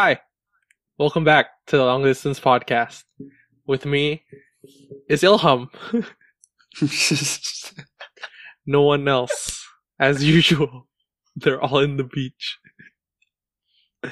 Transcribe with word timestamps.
Hi, 0.00 0.20
welcome 0.96 1.24
back 1.24 1.48
to 1.66 1.76
the 1.76 1.84
Long 1.84 2.04
Distance 2.04 2.38
Podcast. 2.38 3.02
With 3.66 3.84
me 3.84 4.22
is 5.08 5.22
Ilham. 5.22 5.70
no 8.66 8.82
one 8.82 9.08
else, 9.08 9.66
as 9.98 10.22
usual. 10.22 10.86
They're 11.34 11.60
all 11.60 11.80
in 11.80 11.96
the 11.96 12.04
beach. 12.04 12.58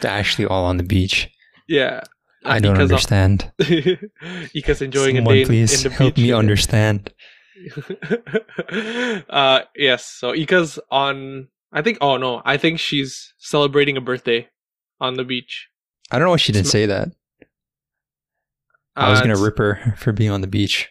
They're 0.00 0.10
actually 0.10 0.46
all 0.46 0.64
on 0.64 0.76
the 0.78 0.82
beach. 0.82 1.30
Yeah. 1.68 2.00
I 2.44 2.58
don't 2.58 2.74
of- 2.74 2.82
understand. 2.82 3.52
Ika's 3.60 4.82
enjoying 4.82 5.18
Someone 5.18 5.34
a 5.34 5.36
day 5.36 5.42
in- 5.42 5.46
please 5.46 5.84
in 5.84 5.92
the 5.92 5.96
help 5.96 6.16
me 6.16 6.32
understand. 6.32 7.12
uh 9.30 9.60
yes, 9.76 10.04
so 10.04 10.34
Ika's 10.34 10.80
on 10.90 11.46
I 11.72 11.82
think 11.82 11.98
oh 12.00 12.16
no, 12.16 12.42
I 12.44 12.56
think 12.56 12.80
she's 12.80 13.32
celebrating 13.38 13.96
a 13.96 14.00
birthday 14.00 14.48
on 15.00 15.14
the 15.14 15.22
beach. 15.22 15.68
I 16.10 16.18
don't 16.18 16.26
know 16.26 16.30
why 16.30 16.36
she 16.36 16.52
didn't 16.52 16.68
say 16.68 16.86
that. 16.86 17.08
I 18.94 19.10
was 19.10 19.20
Uh, 19.20 19.24
gonna 19.24 19.38
rip 19.38 19.58
her 19.58 19.94
for 19.98 20.12
being 20.12 20.30
on 20.30 20.40
the 20.40 20.46
beach. 20.46 20.88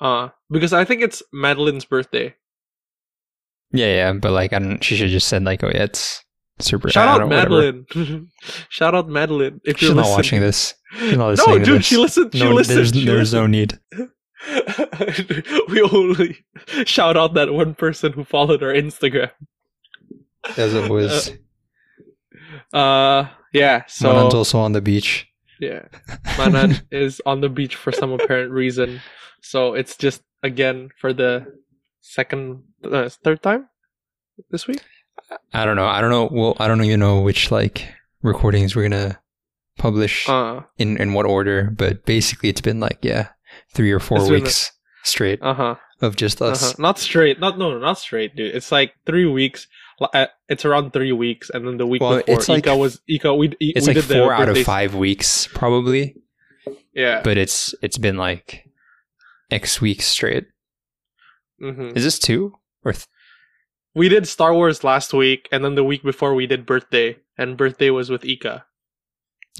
Uh 0.00 0.28
because 0.50 0.72
I 0.72 0.84
think 0.84 1.02
it's 1.02 1.22
Madeline's 1.32 1.84
birthday. 1.84 2.34
Yeah, 3.72 3.86
yeah, 3.86 4.12
but 4.14 4.32
like 4.32 4.52
I 4.54 4.58
don't. 4.60 4.82
She 4.82 4.96
should 4.96 5.04
have 5.08 5.12
just 5.12 5.28
said 5.28 5.44
like, 5.44 5.62
"Oh 5.62 5.68
yeah, 5.68 5.82
it's 5.84 6.24
super." 6.58 6.88
Shout 6.88 7.06
out 7.06 7.18
don't 7.18 7.28
know, 7.28 7.36
whatever. 7.36 7.72
Madeline. 7.94 8.30
Shout 8.70 8.94
out 8.94 9.08
Madeline 9.10 9.60
if 9.64 9.78
She's 9.78 9.88
you're 9.88 9.94
not 9.96 10.02
listening. 10.02 10.16
watching 10.16 10.40
this. 10.40 10.74
She's 10.98 11.16
not 11.18 11.18
No, 11.18 11.28
listening 11.30 11.58
to 11.58 11.64
dude, 11.64 11.84
she 11.84 11.96
listened. 11.98 12.32
She 12.32 12.42
no, 12.44 12.52
listened. 12.52 12.78
there's 12.78 12.90
she 12.92 13.04
there's 13.04 13.34
no 13.34 13.46
need. 13.46 13.78
we 15.68 15.82
only 15.82 16.38
shout 16.86 17.16
out 17.18 17.34
that 17.34 17.52
one 17.52 17.74
person 17.74 18.12
who 18.12 18.24
followed 18.24 18.62
our 18.62 18.72
Instagram. 18.72 19.30
As 20.56 20.72
it 20.74 20.88
was. 20.90 21.32
Uh, 22.72 23.26
yeah. 23.52 23.84
So 23.86 24.12
Manan's 24.12 24.34
also 24.34 24.58
on 24.58 24.72
the 24.72 24.80
beach. 24.80 25.26
Yeah. 25.60 25.86
Manan 26.36 26.76
is 26.90 27.20
on 27.26 27.40
the 27.40 27.48
beach 27.48 27.74
for 27.76 27.92
some 27.92 28.12
apparent 28.12 28.52
reason. 28.52 29.00
So 29.42 29.74
it's 29.74 29.96
just 29.96 30.22
again 30.42 30.90
for 31.00 31.12
the 31.12 31.46
second 32.00 32.62
uh, 32.84 33.08
third 33.24 33.42
time 33.42 33.68
this 34.50 34.66
week. 34.66 34.80
I 35.52 35.64
don't 35.64 35.76
know. 35.76 35.86
I 35.86 36.00
don't 36.00 36.10
know. 36.10 36.28
Well, 36.30 36.56
I 36.58 36.68
don't 36.68 36.82
even 36.84 37.00
know 37.00 37.20
which 37.20 37.50
like 37.50 37.88
recordings 38.22 38.74
we're 38.76 38.88
gonna 38.88 39.18
publish 39.76 40.28
Uh 40.28 40.62
in 40.78 40.96
in 40.96 41.12
what 41.12 41.26
order. 41.26 41.70
But 41.70 42.04
basically, 42.06 42.48
it's 42.48 42.60
been 42.60 42.80
like 42.80 42.98
yeah, 43.02 43.28
three 43.74 43.90
or 43.92 44.00
four 44.00 44.18
It's 44.18 44.28
a- 44.28 44.32
weeks 44.32 44.72
straight 45.04 45.40
uh-huh. 45.42 45.74
of 46.02 46.16
just 46.16 46.40
us. 46.42 46.62
uh-huh. 46.62 46.74
Not 46.78 46.98
straight. 46.98 47.40
Not 47.40 47.58
no, 47.58 47.70
no, 47.72 47.78
not 47.78 47.98
straight, 47.98 48.36
dude. 48.36 48.54
It's 48.54 48.70
like 48.70 48.92
3 49.06 49.24
weeks. 49.26 49.66
Uh, 50.00 50.26
It's 50.48 50.64
around 50.64 50.92
3 50.92 51.12
weeks 51.12 51.50
and 51.50 51.66
then 51.66 51.76
the 51.76 51.86
week 51.86 52.00
Well, 52.00 52.18
before 52.18 52.34
it's 52.34 52.48
like- 52.48 52.66
Ika 52.66 52.76
was 52.76 53.00
Ika 53.08 53.34
we 53.34 53.48
we 53.48 53.56
It's 53.76 53.86
like 53.86 53.96
did 53.96 54.04
the 54.04 54.14
four 54.14 54.32
out 54.32 54.48
of 54.48 54.56
five 54.62 54.94
weeks 54.94 55.48
probably, 55.48 56.14
Yeah. 56.94 57.20
but 57.22 57.36
it's 57.36 57.74
it's 57.82 57.98
been 57.98 58.16
like 58.16 58.64
X 59.50 59.80
weeks 59.80 60.06
straight. 60.06 60.46
hmm 61.58 61.90
Is 61.96 62.04
this 62.04 62.18
two 62.18 62.54
or 62.84 62.92
th- 62.92 63.06
We 63.94 64.08
did 64.08 64.28
Star 64.28 64.54
Wars 64.54 64.84
last 64.84 65.12
week 65.12 65.48
and 65.50 65.64
then 65.64 65.74
the 65.74 65.82
week 65.84 66.02
before 66.04 66.34
we 66.34 66.46
did 66.46 66.64
birthday 66.66 67.16
and 67.36 67.56
birthday 67.56 67.90
was 67.90 68.08
with 68.10 68.24
Ika. 68.24 68.64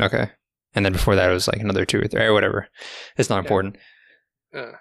okay? 0.01 0.31
And 0.75 0.85
then 0.85 0.93
before 0.93 1.17
that, 1.17 1.31
it 1.31 1.33
was 1.33 1.49
like 1.49 1.61
another 1.61 1.85
two 1.85 2.01
or 2.01 2.07
three 2.07 2.23
or 2.23 2.33
whatever. 2.33 2.69
It's 3.17 3.29
not 3.31 3.37
Yeah. 3.37 3.47
important. 3.47 3.77
Uh, 4.55 4.73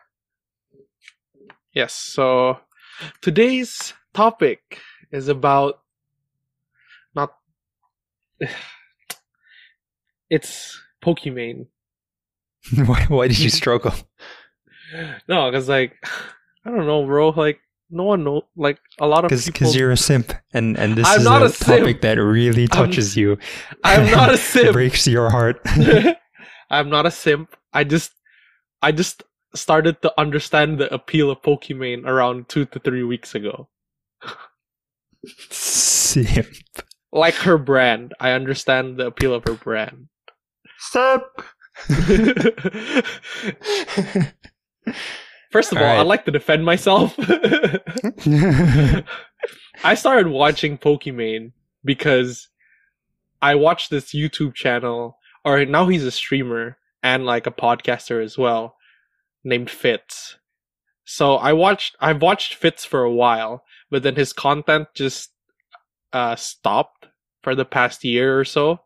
yes, 1.73 1.93
so 1.93 2.59
today's 3.21 3.93
topic 4.13 4.79
is 5.11 5.27
about 5.27 5.79
not 7.15 7.33
it's 10.29 10.79
Pokimane. 11.03 11.67
why, 12.85 13.05
why 13.07 13.27
did 13.27 13.39
you 13.39 13.49
struggle? 13.61 13.93
No, 15.27 15.49
because 15.49 15.69
like 15.69 15.93
I 16.65 16.69
don't 16.71 16.85
know, 16.85 17.05
bro. 17.05 17.29
Like 17.29 17.59
no 17.89 18.03
one 18.03 18.23
know. 18.23 18.43
Like 18.55 18.79
a 18.99 19.07
lot 19.07 19.23
of 19.23 19.29
Because 19.29 19.45
people. 19.45 19.71
you're 19.71 19.91
a 19.91 19.97
simp, 19.97 20.33
and 20.53 20.77
and 20.77 20.95
this 20.95 21.07
I'm 21.07 21.19
is 21.19 21.23
not 21.25 21.41
a, 21.41 21.45
a 21.45 21.49
topic 21.51 22.01
that 22.01 22.15
really 22.17 22.63
I'm- 22.63 22.87
touches 22.87 23.15
you. 23.15 23.37
I'm 23.83 24.09
not 24.11 24.31
a 24.33 24.37
simp. 24.51 24.73
breaks 24.73 25.07
your 25.07 25.29
heart. 25.29 25.61
I'm 26.69 26.89
not 26.89 27.05
a 27.05 27.11
simp. 27.11 27.55
I 27.71 27.85
just, 27.85 28.11
I 28.81 28.91
just 28.91 29.23
started 29.55 30.01
to 30.01 30.11
understand 30.19 30.79
the 30.79 30.93
appeal 30.93 31.31
of 31.31 31.41
Pokimane 31.41 32.05
around 32.05 32.49
two 32.49 32.65
to 32.65 32.79
three 32.79 33.03
weeks 33.03 33.35
ago. 33.35 33.69
Simp. 35.49 36.47
Like 37.11 37.35
her 37.35 37.57
brand, 37.57 38.13
I 38.19 38.31
understand 38.31 38.97
the 38.97 39.07
appeal 39.07 39.33
of 39.33 39.43
her 39.45 39.53
brand. 39.53 40.07
Stop. 40.77 41.43
First 45.51 45.71
of 45.71 45.77
all, 45.77 45.83
Alright. 45.83 45.99
I'd 45.99 46.07
like 46.07 46.25
to 46.25 46.31
defend 46.31 46.65
myself. 46.65 47.15
I 49.83 49.95
started 49.95 50.27
watching 50.27 50.77
Pokimane 50.77 51.53
because 51.83 52.49
I 53.41 53.55
watched 53.55 53.89
this 53.89 54.13
YouTube 54.13 54.53
channel, 54.53 55.17
or 55.45 55.65
now 55.65 55.87
he's 55.87 56.03
a 56.03 56.11
streamer 56.11 56.77
and 57.01 57.25
like 57.25 57.47
a 57.47 57.51
podcaster 57.51 58.23
as 58.23 58.37
well, 58.37 58.75
named 59.43 59.69
Fitz. 59.69 60.37
So 61.05 61.35
I 61.35 61.53
watched, 61.53 61.95
I've 62.01 62.21
watched 62.21 62.55
Fitz 62.55 62.83
for 62.83 63.03
a 63.03 63.11
while, 63.11 63.63
but 63.89 64.03
then 64.03 64.15
his 64.15 64.33
content 64.33 64.87
just 64.93 65.31
uh, 66.13 66.35
stopped 66.35 67.07
for 67.43 67.55
the 67.55 67.65
past 67.65 68.03
year 68.03 68.39
or 68.39 68.45
so. 68.45 68.79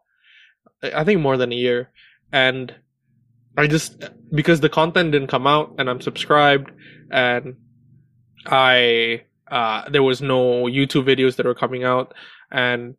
I 0.84 1.04
think 1.04 1.22
more 1.22 1.38
than 1.38 1.52
a 1.52 1.56
year, 1.56 1.90
and 2.32 2.74
I 3.58 3.68
just 3.68 4.04
because 4.34 4.62
the 4.62 4.70
content 4.70 5.12
didn't 5.12 5.28
come 5.28 5.48
out, 5.48 5.76
and 5.78 5.90
I'm 5.90 6.02
subscribed, 6.02 6.72
and 7.12 7.56
I 8.46 9.24
uh, 9.50 9.90
there 9.90 10.04
was 10.04 10.22
no 10.22 10.64
YouTube 10.64 11.06
videos 11.06 11.36
that 11.36 11.46
were 11.46 11.54
coming 11.56 11.84
out, 11.84 12.14
and 12.52 12.96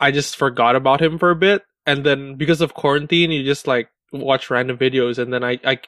I 0.00 0.10
just 0.10 0.36
forgot 0.36 0.76
about 0.76 1.00
him 1.00 1.18
for 1.18 1.30
a 1.30 1.36
bit. 1.36 1.62
And 1.86 2.04
then 2.04 2.36
because 2.36 2.60
of 2.60 2.74
quarantine, 2.74 3.30
you 3.30 3.44
just 3.44 3.66
like 3.66 3.88
watch 4.12 4.50
random 4.50 4.76
videos, 4.76 5.18
and 5.18 5.32
then 5.32 5.44
I, 5.44 5.58
I, 5.64 5.78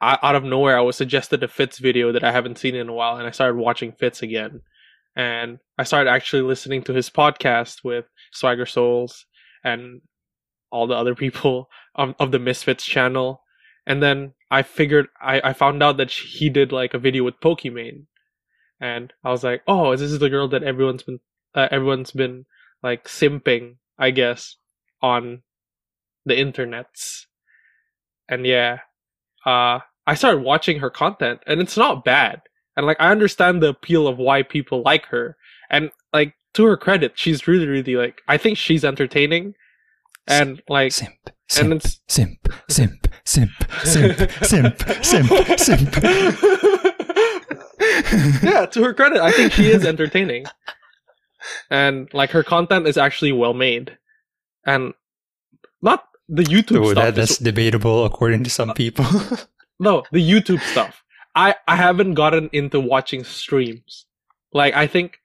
I 0.00 0.18
out 0.22 0.34
of 0.34 0.44
nowhere, 0.44 0.78
I 0.78 0.82
was 0.82 0.96
suggested 0.96 1.42
a 1.42 1.48
Fitz 1.48 1.78
video 1.78 2.12
that 2.12 2.24
I 2.24 2.32
haven't 2.32 2.58
seen 2.58 2.74
in 2.74 2.88
a 2.88 2.92
while, 2.92 3.16
and 3.16 3.26
I 3.26 3.30
started 3.30 3.56
watching 3.56 3.92
Fitz 3.92 4.22
again, 4.22 4.62
and 5.14 5.58
I 5.78 5.84
started 5.84 6.10
actually 6.10 6.42
listening 6.42 6.82
to 6.84 6.94
his 6.94 7.10
podcast 7.10 7.84
with 7.84 8.06
Swagger 8.32 8.66
Souls 8.66 9.26
and 9.62 10.00
all 10.70 10.86
the 10.86 10.94
other 10.94 11.14
people 11.24 11.68
of, 11.94 12.32
the 12.32 12.38
Misfits 12.38 12.84
channel, 12.84 13.42
and 13.86 14.02
then 14.02 14.32
I 14.50 14.62
figured 14.62 15.08
I, 15.20 15.40
I 15.44 15.52
found 15.52 15.82
out 15.82 15.98
that 15.98 16.10
he 16.10 16.48
did 16.48 16.72
like 16.72 16.94
a 16.94 16.98
video 16.98 17.24
with 17.24 17.40
Pokimane, 17.40 18.06
and 18.80 19.12
I 19.22 19.30
was 19.30 19.44
like, 19.44 19.62
oh, 19.66 19.94
this 19.94 20.10
is 20.10 20.18
the 20.18 20.30
girl 20.30 20.48
that 20.48 20.62
everyone's 20.62 21.02
been 21.02 21.20
uh, 21.54 21.68
everyone's 21.70 22.12
been 22.12 22.46
like 22.82 23.04
simping, 23.04 23.76
I 23.98 24.12
guess, 24.12 24.56
on 25.02 25.42
the 26.24 26.34
internets, 26.34 27.26
and 28.28 28.46
yeah, 28.46 28.78
uh, 29.44 29.80
I 30.10 30.14
started 30.14 30.42
watching 30.42 30.80
her 30.80 30.90
content, 30.90 31.40
and 31.46 31.60
it's 31.60 31.76
not 31.76 32.04
bad, 32.04 32.42
and 32.76 32.84
like 32.84 32.96
I 32.98 33.10
understand 33.12 33.62
the 33.62 33.68
appeal 33.68 34.08
of 34.08 34.18
why 34.18 34.42
people 34.42 34.82
like 34.84 35.06
her, 35.06 35.36
and 35.70 35.90
like 36.12 36.34
to 36.54 36.64
her 36.64 36.76
credit, 36.76 37.12
she's 37.14 37.46
really 37.46 37.66
really 37.68 37.94
like 37.94 38.20
I 38.26 38.36
think 38.36 38.58
she's 38.58 38.84
entertaining, 38.84 39.54
and 40.26 40.60
like 40.68 40.90
simp. 40.92 41.30
and 41.60 41.72
it's 41.74 42.00
Simp. 42.08 42.48
Simp. 42.68 43.06
Simp. 43.24 43.52
Simp. 43.84 44.32
Simp. 44.42 44.82
Simp. 45.04 45.58
Simp. 45.58 45.96
yeah, 48.42 48.66
to 48.66 48.82
her 48.82 48.94
credit, 48.94 49.20
I 49.20 49.30
think 49.32 49.52
she 49.52 49.66
is 49.68 49.84
entertaining. 49.84 50.44
And 51.70 52.12
like 52.12 52.30
her 52.30 52.42
content 52.42 52.86
is 52.86 52.96
actually 52.98 53.32
well 53.32 53.54
made. 53.54 53.96
And 54.66 54.92
not 55.80 56.04
the 56.28 56.42
YouTube 56.42 56.84
Oh, 56.84 56.92
stuff. 56.92 57.04
that, 57.04 57.14
that's 57.14 57.32
is- 57.32 57.38
debatable 57.38 58.04
according 58.04 58.44
to 58.44 58.50
some 58.50 58.70
uh, 58.70 58.74
people. 58.74 59.06
no, 59.80 60.04
the 60.12 60.22
YouTube 60.22 60.60
stuff. 60.60 61.02
I 61.34 61.56
I 61.66 61.76
haven't 61.76 62.14
gotten 62.14 62.50
into 62.52 62.78
watching 62.78 63.24
streams. 63.24 64.06
Like 64.52 64.74
I 64.74 64.86
think 64.86 65.18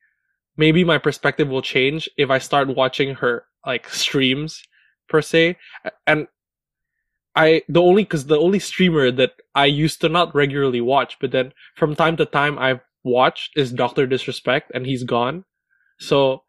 maybe 0.57 0.83
my 0.83 0.97
perspective 0.97 1.49
will 1.49 1.61
change 1.61 2.09
if 2.17 2.29
I 2.29 2.39
start 2.39 2.75
watching 2.75 3.15
her 3.15 3.45
like 3.65 3.89
streams 3.89 4.63
per 5.09 5.21
se. 5.21 5.57
And 6.07 6.27
I 7.35 7.63
the 7.67 7.81
only 7.81 8.03
because 8.03 8.27
the 8.27 8.39
only 8.39 8.59
streamer 8.59 9.11
that 9.11 9.33
I 9.53 9.65
used 9.65 10.01
to 10.01 10.09
not 10.09 10.33
regularly 10.33 10.81
watch, 10.81 11.17
but 11.19 11.31
then 11.31 11.53
from 11.75 11.95
time 11.95 12.15
to 12.17 12.25
time 12.25 12.57
I've 12.57 12.81
watched 13.03 13.57
is 13.57 13.71
Doctor 13.73 14.07
Disrespect, 14.07 14.71
and 14.73 14.85
he's 14.85 15.03
gone. 15.03 15.43
So 15.99 16.43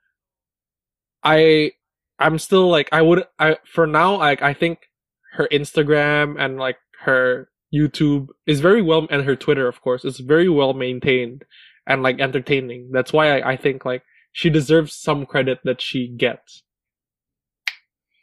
I 1.25 1.73
I'm 2.19 2.39
still 2.39 2.69
like 2.71 2.89
I 2.93 3.03
would 3.03 3.25
I 3.39 3.59
for 3.65 3.87
now 3.87 4.19
like 4.19 4.43
I 4.43 4.55
think 4.55 4.89
her 5.33 5.49
Instagram 5.51 6.37
and 6.39 6.57
like 6.57 6.79
her 7.01 7.49
YouTube 7.75 8.29
is 8.47 8.61
very 8.61 8.83
well 8.83 9.07
and 9.11 9.25
her 9.25 9.37
Twitter 9.37 9.67
of 9.69 9.81
course 9.81 10.05
is 10.05 10.19
very 10.21 10.49
well 10.49 10.73
maintained 10.75 11.45
and 11.87 12.03
like 12.03 12.21
entertaining. 12.21 12.91
That's 12.93 13.13
why 13.13 13.39
I, 13.41 13.53
I 13.53 13.57
think 13.57 13.85
like 13.85 14.03
she 14.33 14.51
deserves 14.51 14.95
some 14.95 15.27
credit 15.27 15.59
that 15.65 15.81
she 15.81 16.09
gets. 16.09 16.63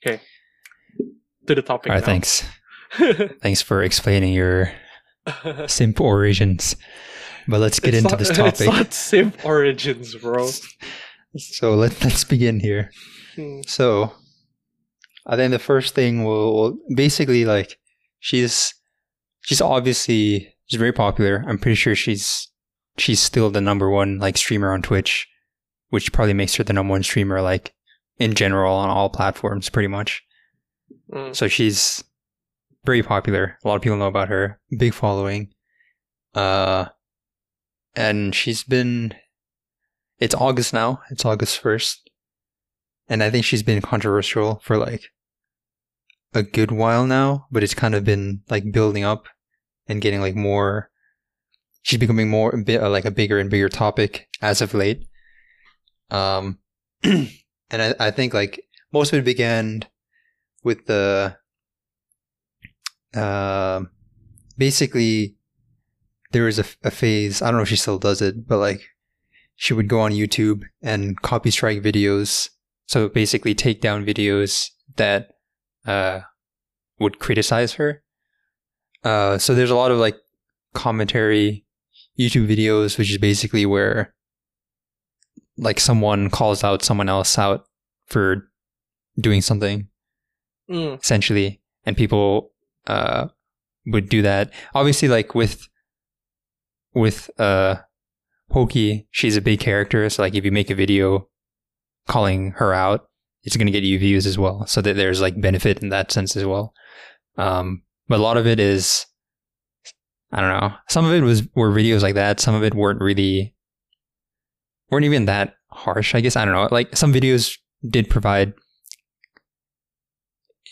Okay. 0.06 0.22
To 1.48 1.56
the 1.56 1.62
topic. 1.62 1.90
All 1.90 1.96
right, 1.96 2.02
now. 2.02 2.06
thanks. 2.06 2.44
Thanks 3.42 3.62
for 3.62 3.82
explaining 3.82 4.34
your 4.34 4.72
simp 5.68 6.00
origins. 6.00 6.76
But 7.48 7.60
let's 7.60 7.80
get 7.80 7.94
It's 7.96 8.04
into 8.04 8.12
not- 8.12 8.20
this 8.20 8.30
It's 8.38 8.38
topic. 8.38 8.68
not 8.68 8.94
simp 8.94 9.46
origins, 9.46 10.16
bro. 10.16 10.50
So 11.36 11.74
let, 11.74 12.00
let's 12.04 12.24
begin 12.24 12.60
here. 12.60 12.92
Hmm. 13.36 13.62
So, 13.66 14.14
I 15.26 15.36
think 15.36 15.50
the 15.50 15.58
first 15.58 15.96
thing 15.96 16.24
will, 16.24 16.54
will 16.54 16.78
basically 16.96 17.44
like 17.44 17.80
she's 18.20 18.76
she's 19.44 19.62
obviously 19.62 20.56
she's 20.66 20.80
very 20.80 20.92
popular. 20.92 21.46
I'm 21.48 21.60
pretty 21.60 21.76
sure 21.76 21.96
she's 21.96 22.50
she's 22.98 23.20
still 23.20 23.52
the 23.52 23.62
number 23.62 23.90
one 23.90 24.18
like 24.18 24.38
streamer 24.38 24.74
on 24.74 24.82
Twitch, 24.82 25.28
which 25.90 26.12
probably 26.12 26.34
makes 26.34 26.56
her 26.56 26.64
the 26.64 26.74
number 26.74 26.92
one 26.92 27.04
streamer 27.04 27.42
like 27.42 27.74
in 28.18 28.34
general 28.34 28.76
on 28.76 28.90
all 28.90 29.10
platforms, 29.10 29.70
pretty 29.70 29.88
much. 29.88 30.24
Mm. 31.12 31.36
So 31.36 31.48
she's 31.48 32.04
very 32.86 33.04
popular. 33.04 33.58
A 33.64 33.68
lot 33.68 33.76
of 33.76 33.82
people 33.82 33.98
know 33.98 34.08
about 34.08 34.30
her. 34.30 34.60
Big 34.76 34.94
following. 34.94 35.54
Uh, 36.34 36.86
and 37.96 38.34
she's 38.34 38.64
been. 38.64 39.14
It's 40.20 40.36
August 40.36 40.74
now. 40.74 41.02
It's 41.10 41.26
August 41.26 41.60
first, 41.60 42.10
and 43.10 43.22
I 43.22 43.30
think 43.30 43.44
she's 43.44 43.64
been 43.64 43.82
controversial 43.82 44.62
for 44.64 44.78
like 44.78 45.10
a 46.34 46.44
good 46.44 46.72
while 46.72 47.06
now. 47.06 47.48
But 47.52 47.64
it's 47.64 47.74
kind 47.74 47.94
of 47.94 48.06
been 48.06 48.42
like 48.50 48.72
building 48.72 49.04
up 49.04 49.28
and 49.88 50.02
getting 50.02 50.22
like 50.22 50.36
more. 50.36 50.90
She's 51.82 52.00
becoming 52.00 52.30
more 52.30 52.56
a 52.56 52.64
bit 52.64 52.82
uh, 52.82 52.90
like 52.90 53.06
a 53.06 53.12
bigger 53.12 53.40
and 53.40 53.50
bigger 53.50 53.70
topic 53.70 54.28
as 54.42 54.62
of 54.62 54.74
late. 54.74 55.08
Um, 56.10 56.60
and 57.04 57.30
I, 57.72 57.94
I 58.00 58.12
think 58.12 58.34
like 58.34 58.64
most 58.92 59.12
of 59.12 59.20
it 59.20 59.26
began 59.26 59.84
with 60.64 60.86
the 60.86 61.38
uh, 63.14 63.82
basically 64.58 65.36
there 66.32 66.44
was 66.44 66.60
a, 66.60 66.66
a 66.84 66.92
phase 66.92 67.42
i 67.42 67.48
don't 67.48 67.58
know 67.58 67.64
if 67.64 67.70
she 67.70 67.76
still 67.76 68.00
does 68.00 68.22
it 68.22 68.48
but 68.48 68.58
like 68.58 68.82
she 69.56 69.74
would 69.74 69.88
go 69.88 70.00
on 70.00 70.12
youtube 70.12 70.64
and 70.82 71.22
copy 71.22 71.52
strike 71.52 71.82
videos 71.82 72.50
so 72.86 73.08
basically 73.08 73.54
take 73.56 73.82
down 73.82 74.06
videos 74.06 74.70
that 74.96 75.30
uh, 75.86 76.22
would 77.00 77.20
criticize 77.20 77.74
her 77.74 78.04
uh, 79.04 79.38
so 79.38 79.54
there's 79.56 79.72
a 79.72 79.76
lot 79.76 79.92
of 79.92 79.98
like 79.98 80.18
commentary 80.74 81.66
youtube 82.18 82.48
videos 82.48 82.98
which 82.98 83.12
is 83.12 83.18
basically 83.18 83.66
where 83.66 84.14
like 85.58 85.80
someone 85.80 86.30
calls 86.30 86.64
out 86.64 86.82
someone 86.84 87.10
else 87.10 87.38
out 87.38 87.66
for 88.08 88.50
doing 89.20 89.42
something 89.42 89.88
Mm. 90.70 91.02
essentially 91.04 91.62
and 91.86 91.98
people 91.98 92.52
uh 92.88 93.28
would 93.86 94.08
do 94.08 94.22
that. 94.22 94.50
Obviously 94.74 95.10
like 95.10 95.36
with 95.36 95.68
with 96.94 97.30
uh 97.38 97.76
pokey 98.50 99.06
she's 99.12 99.36
a 99.36 99.42
big 99.42 99.60
character 99.60 100.10
so 100.10 100.22
like 100.22 100.36
if 100.36 100.46
you 100.46 100.52
make 100.54 100.70
a 100.70 100.76
video 100.76 101.28
calling 102.08 102.52
her 102.52 102.74
out 102.74 103.10
it's 103.44 103.58
going 103.58 103.66
to 103.68 103.74
get 103.74 103.84
you 103.84 104.00
views 104.00 104.26
as 104.26 104.38
well. 104.38 104.66
So 104.66 104.80
that 104.82 104.96
there's 104.96 105.20
like 105.20 105.40
benefit 105.42 105.84
in 105.84 105.90
that 105.90 106.14
sense 106.14 106.38
as 106.38 106.46
well. 106.46 106.74
Um 107.38 107.84
but 108.08 108.20
a 108.20 108.24
lot 108.24 108.38
of 108.38 108.48
it 108.48 108.60
is 108.60 109.06
i 110.32 110.40
don't 110.42 110.50
know 110.50 110.74
some 110.90 111.06
of 111.06 111.14
it 111.14 111.22
was 111.22 111.44
were 111.56 111.72
videos 111.72 112.02
like 112.02 112.16
that 112.16 112.40
some 112.40 112.56
of 112.56 112.64
it 112.64 112.74
weren't 112.74 113.02
really 113.02 113.56
weren't 114.90 115.06
even 115.06 115.26
that 115.26 115.56
harsh 115.72 116.14
i 116.16 116.22
guess 116.22 116.36
i 116.36 116.46
don't 116.46 116.54
know 116.54 116.68
like 116.72 116.96
some 116.96 117.14
videos 117.14 117.58
did 117.90 118.10
provide 118.10 118.54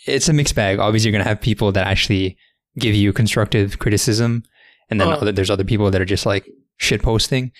it's 0.05 0.29
a 0.29 0.33
mixed 0.33 0.55
bag. 0.55 0.79
Obviously, 0.79 1.09
you're 1.09 1.17
going 1.17 1.23
to 1.23 1.29
have 1.29 1.41
people 1.41 1.71
that 1.71 1.87
actually 1.87 2.37
give 2.77 2.95
you 2.95 3.13
constructive 3.13 3.79
criticism, 3.79 4.43
and 4.89 4.99
then 4.99 5.07
Uh. 5.07 5.17
other, 5.17 5.31
there's 5.31 5.49
other 5.49 5.63
people 5.63 5.91
that 5.91 6.01
are 6.01 6.05
just 6.05 6.25
like 6.25 6.47
shit 6.77 7.01
posting. 7.01 7.51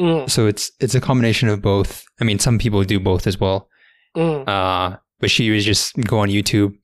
Mm. 0.00 0.30
So 0.30 0.46
it's 0.46 0.70
it's 0.80 0.94
a 0.94 1.00
combination 1.00 1.48
of 1.48 1.60
both. 1.62 2.04
I 2.20 2.24
mean, 2.24 2.38
some 2.38 2.58
people 2.58 2.82
do 2.84 3.00
both 3.00 3.26
as 3.26 3.38
well. 3.38 3.68
Mm. 4.16 4.48
Uh, 4.48 4.96
but 5.20 5.30
she 5.30 5.50
was 5.50 5.64
just 5.64 5.96
go 5.96 6.18
on 6.20 6.28
YouTube, 6.28 6.74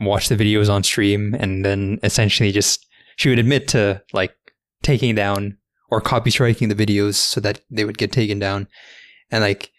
watch 0.00 0.28
the 0.28 0.36
videos 0.36 0.70
on 0.70 0.82
stream, 0.82 1.34
and 1.38 1.64
then 1.64 1.98
essentially 2.02 2.52
just 2.52 2.86
she 3.16 3.28
would 3.28 3.38
admit 3.38 3.68
to 3.68 4.02
like 4.12 4.34
taking 4.82 5.14
down 5.14 5.56
or 5.90 6.00
copy 6.00 6.30
striking 6.30 6.68
the 6.68 6.74
videos 6.74 7.14
so 7.14 7.40
that 7.40 7.60
they 7.70 7.84
would 7.84 7.98
get 7.98 8.10
taken 8.12 8.38
down. 8.38 8.66
And 9.30 9.42
like 9.42 9.70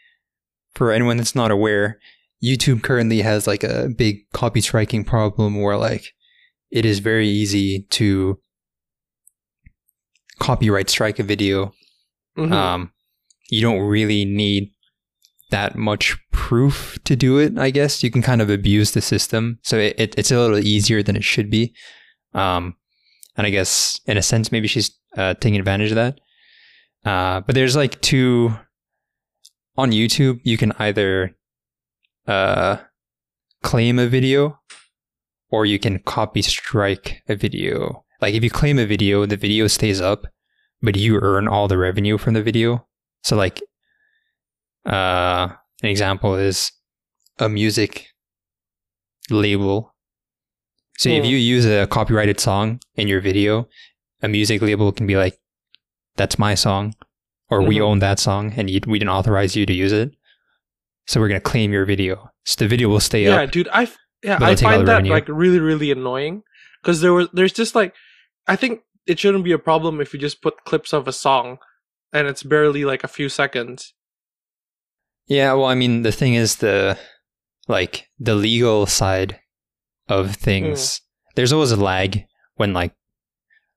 for 0.73 0.91
anyone 0.91 1.17
that's 1.17 1.35
not 1.35 1.51
aware, 1.51 1.99
YouTube 2.43 2.83
currently 2.83 3.21
has 3.21 3.47
like 3.47 3.63
a 3.63 3.89
big 3.95 4.29
copy 4.33 4.61
striking 4.61 5.03
problem 5.03 5.61
where 5.61 5.77
like 5.77 6.13
it 6.71 6.85
is 6.85 6.99
very 6.99 7.27
easy 7.27 7.81
to 7.91 8.39
copyright 10.39 10.89
strike 10.89 11.19
a 11.19 11.23
video 11.23 11.73
Mhm. 12.37 12.51
um, 12.51 12.91
you 13.49 13.61
don't 13.61 13.79
really 13.79 14.25
need 14.25 14.71
that 15.51 15.75
much 15.75 16.17
proof 16.31 16.97
to 17.03 17.15
do 17.15 17.37
it. 17.37 17.57
I 17.57 17.69
guess 17.69 18.03
you 18.03 18.11
can 18.11 18.21
kind 18.21 18.41
of 18.41 18.49
abuse 18.49 18.91
the 18.91 19.01
system, 19.01 19.59
so 19.63 19.77
it, 19.77 19.95
it, 19.97 20.15
it's 20.17 20.31
a 20.31 20.39
little 20.39 20.59
easier 20.59 21.03
than 21.03 21.15
it 21.15 21.23
should 21.23 21.49
be. 21.49 21.73
Um, 22.33 22.75
and 23.37 23.45
I 23.45 23.49
guess 23.49 23.99
in 24.05 24.17
a 24.17 24.21
sense, 24.21 24.51
maybe 24.51 24.67
she's 24.67 24.91
uh, 25.17 25.35
taking 25.35 25.59
advantage 25.59 25.91
of 25.91 25.95
that. 25.95 26.19
Uh, 27.05 27.41
but 27.41 27.55
there's 27.55 27.75
like 27.75 28.01
two 28.01 28.53
on 29.77 29.91
YouTube. 29.91 30.39
You 30.43 30.57
can 30.57 30.71
either 30.79 31.35
uh, 32.27 32.77
claim 33.61 33.99
a 33.99 34.07
video, 34.07 34.59
or 35.49 35.65
you 35.65 35.79
can 35.79 35.99
copy 35.99 36.41
strike 36.41 37.21
a 37.29 37.35
video. 37.35 38.03
Like 38.21 38.33
if 38.33 38.43
you 38.43 38.49
claim 38.49 38.79
a 38.79 38.85
video, 38.85 39.25
the 39.25 39.37
video 39.37 39.67
stays 39.67 40.01
up, 40.01 40.25
but 40.81 40.95
you 40.95 41.19
earn 41.21 41.47
all 41.47 41.67
the 41.67 41.77
revenue 41.77 42.17
from 42.17 42.33
the 42.33 42.41
video. 42.41 42.87
So 43.23 43.35
like 43.35 43.61
uh 44.85 45.49
an 45.83 45.89
example 45.89 46.35
is 46.35 46.71
a 47.39 47.49
music 47.49 48.07
label. 49.29 49.93
So 50.97 51.09
if 51.09 51.23
Hmm. 51.23 51.29
you 51.29 51.37
use 51.37 51.65
a 51.65 51.87
copyrighted 51.87 52.39
song 52.39 52.79
in 52.95 53.07
your 53.07 53.19
video, 53.21 53.67
a 54.21 54.27
music 54.27 54.61
label 54.61 54.91
can 54.91 55.07
be 55.07 55.17
like 55.17 55.37
that's 56.15 56.39
my 56.39 56.55
song 56.55 56.95
or 57.49 57.61
we 57.61 57.77
Mhm. 57.77 57.81
own 57.81 57.99
that 57.99 58.19
song 58.19 58.53
and 58.55 58.69
you, 58.69 58.79
we 58.87 58.99
didn't 58.99 59.11
authorize 59.11 59.55
you 59.55 59.65
to 59.65 59.73
use 59.73 59.91
it. 59.91 60.11
So 61.07 61.19
we're 61.19 61.27
going 61.27 61.41
to 61.41 61.49
claim 61.51 61.73
your 61.73 61.85
video. 61.85 62.31
So 62.45 62.63
the 62.63 62.67
video 62.69 62.87
will 62.87 63.01
stay 63.01 63.23
yeah, 63.25 63.35
up. 63.35 63.39
Yeah, 63.41 63.45
dude. 63.47 63.67
I 63.71 63.87
yeah, 64.23 64.35
I 64.37 64.39
they'll 64.39 64.55
take 64.55 64.65
all 64.67 64.73
find 64.75 64.87
that 64.87 64.93
revenue. 64.93 65.11
like 65.11 65.27
really 65.27 65.59
really 65.59 65.91
annoying 65.91 66.43
because 66.81 67.01
there 67.01 67.13
was 67.13 67.27
there's 67.33 67.51
just 67.53 67.75
like 67.75 67.93
I 68.47 68.55
think 68.55 68.81
it 69.05 69.19
shouldn't 69.19 69.43
be 69.43 69.51
a 69.51 69.59
problem 69.59 69.99
if 70.01 70.13
you 70.13 70.19
just 70.19 70.41
put 70.41 70.63
clips 70.65 70.93
of 70.93 71.07
a 71.07 71.11
song 71.11 71.57
and 72.13 72.27
it's 72.27 72.41
barely 72.43 72.85
like 72.85 73.03
a 73.03 73.07
few 73.09 73.27
seconds. 73.29 73.93
Yeah, 75.27 75.53
well, 75.53 75.65
I 75.65 75.75
mean, 75.75 76.03
the 76.03 76.11
thing 76.11 76.35
is 76.35 76.57
the 76.57 76.97
like 77.67 78.07
the 78.19 78.35
legal 78.35 78.85
side 78.85 79.39
of 80.07 80.35
things. 80.35 81.01
There's 81.35 81.51
always 81.53 81.71
a 81.71 81.77
lag 81.77 82.25
when 82.55 82.73
like 82.73 82.93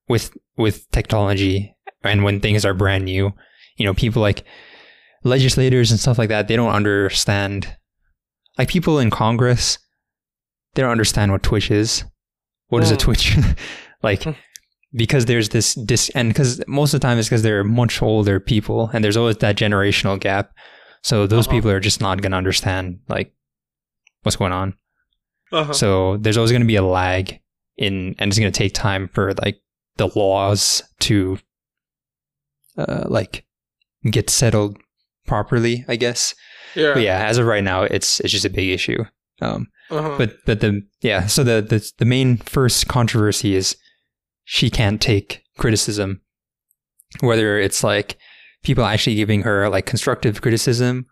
with 0.08 0.36
with 0.56 0.90
technology 0.90 1.74
and 2.04 2.22
when 2.22 2.40
things 2.40 2.64
are 2.64 2.74
brand 2.74 3.04
new. 3.06 3.32
You 3.76 3.86
know, 3.86 3.94
people 3.94 4.20
like 4.20 4.44
legislators 5.24 5.90
and 5.90 5.98
stuff 6.00 6.18
like 6.18 6.28
that. 6.28 6.48
They 6.48 6.56
don't 6.56 6.72
understand. 6.74 7.76
Like 8.58 8.68
people 8.68 8.98
in 8.98 9.10
Congress, 9.10 9.78
they 10.74 10.82
don't 10.82 10.90
understand 10.90 11.32
what 11.32 11.42
Twitch 11.42 11.70
is. 11.70 12.04
What 12.68 12.82
is 12.82 12.90
a 12.90 12.96
Mm. 12.96 13.00
Twitch? 13.00 13.36
like 14.02 14.24
because 14.92 15.26
there's 15.26 15.50
this 15.50 15.74
dis 15.74 16.10
and 16.10 16.28
because 16.30 16.62
most 16.66 16.92
of 16.94 17.00
the 17.00 17.06
time 17.06 17.18
it's 17.18 17.28
because 17.28 17.42
they're 17.42 17.64
much 17.64 18.00
older 18.02 18.40
people 18.40 18.90
and 18.92 19.04
there's 19.04 19.16
always 19.16 19.36
that 19.38 19.56
generational 19.56 20.18
gap 20.18 20.50
so 21.08 21.26
those 21.26 21.46
Uh-huh. 21.46 21.56
people 21.56 21.70
are 21.70 21.80
just 21.88 22.00
not 22.00 22.20
going 22.22 22.32
to 22.32 22.38
understand 22.44 22.98
like 23.08 23.32
what's 24.22 24.36
going 24.42 24.52
on 24.62 24.68
Uh-huh. 25.52 25.72
so 25.72 26.16
there's 26.22 26.36
always 26.38 26.52
going 26.52 26.66
to 26.66 26.74
be 26.74 26.80
a 26.84 26.88
lag 27.00 27.40
in 27.76 28.14
and 28.18 28.26
it's 28.30 28.38
going 28.38 28.52
to 28.52 28.58
take 28.62 28.74
time 28.74 29.08
for 29.14 29.32
like 29.44 29.58
the 29.96 30.08
laws 30.20 30.82
to 31.06 31.38
uh, 32.76 33.04
like 33.08 33.44
get 34.10 34.30
settled 34.30 34.76
properly 35.26 35.84
i 35.88 35.96
guess 35.96 36.34
yeah. 36.74 36.94
but 36.94 37.02
yeah 37.02 37.26
as 37.26 37.38
of 37.38 37.46
right 37.46 37.64
now 37.64 37.82
it's 37.82 38.20
it's 38.20 38.32
just 38.32 38.44
a 38.44 38.50
big 38.50 38.68
issue 38.70 39.04
um 39.40 39.66
Uh-huh. 39.90 40.16
but 40.18 40.30
but 40.46 40.60
the 40.60 40.82
yeah 41.00 41.26
so 41.26 41.42
the, 41.44 41.62
the 41.62 41.80
the 41.98 42.04
main 42.04 42.36
first 42.36 42.88
controversy 42.88 43.54
is 43.54 43.76
she 44.44 44.68
can't 44.70 45.00
take 45.00 45.42
criticism 45.56 46.20
whether 47.20 47.58
it's 47.58 47.82
like 47.82 48.18
people 48.62 48.84
actually 48.84 49.16
giving 49.16 49.42
her 49.42 49.68
like 49.68 49.86
constructive 49.86 50.40
criticism 50.42 51.06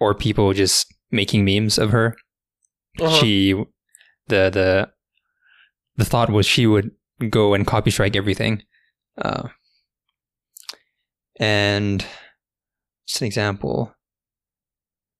or 0.00 0.14
people 0.14 0.52
just 0.52 0.92
making 1.10 1.44
memes 1.44 1.78
of 1.78 1.90
her 1.90 2.16
Uh-huh. 3.00 3.20
she 3.20 3.52
the 4.28 4.50
the 4.50 4.88
the 5.96 6.04
thought 6.04 6.30
was 6.30 6.46
she 6.46 6.66
would 6.66 6.90
go 7.30 7.54
and 7.54 7.66
copy 7.66 7.90
strike 7.90 8.14
everything 8.16 8.62
uh 9.22 9.48
and 11.40 12.04
just 13.06 13.20
an 13.22 13.26
example 13.26 13.94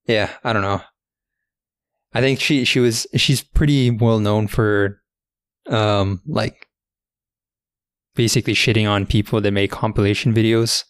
yeah 0.06 0.30
i 0.44 0.52
don't 0.52 0.62
know 0.62 0.80
I 2.14 2.22
think 2.22 2.40
she 2.40 2.64
she 2.64 2.80
was 2.80 3.06
she's 3.16 3.42
pretty 3.42 3.90
well 3.90 4.18
known 4.18 4.48
for 4.48 5.02
um 5.68 6.22
like 6.26 6.66
basically 8.14 8.54
shitting 8.54 8.88
on 8.88 9.04
people 9.04 9.42
that 9.42 9.52
make 9.52 9.70
compilation 9.70 10.32
videos. 10.32 10.84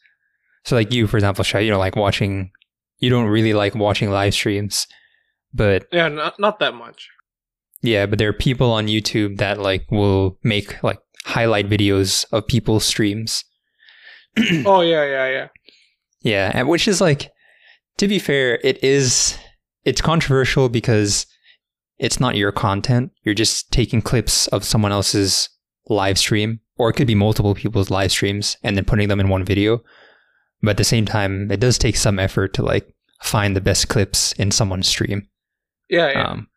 So 0.69 0.77
like 0.77 0.93
you, 0.93 1.07
for 1.07 1.17
example, 1.17 1.45
Shai, 1.45 1.61
you 1.61 1.71
know, 1.71 1.79
like 1.79 1.97
watching 1.97 2.51
you 2.99 3.09
don't 3.09 3.27
really 3.27 3.55
like 3.55 3.75
watching 3.75 4.11
live 4.11 4.35
streams. 4.35 4.87
But 5.55 5.87
Yeah, 5.91 6.09
not 6.09 6.39
not 6.39 6.59
that 6.59 6.75
much. 6.75 7.09
yeah, 7.81 8.05
but 8.05 8.19
there 8.19 8.29
are 8.29 8.35
people 8.35 8.71
on 8.71 8.87
YouTube 8.87 9.39
that 9.39 9.59
like 9.59 9.91
will 9.91 10.37
make 10.43 10.83
like 10.83 10.99
highlight 11.25 11.71
videos 11.71 12.27
of 12.33 12.47
people's 12.47 12.85
streams. 12.85 13.45
Oh 14.67 14.83
yeah, 14.83 15.05
yeah, 15.07 15.29
yeah. 15.31 15.49
Yeah, 16.21 16.53
and 16.55 16.69
which 16.69 16.87
is 16.87 17.01
like 17.01 17.31
to 17.97 18.07
be 18.07 18.19
fair, 18.19 18.61
it 18.63 18.85
is 18.85 19.39
it's 19.85 20.03
controversial 20.03 20.69
because 20.69 21.25
it's 21.99 22.21
not 22.21 22.37
your 22.37 22.53
content. 22.53 23.11
You're 23.25 23.35
just 23.35 23.73
taking 23.73 24.03
clips 24.03 24.49
of 24.49 24.65
someone 24.65 24.93
else's 24.93 25.49
live 25.89 26.19
stream 26.19 26.61
or 26.77 26.91
it 26.91 26.93
could 26.93 27.07
be 27.07 27.15
multiple 27.15 27.55
people's 27.55 27.91
live 27.91 28.11
streams 28.13 28.59
and 28.63 28.77
then 28.77 28.85
putting 28.85 29.09
them 29.09 29.19
in 29.19 29.29
one 29.31 29.45
video. 29.45 29.81
But 30.63 30.71
at 30.71 30.77
the 30.77 30.85
same 30.85 31.07
time, 31.07 31.51
it 31.51 31.61
does 31.61 31.79
take 31.79 31.97
some 31.97 32.19
effort 32.19 32.55
to 32.55 32.63
like 32.63 32.93
find 33.23 33.55
the 33.55 33.61
best 33.61 33.89
clips 33.89 34.33
in 34.33 34.51
someone's 34.51 34.89
stream. 34.89 35.29
Yeah, 35.89 36.11
yeah. 36.11 36.29
Um, 36.31 36.49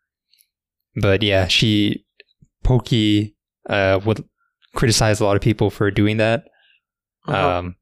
but 0.96 1.22
yeah, 1.22 1.46
she 1.46 2.04
Pokey 2.64 3.36
uh, 3.68 4.00
would 4.04 4.24
criticize 4.74 5.20
a 5.20 5.24
lot 5.24 5.36
of 5.36 5.42
people 5.42 5.70
for 5.70 5.90
doing 5.90 6.18
that. 6.18 6.44
Uh-huh. 7.26 7.58
Um, 7.58 7.76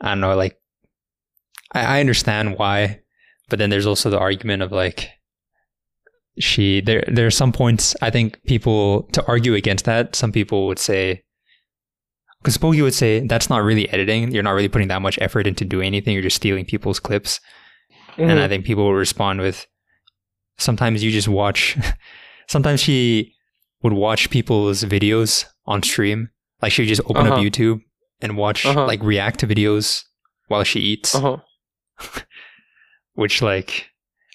I 0.00 0.08
don't 0.08 0.20
know, 0.20 0.34
like 0.34 0.58
I, 1.72 1.98
I 1.98 2.00
understand 2.00 2.58
why, 2.58 3.00
but 3.48 3.58
then 3.58 3.70
there's 3.70 3.86
also 3.86 4.10
the 4.10 4.18
argument 4.18 4.62
of 4.62 4.72
like 4.72 5.10
she 6.38 6.80
there 6.80 7.04
there 7.08 7.26
are 7.26 7.30
some 7.30 7.52
points 7.52 7.94
I 8.00 8.08
think 8.10 8.42
people 8.44 9.02
to 9.12 9.24
argue 9.26 9.54
against 9.54 9.84
that. 9.84 10.16
Some 10.16 10.32
people 10.32 10.66
would 10.66 10.78
say 10.78 11.22
because 12.42 12.56
Pokey 12.58 12.82
would 12.82 12.94
say 12.94 13.20
that's 13.26 13.48
not 13.48 13.62
really 13.62 13.88
editing. 13.90 14.32
You're 14.32 14.42
not 14.42 14.50
really 14.52 14.68
putting 14.68 14.88
that 14.88 15.00
much 15.02 15.16
effort 15.20 15.46
into 15.46 15.64
doing 15.64 15.86
anything. 15.86 16.12
You're 16.14 16.22
just 16.22 16.36
stealing 16.36 16.64
people's 16.64 16.98
clips. 17.00 17.40
And 18.18 18.30
Mhm. 18.38 18.42
I 18.42 18.48
think 18.48 18.64
people 18.66 18.84
will 18.84 18.94
respond 18.94 19.40
with 19.40 19.66
sometimes 20.58 21.02
you 21.02 21.10
just 21.12 21.28
watch 21.28 21.76
sometimes 22.48 22.80
she 22.80 23.34
would 23.82 23.92
watch 23.92 24.28
people's 24.30 24.82
videos 24.84 25.44
on 25.66 25.82
stream. 25.82 26.30
Like 26.60 26.72
she 26.72 26.82
would 26.82 26.88
just 26.88 27.00
open 27.06 27.26
up 27.26 27.34
Uh-huh. 27.34 27.42
YouTube 27.42 27.80
and 28.20 28.36
watch 28.36 28.66
Uh-huh. 28.66 28.86
like 28.86 29.02
react 29.02 29.40
to 29.40 29.46
videos 29.46 30.02
while 30.48 30.64
she 30.64 30.80
eats, 30.80 31.14
uh-huh. 31.14 31.38
which 33.14 33.40
like 33.42 33.86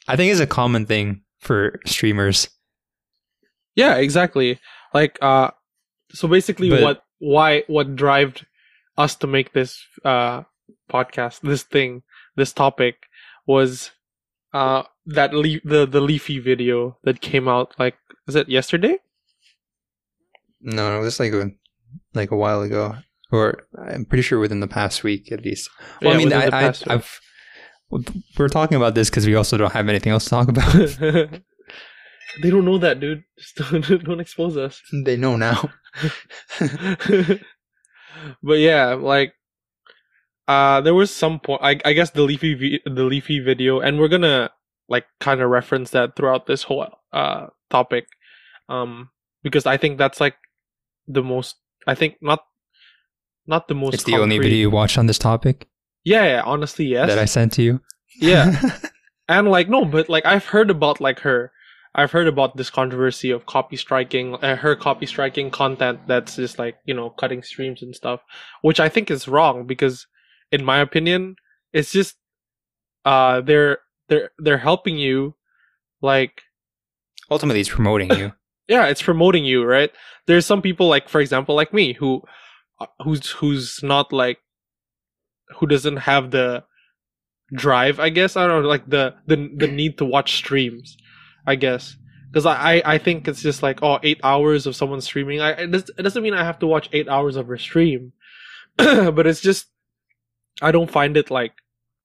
I 0.07 0.15
think 0.15 0.31
is 0.31 0.39
a 0.39 0.47
common 0.47 0.85
thing 0.85 1.21
for 1.39 1.79
streamers. 1.85 2.49
Yeah, 3.75 3.95
exactly. 3.95 4.59
Like 4.93 5.17
uh 5.21 5.51
so 6.11 6.27
basically 6.27 6.69
But- 6.69 6.81
what 6.81 7.01
why 7.19 7.63
what 7.67 7.95
drove 7.95 8.45
us 8.97 9.15
to 9.15 9.27
make 9.27 9.53
this 9.53 9.85
uh 10.03 10.43
podcast, 10.89 11.41
this 11.41 11.63
thing, 11.63 12.03
this 12.35 12.53
topic 12.53 13.07
was 13.45 13.91
uh 14.53 14.83
that 15.05 15.33
le- 15.33 15.61
the 15.63 15.85
the 15.85 16.01
leafy 16.01 16.39
video 16.39 16.97
that 17.03 17.21
came 17.21 17.47
out 17.47 17.73
like 17.79 17.95
is 18.27 18.35
it 18.35 18.49
yesterday? 18.49 18.97
No, 20.61 20.89
no, 20.89 20.99
it 20.99 21.03
was 21.03 21.19
like 21.19 21.33
a 21.33 21.51
like 22.13 22.31
a 22.31 22.35
while 22.35 22.61
ago, 22.61 22.95
or 23.31 23.63
I'm 23.77 24.05
pretty 24.05 24.23
sure 24.23 24.39
within 24.39 24.59
the 24.59 24.67
past 24.67 25.03
week 25.03 25.31
at 25.31 25.43
least. 25.43 25.69
Well, 26.01 26.13
I 26.13 26.17
mean, 26.17 26.33
I, 26.33 26.47
I 26.47 26.73
I've 26.87 27.19
we're 28.37 28.49
talking 28.49 28.75
about 28.75 28.95
this 28.95 29.09
because 29.09 29.25
we 29.25 29.35
also 29.35 29.57
don't 29.57 29.71
have 29.71 29.87
anything 29.87 30.11
else 30.11 30.25
to 30.25 30.29
talk 30.29 30.49
about. 30.49 30.73
they 32.41 32.49
don't 32.49 32.65
know 32.65 32.77
that, 32.77 32.99
dude. 32.99 33.23
Just 33.37 33.55
don't, 33.71 34.03
don't 34.03 34.19
expose 34.19 34.57
us. 34.57 34.81
they 35.05 35.15
know 35.15 35.35
now. 35.35 35.69
but 38.43 38.59
yeah, 38.59 38.93
like 38.93 39.33
uh 40.47 40.81
there 40.81 40.93
was 40.93 41.11
some 41.11 41.39
point 41.39 41.61
I, 41.63 41.79
I 41.83 41.93
guess 41.93 42.11
the 42.11 42.23
leafy 42.23 42.53
vi- 42.53 42.81
the 42.85 43.03
leafy 43.03 43.39
video 43.39 43.79
and 43.79 43.99
we're 43.99 44.07
gonna 44.07 44.49
like 44.87 45.05
kind 45.19 45.41
of 45.41 45.49
reference 45.49 45.91
that 45.91 46.15
throughout 46.15 46.47
this 46.47 46.63
whole 46.63 46.87
uh 47.11 47.47
topic 47.69 48.07
um 48.69 49.09
because 49.43 49.65
I 49.65 49.77
think 49.77 49.97
that's 49.97 50.21
like 50.21 50.35
the 51.07 51.23
most 51.23 51.55
I 51.85 51.95
think 51.95 52.15
not 52.21 52.39
not 53.45 53.67
the 53.67 53.75
most 53.75 53.95
It's 53.95 54.03
the 54.03 54.15
only 54.17 54.39
video 54.39 54.57
you 54.57 54.69
watched 54.69 54.97
on 54.97 55.07
this 55.07 55.19
topic? 55.19 55.67
Yeah, 56.03 56.25
yeah 56.25 56.41
honestly 56.45 56.85
yes. 56.85 57.07
That 57.09 57.19
I 57.19 57.25
sent 57.25 57.53
to 57.53 57.61
you. 57.61 57.81
yeah. 58.19 58.61
And 59.29 59.49
like 59.51 59.67
no 59.67 59.83
but 59.83 60.07
like 60.07 60.25
i've 60.25 60.45
heard 60.45 60.69
about 60.71 61.01
like 61.01 61.19
her 61.19 61.51
i've 61.97 62.11
heard 62.11 62.27
about 62.27 62.55
this 62.55 62.69
controversy 62.69 63.31
of 63.31 63.45
copy 63.45 63.75
striking 63.75 64.35
uh, 64.35 64.55
her 64.55 64.75
copy 64.75 65.05
striking 65.05 65.49
content 65.49 65.99
that's 66.07 66.35
just 66.35 66.57
like 66.59 66.77
you 66.85 66.93
know 66.93 67.09
cutting 67.09 67.43
streams 67.43 67.81
and 67.81 67.95
stuff 67.95 68.21
which 68.61 68.79
i 68.79 68.87
think 68.87 69.11
is 69.11 69.27
wrong 69.27 69.65
because 69.65 70.07
in 70.51 70.63
my 70.63 70.79
opinion 70.79 71.35
it's 71.73 71.91
just 71.91 72.15
uh 73.05 73.41
they're 73.41 73.79
they're 74.09 74.29
they're 74.37 74.57
helping 74.57 74.97
you 74.97 75.35
like 76.01 76.41
Ultimately, 77.31 77.59
it's 77.59 77.69
promoting 77.69 78.09
you. 78.13 78.31
yeah 78.69 78.85
it's 78.85 79.01
promoting 79.01 79.43
you 79.43 79.65
right? 79.65 79.91
There's 80.27 80.45
some 80.45 80.61
people 80.61 80.87
like 80.87 81.09
for 81.09 81.19
example 81.19 81.55
like 81.55 81.73
me 81.73 81.93
who 81.93 82.21
uh, 82.79 82.85
who's 83.03 83.31
who's 83.31 83.79
not 83.83 84.13
like 84.13 84.37
who 85.57 85.67
doesn't 85.67 85.97
have 85.97 86.31
the 86.31 86.63
drive 87.53 87.99
i 87.99 88.09
guess. 88.09 88.35
I 88.37 88.45
don't 88.47 88.63
know 88.63 88.69
like 88.69 88.89
the 88.89 89.15
the, 89.25 89.49
the 89.55 89.67
need 89.67 89.97
to 89.97 90.05
watch 90.05 90.35
streams 90.35 90.97
i 91.47 91.55
guess. 91.55 91.97
Because 92.29 92.45
I, 92.45 92.83
I 92.85 92.97
think 92.97 93.27
it's 93.27 93.41
just 93.41 93.63
like 93.63 93.81
oh 93.81 93.99
eight 94.03 94.19
hours 94.23 94.67
of 94.67 94.75
someone 94.75 95.01
streaming. 95.01 95.39
I 95.41 95.51
it, 95.51 95.71
does, 95.71 95.89
it 95.97 96.03
doesn't 96.03 96.21
mean 96.21 96.33
i 96.33 96.43
have 96.43 96.59
to 96.59 96.67
watch 96.67 96.89
eight 96.93 97.07
hours 97.07 97.35
of 97.37 97.47
her 97.47 97.57
stream 97.57 98.13
but 98.77 99.25
it's 99.25 99.41
just 99.41 99.67
i 100.61 100.71
don't 100.71 100.91
find 100.91 101.17
it 101.17 101.31
like 101.31 101.53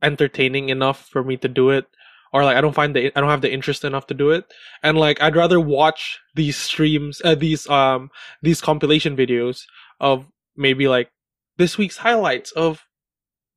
entertaining 0.01 0.69
enough 0.69 1.07
for 1.09 1.23
me 1.23 1.37
to 1.37 1.49
do 1.49 1.71
it. 1.71 1.87
Or 2.33 2.45
like 2.45 2.57
i 2.57 2.63
don't 2.63 2.75
find 2.75 2.97
the 2.97 3.13
i 3.15 3.21
don't 3.21 3.29
have 3.29 3.43
the 3.43 3.53
interest 3.53 3.85
enough 3.85 4.07
to 4.07 4.15
do 4.15 4.31
it. 4.31 4.45
And 4.83 4.97
like 4.97 5.21
i'd 5.21 5.37
rather 5.37 5.61
watch 5.61 6.19
these 6.35 6.57
streams 6.57 7.21
uh, 7.25 7.35
these 7.35 7.69
um 7.69 8.09
these 8.41 8.63
compilation 8.63 9.17
videos 9.17 9.65
of 10.01 10.27
maybe 10.57 10.89
like 10.89 11.11
this 11.59 11.77
week's 11.77 11.99
highlights 11.99 12.53
of 12.53 12.87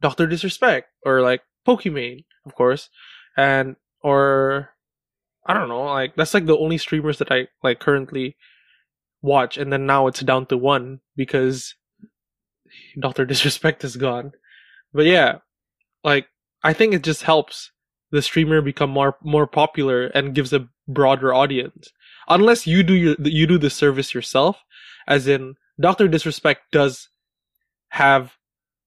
Doctor 0.02 0.28
Disrespect 0.28 0.90
or 1.06 1.22
like 1.22 1.42
Pokimane, 1.66 2.26
of 2.46 2.54
course, 2.54 2.90
and 3.38 3.76
or 4.02 4.75
I 5.46 5.54
don't 5.54 5.70
know, 5.70 5.84
like 5.84 6.16
that's 6.16 6.34
like 6.34 6.46
the 6.46 6.58
only 6.58 6.78
streamers 6.78 7.20
that 7.20 7.32
I 7.32 7.48
like 7.64 7.80
currently 7.80 8.36
watch, 9.22 9.58
and 9.58 9.72
then 9.72 9.86
now 9.86 10.08
it's 10.08 10.22
down 10.22 10.48
to 10.48 10.58
one 10.58 11.02
because 11.16 11.76
Doctor 13.00 13.26
Disrespect 13.26 13.84
is 13.84 13.96
gone. 13.96 14.32
But 14.94 15.06
yeah, 15.06 15.40
like 16.04 16.28
I 16.64 16.74
think 16.74 16.94
it 16.94 17.04
just 17.04 17.24
helps 17.24 17.72
the 18.12 18.22
streamer 18.22 18.62
become 18.62 18.90
more 18.90 19.18
more 19.24 19.48
popular 19.48 20.08
and 20.08 20.36
gives 20.36 20.54
a 20.54 20.68
broader 20.88 21.34
audience. 21.34 21.92
Unless 22.28 22.66
you 22.66 22.82
do 22.82 22.94
your, 22.94 23.16
you 23.20 23.46
do 23.46 23.58
the 23.58 23.70
service 23.70 24.14
yourself, 24.14 24.64
as 25.08 25.28
in 25.28 25.56
Doctor 25.80 26.08
Disrespect 26.08 26.62
does 26.72 27.10
have 27.90 28.34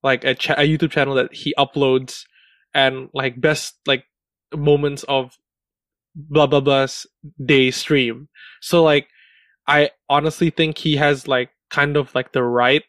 like 0.02 0.24
a, 0.24 0.34
cha- 0.34 0.54
a 0.54 0.68
YouTube 0.68 0.90
channel 0.90 1.14
that 1.14 1.32
he 1.32 1.54
uploads 1.58 2.24
and 2.74 3.08
like 3.14 3.40
best 3.40 3.76
like 3.86 4.04
moments 4.54 5.04
of 5.04 5.36
blah 6.18 6.46
blah 6.46 6.60
blah's 6.60 7.06
day 7.44 7.70
stream. 7.70 8.28
So 8.60 8.82
like 8.82 9.08
I 9.66 9.90
honestly 10.08 10.50
think 10.50 10.78
he 10.78 10.96
has 10.96 11.28
like 11.28 11.50
kind 11.70 11.96
of 11.96 12.14
like 12.14 12.32
the 12.32 12.42
right 12.42 12.82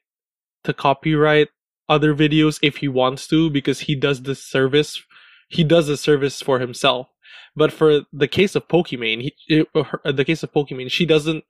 to 0.64 0.74
copyright 0.74 1.50
other 1.88 2.14
videos 2.14 2.60
if 2.62 2.78
he 2.78 2.88
wants 2.88 3.28
to 3.28 3.50
because 3.50 3.82
he 3.82 3.96
does 3.96 4.24
the 4.24 4.36
service 4.36 5.02
he 5.50 5.64
does 5.64 5.90
a 5.90 5.98
service 5.98 6.42
for 6.42 6.60
himself. 6.60 7.08
But 7.56 7.74
for 7.74 8.02
the 8.14 8.28
case 8.28 8.56
of 8.56 8.68
Pokimane, 8.68 9.22
he, 9.22 9.36
it, 9.48 9.68
uh, 9.76 9.84
her, 9.84 10.02
the 10.12 10.24
case 10.24 10.44
of 10.44 10.54
Pokimane, 10.54 10.92
she 10.92 11.06
doesn't 11.06 11.44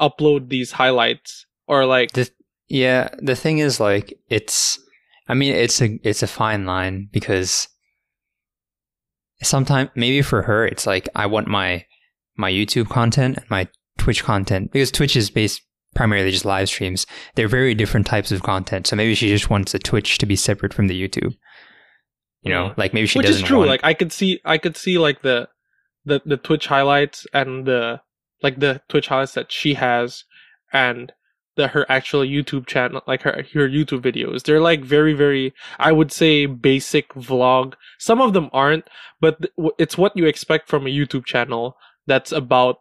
upload 0.00 0.48
these 0.48 0.72
highlights 0.72 1.46
or 1.68 1.86
like 1.86 2.12
The, 2.12 2.30
yeah, 2.68 3.10
the 3.18 3.36
thing 3.36 3.58
is, 3.58 3.78
like, 3.78 4.18
it's. 4.28 4.80
I 5.28 5.34
mean, 5.34 5.54
it's 5.54 5.80
a 5.80 5.98
it's 6.02 6.22
a 6.22 6.26
fine 6.26 6.66
line 6.66 7.08
because 7.10 7.68
sometimes 9.42 9.90
maybe 9.94 10.22
for 10.22 10.42
her 10.42 10.66
it's 10.66 10.86
like 10.86 11.08
I 11.14 11.26
want 11.26 11.48
my 11.48 11.84
my 12.36 12.50
YouTube 12.50 12.88
content 12.88 13.38
and 13.38 13.50
my 13.50 13.68
Twitch 13.98 14.24
content 14.24 14.72
because 14.72 14.90
Twitch 14.90 15.16
is 15.16 15.30
based 15.30 15.62
primarily 15.94 16.30
just 16.30 16.44
live 16.44 16.68
streams. 16.68 17.06
They're 17.36 17.48
very 17.48 17.74
different 17.74 18.06
types 18.06 18.32
of 18.32 18.42
content, 18.42 18.86
so 18.86 18.96
maybe 18.96 19.14
she 19.14 19.28
just 19.28 19.50
wants 19.50 19.72
the 19.72 19.78
Twitch 19.78 20.18
to 20.18 20.26
be 20.26 20.34
separate 20.36 20.74
from 20.74 20.88
the 20.88 21.00
YouTube. 21.00 21.34
You 22.42 22.52
know, 22.52 22.74
like 22.76 22.92
maybe 22.92 23.06
she 23.06 23.18
which 23.18 23.26
doesn't 23.26 23.42
is 23.42 23.48
true 23.48 23.58
want. 23.58 23.70
like 23.70 23.84
i 23.84 23.94
could 23.94 24.12
see 24.12 24.38
i 24.44 24.58
could 24.58 24.76
see 24.76 24.98
like 24.98 25.22
the 25.22 25.48
the 26.04 26.20
the 26.26 26.36
twitch 26.36 26.66
highlights 26.66 27.26
and 27.32 27.64
the 27.64 28.02
like 28.42 28.60
the 28.60 28.82
twitch 28.88 29.08
highlights 29.08 29.32
that 29.32 29.50
she 29.50 29.74
has 29.74 30.24
and 30.70 31.12
the 31.56 31.68
her 31.68 31.86
actual 31.88 32.20
YouTube 32.20 32.66
channel, 32.66 33.02
like 33.06 33.22
her 33.22 33.44
her 33.54 33.68
YouTube 33.68 34.00
videos. 34.00 34.42
They're 34.42 34.60
like 34.60 34.82
very 34.82 35.12
very 35.12 35.54
I 35.78 35.92
would 35.92 36.12
say 36.12 36.46
basic 36.46 37.12
vlog. 37.14 37.74
Some 37.98 38.20
of 38.20 38.32
them 38.32 38.50
aren't, 38.52 38.88
but 39.20 39.38
it's 39.78 39.98
what 39.98 40.16
you 40.16 40.26
expect 40.26 40.68
from 40.68 40.86
a 40.86 40.90
YouTube 40.90 41.24
channel 41.24 41.76
that's 42.06 42.32
about 42.32 42.78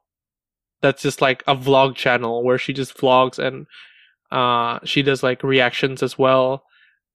that's 0.82 1.02
just 1.02 1.22
like 1.22 1.44
a 1.48 1.56
vlog 1.56 1.96
channel 1.96 2.44
where 2.44 2.58
she 2.58 2.74
just 2.74 2.98
vlogs 2.98 3.40
and 3.40 3.68
uh 4.32 4.80
she 4.84 5.02
does 5.02 5.24
like 5.24 5.44
reactions 5.44 6.04
as 6.04 6.18
well 6.18 6.64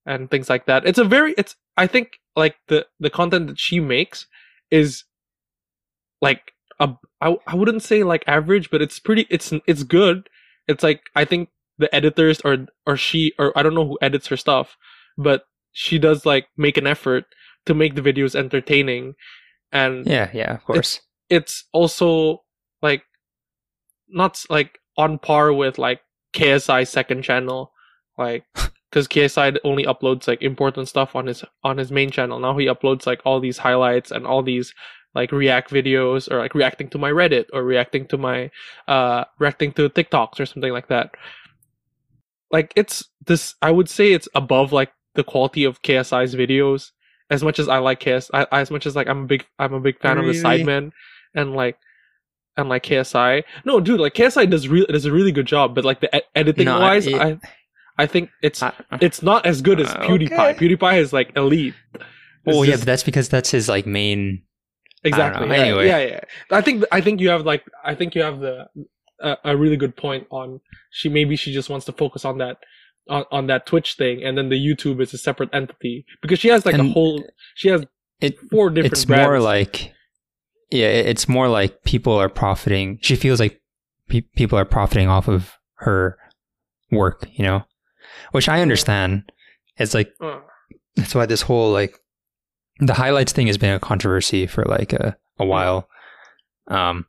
and 0.05 0.31
things 0.31 0.49
like 0.49 0.65
that. 0.65 0.85
It's 0.85 0.99
a 0.99 1.03
very 1.03 1.33
it's 1.37 1.55
I 1.77 1.87
think 1.87 2.19
like 2.35 2.55
the 2.67 2.87
the 2.99 3.09
content 3.09 3.47
that 3.47 3.59
she 3.59 3.79
makes 3.79 4.27
is 4.71 5.03
like 6.21 6.53
a 6.79 6.95
I, 7.21 7.37
I 7.45 7.55
wouldn't 7.55 7.83
say 7.83 8.03
like 8.03 8.23
average, 8.27 8.71
but 8.71 8.81
it's 8.81 8.99
pretty 8.99 9.27
it's 9.29 9.53
it's 9.67 9.83
good. 9.83 10.29
It's 10.69 10.83
like 10.83 11.01
I 11.15 11.25
think 11.25 11.49
the 11.77 11.93
editors 11.93 12.39
or 12.45 12.67
or 12.85 12.95
she 12.95 13.33
or 13.39 13.51
I 13.57 13.63
don't 13.63 13.75
know 13.75 13.87
who 13.87 13.97
edits 14.01 14.27
her 14.27 14.37
stuff, 14.37 14.77
but 15.17 15.43
she 15.73 15.97
does 15.99 16.25
like 16.25 16.47
make 16.57 16.77
an 16.77 16.87
effort 16.87 17.25
to 17.65 17.73
make 17.73 17.95
the 17.95 18.01
videos 18.01 18.35
entertaining 18.35 19.15
and 19.71 20.07
Yeah, 20.07 20.29
yeah, 20.33 20.53
of 20.53 20.63
course. 20.63 21.01
it's 21.29 21.65
also 21.73 22.43
like 22.81 23.03
not 24.07 24.43
like 24.49 24.79
on 24.97 25.19
par 25.19 25.53
with 25.53 25.77
like 25.77 26.01
KSI 26.33 26.87
second 26.87 27.23
channel, 27.23 27.71
like 28.17 28.45
because 28.89 29.07
KSI 29.07 29.57
only 29.63 29.85
uploads 29.85 30.27
like 30.27 30.41
important 30.41 30.87
stuff 30.87 31.15
on 31.15 31.27
his 31.27 31.43
on 31.63 31.77
his 31.77 31.91
main 31.91 32.09
channel. 32.11 32.39
Now 32.39 32.57
he 32.57 32.65
uploads 32.65 33.05
like 33.05 33.21
all 33.25 33.39
these 33.39 33.57
highlights 33.59 34.11
and 34.11 34.25
all 34.25 34.43
these 34.43 34.73
like 35.15 35.31
react 35.31 35.71
videos 35.71 36.29
or 36.31 36.37
like 36.39 36.53
reacting 36.53 36.87
to 36.89 36.97
my 36.97 37.09
Reddit 37.11 37.45
or 37.53 37.63
reacting 37.63 38.05
to 38.07 38.17
my 38.17 38.51
uh 38.87 39.25
reacting 39.39 39.71
to 39.73 39.89
TikToks 39.89 40.39
or 40.39 40.45
something 40.45 40.71
like 40.71 40.87
that. 40.89 41.15
Like 42.51 42.73
it's 42.75 43.03
this, 43.25 43.55
I 43.61 43.71
would 43.71 43.89
say 43.89 44.11
it's 44.13 44.27
above 44.33 44.71
like 44.71 44.91
the 45.15 45.23
quality 45.23 45.63
of 45.63 45.81
KSI's 45.81 46.35
videos. 46.35 46.91
As 47.31 47.43
much 47.43 47.59
as 47.59 47.67
I 47.67 47.77
like 47.77 47.99
KS, 47.99 48.31
I, 48.33 48.47
as 48.51 48.71
much 48.71 48.87
as 48.87 48.95
like 48.95 49.07
I'm 49.07 49.23
a 49.23 49.27
big, 49.27 49.45
I'm 49.59 49.73
a 49.73 49.79
big 49.79 49.99
fan 49.99 50.17
of 50.17 50.25
the 50.25 50.31
Really? 50.31 50.43
Sidemen 50.63 50.91
and 51.35 51.53
like 51.55 51.77
and 52.57 52.69
like 52.69 52.81
KSI. 52.83 53.43
No, 53.65 53.79
dude, 53.79 53.99
like 53.99 54.15
KSI 54.15 54.49
does 54.49 54.67
really 54.67 54.87
does 54.87 55.05
a 55.05 55.11
really 55.11 55.31
good 55.31 55.45
job, 55.45 55.75
but 55.75 55.85
like 55.85 55.99
the 56.01 56.15
e- 56.15 56.21
editing 56.35 56.65
No, 56.65 56.79
wise, 56.79 57.05
it- 57.05 57.13
I 57.21 57.39
I 57.99 58.07
think 58.07 58.31
it's 58.41 58.63
I- 58.63 58.73
it's 58.99 59.21
not 59.21 59.45
as 59.45 59.61
good 59.61 59.79
as 59.79 59.89
Uh, 59.91 59.99
PewDiePie. 59.99 60.31
okay. 60.31 60.53
PewDiePie 60.75 60.97
is 60.97 61.13
like 61.13 61.31
elite. 61.37 61.75
It's 61.93 62.03
well, 62.45 62.65
yeah, 62.65 62.77
but 62.77 62.85
that's 62.85 63.03
because 63.03 63.29
that's 63.29 63.51
his 63.51 63.69
like 63.69 63.85
main. 63.85 64.41
Exactly. 65.03 65.47
Yeah, 65.47 65.53
Anyway. 65.53 65.87
yeah, 65.87 65.99
yeah. 65.99 66.19
I 66.51 66.61
think 66.61 66.83
I 66.91 67.01
think 67.01 67.19
you 67.21 67.29
have 67.29 67.45
like 67.45 67.63
I 67.83 67.95
think 67.95 68.15
you 68.15 68.21
have 68.21 68.39
the 68.39 68.67
a, 69.19 69.37
a 69.45 69.57
really 69.57 69.77
good 69.77 69.95
point 69.95 70.27
on 70.31 70.59
she 70.91 71.09
maybe 71.09 71.35
she 71.35 71.53
just 71.53 71.69
wants 71.69 71.85
to 71.87 71.91
focus 71.91 72.25
on 72.25 72.37
that 72.39 72.57
on, 73.09 73.25
on 73.31 73.47
that 73.47 73.65
Twitch 73.65 73.95
thing, 73.95 74.23
and 74.23 74.37
then 74.37 74.49
the 74.49 74.55
YouTube 74.67 75.01
is 75.01 75.13
a 75.13 75.17
separate 75.17 75.49
entity 75.53 76.05
because 76.21 76.39
she 76.39 76.47
has 76.49 76.65
like 76.65 76.75
a 76.75 76.83
whole 76.83 77.23
she 77.55 77.69
has 77.69 77.83
It 78.21 78.37
four 78.51 78.69
different. 78.69 78.93
it's 78.93 79.05
brands. 79.05 79.27
more 79.27 79.39
like, 79.39 79.93
yeah, 80.71 80.87
it's 80.87 81.27
more 81.27 81.47
like 81.47 81.83
people 81.83 82.13
are 82.13 82.29
profiting. 82.29 82.99
She 83.01 83.15
feels 83.15 83.39
like 83.39 83.59
pe- 84.09 84.21
people 84.35 84.59
are 84.59 84.65
profiting 84.65 85.07
off 85.07 85.27
of 85.27 85.53
her 85.75 86.17
work, 86.91 87.27
you 87.33 87.43
know, 87.43 87.63
which 88.31 88.47
I 88.49 88.61
understand. 88.61 89.31
It's 89.77 89.93
like 89.93 90.11
Uh, 90.21 90.39
that's 90.95 91.15
why 91.15 91.25
this 91.25 91.41
whole 91.41 91.71
like 91.71 91.97
the 92.79 92.93
highlights 92.93 93.31
thing 93.33 93.47
has 93.47 93.57
been 93.57 93.73
a 93.73 93.79
controversy 93.79 94.47
for 94.47 94.63
like 94.65 94.93
a, 94.93 95.15
a 95.37 95.45
while. 95.45 95.87
Um, 96.67 97.05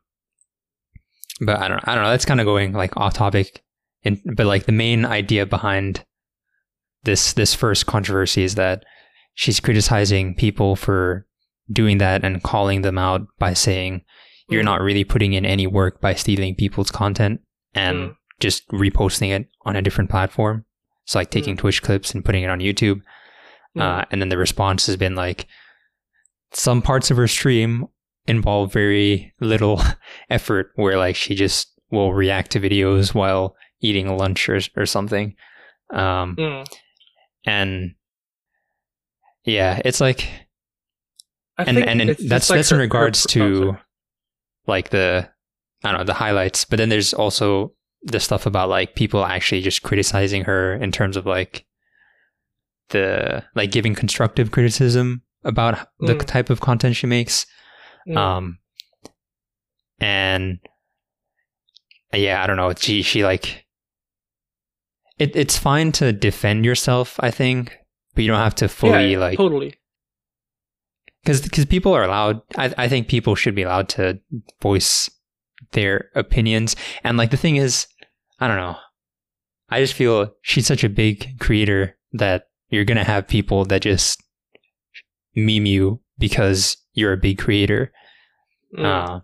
but 1.39 1.59
I 1.59 1.67
don't 1.67 1.87
I 1.87 1.95
don't 1.95 2.03
know. 2.03 2.09
That's 2.11 2.25
kind 2.25 2.39
of 2.39 2.45
going 2.45 2.73
like 2.73 2.95
off 2.97 3.13
topic. 3.13 3.63
But 4.03 4.45
like 4.47 4.65
the 4.65 4.71
main 4.71 5.05
idea 5.05 5.45
behind 5.45 6.05
this 7.03 7.33
this 7.33 7.53
first 7.53 7.85
controversy 7.85 8.43
is 8.43 8.55
that 8.55 8.83
she's 9.33 9.59
criticizing 9.59 10.35
people 10.35 10.75
for 10.75 11.25
doing 11.71 11.99
that 11.99 12.23
and 12.23 12.43
calling 12.43 12.81
them 12.81 12.97
out 12.97 13.21
by 13.39 13.53
saying 13.53 14.01
you're 14.49 14.61
Mm. 14.61 14.65
not 14.65 14.81
really 14.81 15.03
putting 15.05 15.33
in 15.33 15.45
any 15.45 15.65
work 15.67 16.01
by 16.01 16.13
stealing 16.15 16.55
people's 16.55 16.91
content 16.91 17.39
and 17.73 17.97
Mm. 17.97 18.15
just 18.39 18.67
reposting 18.69 19.29
it 19.29 19.47
on 19.65 19.75
a 19.75 19.81
different 19.81 20.09
platform. 20.09 20.65
So 21.05 21.19
like 21.19 21.31
taking 21.31 21.55
Twitch 21.57 21.81
clips 21.81 22.13
and 22.13 22.25
putting 22.25 22.43
it 22.43 22.49
on 22.49 22.59
YouTube. 22.59 23.01
mm, 23.77 23.81
Uh, 23.81 24.03
and 24.11 24.21
then 24.21 24.27
the 24.29 24.37
response 24.37 24.85
has 24.87 24.97
been 24.97 25.15
like, 25.15 25.47
some 26.53 26.81
parts 26.81 27.11
of 27.11 27.17
her 27.17 27.27
stream 27.27 27.87
involve 28.27 28.71
very 28.71 29.33
little 29.39 29.81
effort, 30.29 30.71
where 30.75 30.97
like 30.97 31.15
she 31.15 31.35
just 31.35 31.71
will 31.89 32.13
react 32.13 32.51
to 32.51 32.59
videos 32.59 33.13
while 33.13 33.55
eating 33.81 34.15
lunch 34.17 34.47
or, 34.49 34.59
or 34.75 34.85
something. 34.85 35.35
Um, 35.91 36.35
mm. 36.37 36.65
and 37.45 37.95
yeah, 39.43 39.81
it's 39.83 39.99
like, 39.99 40.27
I 41.57 41.63
and 41.63 41.77
and, 41.77 42.01
and 42.01 42.09
it's 42.11 42.19
just 42.19 42.29
that's 42.29 42.49
like 42.49 42.57
that's 42.57 42.71
in 42.71 42.75
her- 42.75 42.79
her- 42.79 42.85
regards 42.85 43.25
to 43.27 43.77
like 44.67 44.89
the 44.89 45.29
I 45.83 45.91
don't 45.91 45.99
know 45.99 46.05
the 46.05 46.13
highlights, 46.13 46.65
but 46.65 46.77
then 46.77 46.89
there's 46.89 47.13
also 47.13 47.73
the 48.03 48.19
stuff 48.19 48.45
about 48.45 48.69
like 48.69 48.95
people 48.95 49.25
actually 49.25 49.61
just 49.61 49.83
criticizing 49.83 50.43
her 50.45 50.75
in 50.75 50.91
terms 50.91 51.17
of 51.17 51.25
like 51.25 51.65
the 52.89 53.43
like 53.55 53.71
giving 53.71 53.95
constructive 53.95 54.51
criticism 54.51 55.23
about 55.43 55.87
the 55.99 56.15
Mm. 56.15 56.25
type 56.25 56.49
of 56.49 56.59
content 56.61 56.95
she 56.95 57.07
makes. 57.07 57.45
Mm. 58.07 58.17
Um, 58.17 58.59
and 59.99 60.59
yeah, 62.13 62.43
I 62.43 62.47
don't 62.47 62.57
know. 62.57 62.73
She 62.77 63.01
she 63.01 63.23
like 63.23 63.65
it. 65.17 65.35
It's 65.35 65.57
fine 65.57 65.91
to 65.93 66.11
defend 66.11 66.65
yourself, 66.65 67.17
I 67.19 67.31
think, 67.31 67.77
but 68.15 68.23
you 68.23 68.27
don't 68.27 68.39
have 68.39 68.55
to 68.55 68.67
fully 68.67 69.13
yeah, 69.13 69.17
like 69.19 69.37
totally. 69.37 69.75
because 71.23 71.41
because 71.41 71.65
people 71.65 71.93
are 71.93 72.03
allowed. 72.03 72.41
I 72.57 72.73
I 72.77 72.87
think 72.87 73.07
people 73.07 73.35
should 73.35 73.55
be 73.55 73.63
allowed 73.63 73.89
to 73.89 74.19
voice 74.61 75.09
their 75.73 76.09
opinions. 76.15 76.75
And 77.03 77.17
like 77.17 77.31
the 77.31 77.37
thing 77.37 77.55
is, 77.55 77.87
I 78.39 78.47
don't 78.47 78.57
know. 78.57 78.75
I 79.69 79.79
just 79.79 79.93
feel 79.93 80.33
she's 80.41 80.67
such 80.67 80.83
a 80.83 80.89
big 80.89 81.39
creator 81.39 81.97
that 82.13 82.47
you're 82.69 82.83
gonna 82.85 83.03
have 83.05 83.27
people 83.27 83.63
that 83.65 83.83
just 83.83 84.21
meme 85.35 85.65
you 85.65 85.99
because 86.17 86.77
you're 86.93 87.13
a 87.13 87.17
big 87.17 87.37
creator. 87.37 87.91
Mm. 88.77 88.85
Uh, 88.85 89.19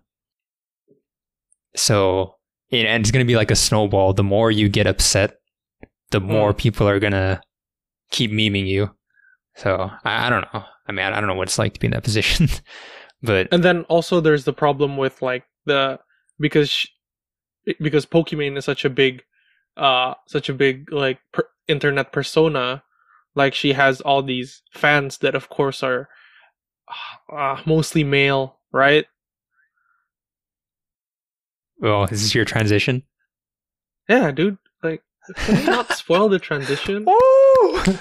so 1.74 2.34
and 2.70 2.86
and 2.86 3.02
it's 3.02 3.10
gonna 3.10 3.24
be 3.24 3.36
like 3.36 3.50
a 3.50 3.56
snowball. 3.56 4.12
The 4.12 4.24
more 4.24 4.50
you 4.50 4.68
get 4.68 4.86
upset, 4.86 5.38
the 6.10 6.20
more 6.20 6.52
people 6.52 6.88
are 6.88 6.98
gonna 6.98 7.40
keep 8.10 8.30
memeing 8.30 8.66
you. 8.66 8.90
So 9.56 9.90
I, 10.04 10.26
I 10.26 10.30
don't 10.30 10.46
know. 10.52 10.64
I 10.86 10.92
mean, 10.92 11.04
I, 11.04 11.16
I 11.16 11.20
don't 11.20 11.28
know 11.28 11.34
what 11.34 11.48
it's 11.48 11.58
like 11.58 11.74
to 11.74 11.80
be 11.80 11.86
in 11.86 11.92
that 11.92 12.04
position, 12.04 12.48
but 13.22 13.48
and 13.52 13.62
then 13.62 13.82
also 13.84 14.20
there's 14.20 14.44
the 14.44 14.52
problem 14.52 14.96
with 14.96 15.22
like 15.22 15.44
the 15.66 15.98
because 16.38 16.70
sh- 16.70 16.88
because 17.80 18.06
Pokimane 18.06 18.56
is 18.56 18.64
such 18.64 18.84
a 18.84 18.90
big 18.90 19.22
uh 19.76 20.14
such 20.26 20.48
a 20.48 20.54
big 20.54 20.92
like 20.92 21.18
per- 21.32 21.48
internet 21.68 22.12
persona 22.12 22.82
like 23.38 23.54
she 23.54 23.72
has 23.72 24.00
all 24.02 24.22
these 24.22 24.60
fans 24.74 25.18
that 25.18 25.34
of 25.34 25.48
course 25.48 25.82
are 25.82 26.08
uh, 27.32 27.56
mostly 27.64 28.02
male 28.04 28.58
right? 28.72 29.06
Well, 31.78 32.06
this 32.06 32.22
is 32.22 32.34
your 32.34 32.44
transition. 32.44 33.04
yeah 34.08 34.30
dude 34.30 34.58
like 34.82 35.02
can 35.36 35.56
we 35.60 35.64
not 35.64 35.92
spoil 35.92 36.28
the 36.28 36.38
transition? 36.38 37.06
Oh, 37.60 37.98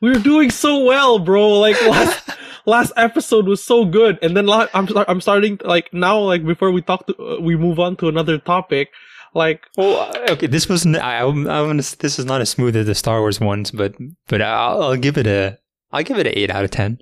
we're 0.00 0.18
doing 0.22 0.50
so 0.50 0.84
well 0.84 1.18
bro. 1.18 1.58
Like 1.60 1.80
last 1.86 2.30
last 2.66 2.92
episode 2.96 3.46
was 3.46 3.62
so 3.62 3.84
good. 3.84 4.18
And 4.22 4.36
then 4.36 4.46
la- 4.46 4.68
i'm 4.74 4.86
i'm 5.08 5.20
starting 5.20 5.58
like 5.64 5.92
now 5.92 6.18
like 6.18 6.44
before 6.46 6.70
we 6.70 6.82
talk 6.82 7.06
to 7.08 7.14
uh, 7.18 7.40
we 7.40 7.56
move 7.56 7.78
on 7.78 7.96
to 7.96 8.08
another 8.08 8.38
topic 8.38 8.90
like 9.34 9.64
well, 9.76 10.12
okay. 10.30 10.46
This 10.46 10.68
wasn't. 10.68 10.96
I, 10.96 11.20
I'm. 11.22 11.48
I'm 11.48 11.66
gonna, 11.68 11.82
this 11.98 12.18
is 12.18 12.24
not 12.24 12.40
as 12.40 12.50
smooth 12.50 12.76
as 12.76 12.86
the 12.86 12.94
Star 12.94 13.20
Wars 13.20 13.40
ones, 13.40 13.70
but 13.70 13.94
but 14.28 14.42
I'll, 14.42 14.82
I'll 14.82 14.96
give 14.96 15.16
it 15.18 15.26
a. 15.26 15.58
I'll 15.90 16.02
give 16.02 16.18
it 16.18 16.26
an 16.26 16.32
eight 16.36 16.50
out 16.50 16.64
of 16.64 16.70
ten. 16.70 16.98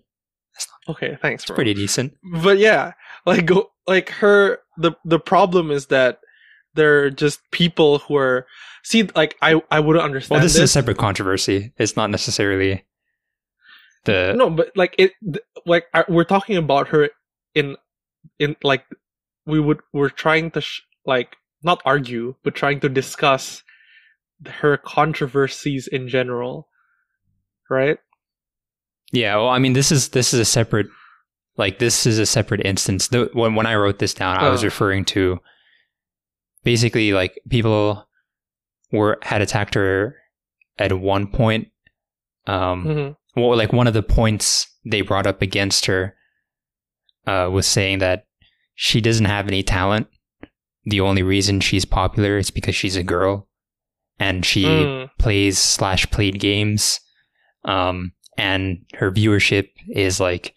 okay 0.88 1.16
thanks 1.22 1.42
It's 1.44 1.50
pretty 1.50 1.74
decent. 1.74 2.14
but 2.42 2.58
yeah 2.58 2.92
like 3.26 3.46
go 3.46 3.70
like 3.86 4.10
her 4.10 4.58
the 4.76 4.92
the 5.04 5.18
problem 5.20 5.70
is 5.70 5.86
that 5.86 6.20
they're 6.74 7.10
just 7.10 7.40
people 7.50 7.98
who 8.00 8.16
are 8.16 8.46
see 8.82 9.02
like 9.14 9.36
i 9.42 9.60
i 9.70 9.78
wouldn't 9.80 10.04
understand 10.04 10.38
Well, 10.38 10.42
this 10.44 10.54
is 10.56 10.62
a 10.62 10.68
separate 10.68 10.98
controversy. 10.98 11.72
It's 11.78 11.96
not 11.96 12.10
necessarily 12.10 12.84
the. 14.04 14.34
no 14.36 14.50
but 14.50 14.70
like 14.76 14.94
it 14.98 15.12
th- 15.22 15.44
like 15.66 15.84
I, 15.94 16.04
we're 16.08 16.24
talking 16.24 16.56
about 16.56 16.88
her 16.88 17.10
in 17.54 17.76
in 18.38 18.56
like 18.62 18.84
we 19.46 19.60
would 19.60 19.80
we're 19.92 20.08
trying 20.10 20.50
to 20.52 20.60
sh- 20.60 20.82
like 21.06 21.36
not 21.62 21.80
argue 21.84 22.34
but 22.42 22.54
trying 22.54 22.80
to 22.80 22.88
discuss 22.88 23.62
her 24.46 24.76
controversies 24.76 25.86
in 25.86 26.08
general 26.08 26.68
right 27.68 27.98
Yeah, 29.12 29.36
well, 29.36 29.48
I 29.48 29.58
mean, 29.58 29.72
this 29.74 29.90
is 29.92 30.10
this 30.10 30.32
is 30.32 30.38
a 30.40 30.44
separate, 30.44 30.86
like 31.56 31.78
this 31.80 32.06
is 32.06 32.18
a 32.20 32.26
separate 32.26 32.64
instance. 32.64 33.08
The, 33.08 33.28
when 33.32 33.54
when 33.56 33.66
I 33.66 33.74
wrote 33.74 33.98
this 33.98 34.14
down, 34.14 34.38
I 34.38 34.48
was 34.48 34.62
Uh. 34.62 34.66
referring 34.68 35.04
to 35.06 35.40
basically 36.64 37.12
like 37.12 37.38
people 37.48 38.06
were 38.92 39.18
had 39.22 39.42
attacked 39.42 39.74
her 39.74 40.16
at 40.78 40.92
one 40.92 41.26
point. 41.26 41.68
Um, 42.46 42.84
Mhm. 42.86 43.16
well, 43.36 43.56
like 43.56 43.72
one 43.72 43.86
of 43.88 43.94
the 43.94 44.02
points 44.02 44.66
they 44.84 45.02
brought 45.02 45.26
up 45.26 45.42
against 45.42 45.86
her 45.86 46.14
uh, 47.26 47.48
was 47.52 47.66
saying 47.66 47.98
that 47.98 48.26
she 48.74 49.00
doesn't 49.00 49.26
have 49.26 49.46
any 49.48 49.62
talent. 49.62 50.06
The 50.84 51.00
only 51.00 51.22
reason 51.22 51.60
she's 51.60 51.84
popular 51.84 52.38
is 52.38 52.50
because 52.50 52.74
she's 52.74 52.96
a 52.96 53.02
girl, 53.02 53.48
and 54.18 54.44
she 54.44 54.64
Mm. 54.64 55.10
plays 55.18 55.58
slash 55.58 56.10
played 56.10 56.40
games, 56.40 57.00
um, 57.64 58.12
and 58.38 58.84
her 58.94 59.10
viewership 59.10 59.68
is 59.94 60.20
like 60.20 60.54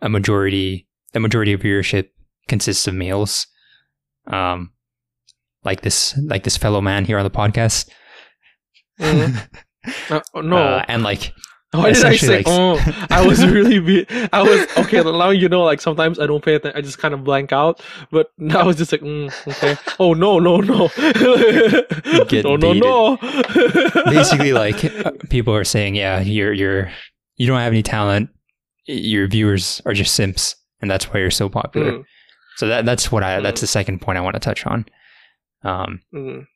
a 0.00 0.08
majority. 0.08 0.86
The 1.12 1.20
majority 1.20 1.52
of 1.52 1.60
viewership 1.60 2.08
consists 2.48 2.86
of 2.86 2.94
males, 2.94 3.46
um, 4.26 4.72
like 5.64 5.80
this 5.82 6.18
like 6.24 6.44
this 6.44 6.56
fellow 6.58 6.80
man 6.82 7.04
here 7.06 7.18
on 7.18 7.24
the 7.24 7.30
podcast. 7.30 7.88
Mhm. 9.00 9.48
Uh, 10.08 10.20
no. 10.36 10.56
Uh, 10.56 10.84
and 10.88 11.02
like 11.02 11.34
Why 11.74 11.92
did 11.92 12.04
I 12.04 12.16
say? 12.16 12.36
like- 12.38 12.46
oh, 12.48 12.78
I 13.10 13.26
was 13.26 13.44
really. 13.56 13.78
Be- 13.80 14.06
I 14.32 14.42
was 14.42 14.66
okay. 14.78 15.02
Now 15.02 15.30
you 15.30 15.48
know. 15.48 15.62
Like 15.64 15.80
sometimes 15.80 16.18
I 16.18 16.26
don't 16.26 16.44
pay 16.44 16.54
attention. 16.54 16.78
I 16.78 16.82
just 16.82 16.98
kind 16.98 17.14
of 17.14 17.24
blank 17.24 17.52
out. 17.52 17.82
But 18.10 18.30
now 18.38 18.60
I 18.60 18.64
was 18.64 18.76
just 18.76 18.92
like, 18.92 19.00
mm, 19.00 19.30
okay. 19.48 19.76
Oh 19.98 20.14
no, 20.14 20.38
no, 20.38 20.58
no. 20.60 20.88
No, 22.44 22.56
no, 22.56 22.72
no. 22.72 23.16
basically 24.04 24.52
like 24.52 24.78
people 25.30 25.54
are 25.54 25.64
saying 25.64 25.94
yeah 25.94 26.20
you're 26.20 26.52
you're 26.52 26.90
you 27.36 27.46
don't 27.46 27.58
have 27.58 27.72
any 27.72 27.82
talent 27.82 28.30
your 28.86 29.26
viewers 29.26 29.80
are 29.86 29.92
just 29.94 30.14
simps 30.14 30.56
and 30.80 30.90
that's 30.90 31.06
why 31.12 31.20
you're 31.20 31.30
so 31.30 31.48
popular 31.48 31.92
Mm, 31.92 32.04
so 32.56 32.68
that 32.68 32.84
that's 32.84 33.10
what 33.10 33.22
i 33.22 33.38
Mm. 33.38 33.42
that's 33.42 33.60
the 33.60 33.66
second 33.66 34.00
point 34.00 34.18
i 34.18 34.20
want 34.20 34.34
to 34.34 34.40
touch 34.40 34.66
on 34.66 34.84
um 35.62 36.00
mm, 36.14 36.46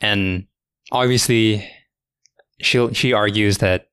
and 0.00 0.46
obviously 0.92 1.66
she 2.60 2.92
she 2.94 3.12
argues 3.12 3.58
that 3.58 3.86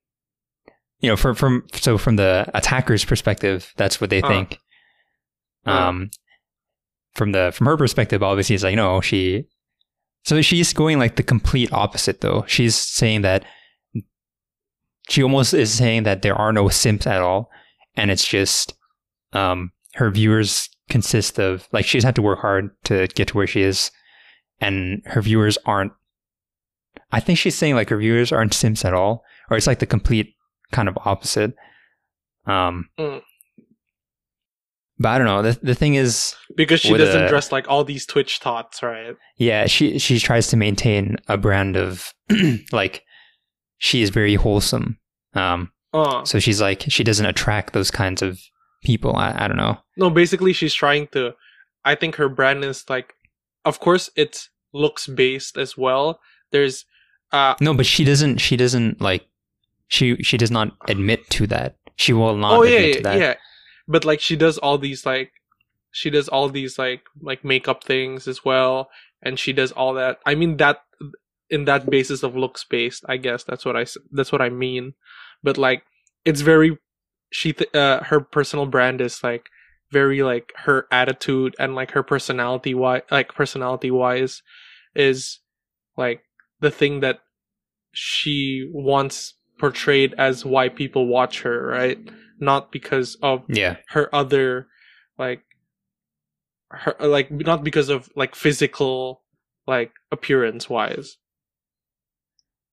you 1.05 1.11
know 1.11 1.15
from 1.17 1.35
from 1.35 1.63
so 1.73 1.97
from 1.97 2.15
the 2.15 2.49
attacker's 2.53 3.05
perspective 3.05 3.71
that's 3.77 4.01
what 4.01 4.09
they 4.09 4.21
Uh. 4.21 4.27
think 4.27 4.59
Uh. 5.65 5.71
um 5.71 6.09
from 7.13 7.31
the 7.31 7.51
from 7.55 7.67
her 7.67 7.77
perspective 7.77 8.21
obviously 8.23 8.55
it's 8.55 8.63
like 8.63 8.75
no 8.75 9.01
she 9.01 9.45
so 10.23 10.41
she's 10.41 10.73
going 10.73 10.97
like 10.99 11.15
the 11.15 11.23
complete 11.23 11.71
opposite 11.71 12.21
though 12.21 12.43
she's 12.47 12.75
saying 12.75 13.21
that 13.21 13.45
she 15.09 15.21
almost 15.21 15.53
is 15.53 15.71
saying 15.71 16.03
that 16.03 16.23
there 16.23 16.35
are 16.35 16.51
no 16.51 16.67
simps 16.69 17.05
at 17.07 17.21
all 17.21 17.49
and 17.95 18.09
it's 18.11 18.27
just 18.27 18.73
um 19.33 19.71
her 19.95 20.09
viewers 20.09 20.69
consist 20.89 21.39
of 21.39 21.67
like 21.71 21.85
she's 21.85 22.03
had 22.03 22.15
to 22.15 22.21
work 22.21 22.39
hard 22.39 22.69
to 22.83 23.07
get 23.15 23.27
to 23.27 23.37
where 23.37 23.47
she 23.47 23.61
is 23.61 23.91
and 24.59 25.01
her 25.05 25.21
viewers 25.21 25.57
aren't 25.65 25.93
I 27.11 27.19
think 27.19 27.37
she's 27.37 27.55
saying 27.55 27.75
like 27.75 27.89
her 27.89 27.97
viewers 27.97 28.31
aren't 28.31 28.53
simps 28.53 28.83
at 28.83 28.93
all, 28.93 29.23
or 29.49 29.55
it's 29.55 29.67
like 29.67 29.79
the 29.79 29.85
complete 29.85 30.33
kind 30.71 30.87
of 30.89 30.97
opposite. 31.05 31.53
Um, 32.47 32.89
Mm. 32.99 33.21
but 34.99 35.09
I 35.09 35.17
don't 35.17 35.27
know. 35.27 35.41
The 35.41 35.59
the 35.61 35.75
thing 35.75 35.95
is, 35.95 36.35
because 36.55 36.79
she 36.81 36.93
doesn't 36.95 37.23
a- 37.23 37.27
dress 37.27 37.51
like 37.51 37.67
all 37.67 37.83
these 37.83 38.05
Twitch 38.05 38.37
thoughts, 38.39 38.81
right? 38.81 39.15
yeah, 39.37 39.65
she 39.67 39.99
she 39.99 40.19
tries 40.19 40.47
to 40.47 40.57
maintain 40.57 41.17
a 41.27 41.37
brand 41.37 41.75
of 41.75 42.13
like 42.71 43.03
she 43.77 44.01
is 44.01 44.09
very 44.09 44.35
wholesome. 44.35 44.97
Um, 45.33 45.71
Uh, 45.93 46.23
so 46.25 46.39
she's 46.39 46.61
like 46.61 46.83
she 46.87 47.03
doesn't 47.03 47.25
attract 47.25 47.73
those 47.73 47.91
kinds 47.91 48.21
of 48.21 48.39
people. 48.83 49.15
I, 49.15 49.33
I 49.45 49.47
don't 49.47 49.57
know. 49.57 49.77
no, 49.97 50.09
basically 50.09 50.53
she's 50.53 50.73
trying 50.73 51.07
to. 51.11 51.33
I 51.83 51.95
think 51.95 52.15
her 52.15 52.29
brand 52.29 52.63
is 52.63 52.83
like, 52.89 53.13
of 53.65 53.79
course, 53.79 54.09
it's 54.15 54.49
looks 54.73 55.07
based 55.07 55.57
as 55.57 55.77
well. 55.77 56.19
There's, 56.51 56.83
uh, 57.31 57.55
No, 57.61 57.73
but 57.73 57.85
she 57.85 58.03
doesn't. 58.03 58.37
She 58.39 58.57
doesn't 58.57 59.01
like. 59.01 59.25
She 59.87 60.15
she 60.23 60.37
does 60.37 60.51
not 60.51 60.75
admit 60.87 61.29
to 61.31 61.47
that. 61.47 61.75
She 61.95 62.13
will 62.13 62.35
not 62.35 62.53
oh 62.53 62.63
admit 62.63 62.81
yeah, 62.81 62.93
to 62.93 62.97
yeah, 62.97 63.03
that. 63.03 63.19
yeah, 63.19 63.33
but 63.87 64.05
like 64.05 64.19
she 64.19 64.35
does 64.35 64.57
all 64.57 64.77
these 64.77 65.05
like, 65.05 65.31
she 65.91 66.09
does 66.09 66.27
all 66.27 66.49
these 66.49 66.77
like 66.77 67.01
like 67.21 67.45
makeup 67.45 67.83
things 67.83 68.27
as 68.27 68.43
well, 68.43 68.89
and 69.21 69.39
she 69.39 69.53
does 69.53 69.71
all 69.71 69.93
that. 69.93 70.19
I 70.25 70.35
mean 70.35 70.57
that 70.57 70.81
in 71.49 71.65
that 71.65 71.89
basis 71.89 72.23
of 72.23 72.35
looks 72.35 72.63
based. 72.63 73.05
I 73.07 73.17
guess 73.17 73.43
that's 73.43 73.65
what 73.65 73.75
I 73.77 73.85
that's 74.11 74.31
what 74.31 74.41
I 74.41 74.49
mean. 74.49 74.93
But 75.43 75.57
like, 75.57 75.83
it's 76.25 76.41
very 76.41 76.77
she 77.31 77.53
th- 77.53 77.73
uh 77.75 78.03
her 78.03 78.19
personal 78.19 78.65
brand 78.65 79.01
is 79.01 79.23
like 79.23 79.49
very 79.91 80.23
like 80.23 80.51
her 80.55 80.87
attitude 80.91 81.55
and 81.59 81.75
like 81.75 81.91
her 81.91 82.03
personality 82.03 82.73
wise 82.73 83.03
like 83.11 83.33
personality 83.33 83.91
wise 83.91 84.41
is 84.95 85.39
like 85.97 86.21
the 86.59 86.71
thing 86.71 86.99
that 87.01 87.19
she 87.91 88.69
wants 88.73 89.35
portrayed 89.57 90.13
as 90.17 90.43
why 90.45 90.69
people 90.69 91.07
watch 91.07 91.41
her 91.41 91.67
right 91.67 91.97
not 92.39 92.71
because 92.71 93.15
of 93.21 93.43
Yeah. 93.47 93.77
her 93.89 94.13
other 94.13 94.67
like 95.17 95.41
her 96.71 96.95
like 96.99 97.31
not 97.31 97.63
because 97.63 97.89
of 97.89 98.09
like 98.15 98.35
physical 98.35 99.23
like 99.67 99.91
appearance 100.11 100.69
wise 100.69 101.17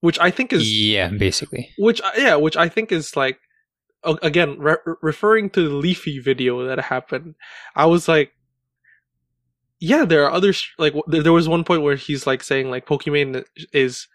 which 0.00 0.18
i 0.18 0.30
think 0.30 0.52
is 0.52 0.68
Yeah. 0.70 1.08
Basically. 1.08 1.70
which 1.78 2.00
uh, 2.00 2.10
yeah 2.16 2.34
which 2.36 2.56
i 2.56 2.68
think 2.68 2.90
is 2.90 3.16
like 3.16 3.38
again 4.22 4.58
re- 4.58 4.76
referring 5.00 5.48
to 5.50 5.68
the 5.68 5.74
leafy 5.74 6.18
video 6.18 6.66
that 6.66 6.80
happened 6.80 7.36
i 7.76 7.86
was 7.86 8.08
like 8.08 8.32
yeah 9.78 10.04
there 10.04 10.24
are 10.24 10.32
others 10.32 10.66
like 10.78 10.94
there 11.06 11.32
was 11.32 11.48
one 11.48 11.62
point 11.62 11.82
where 11.82 11.94
he's 11.96 12.26
like 12.26 12.42
saying 12.42 12.70
like 12.70 12.86
Pokimane 12.86 13.44
is 13.72 14.08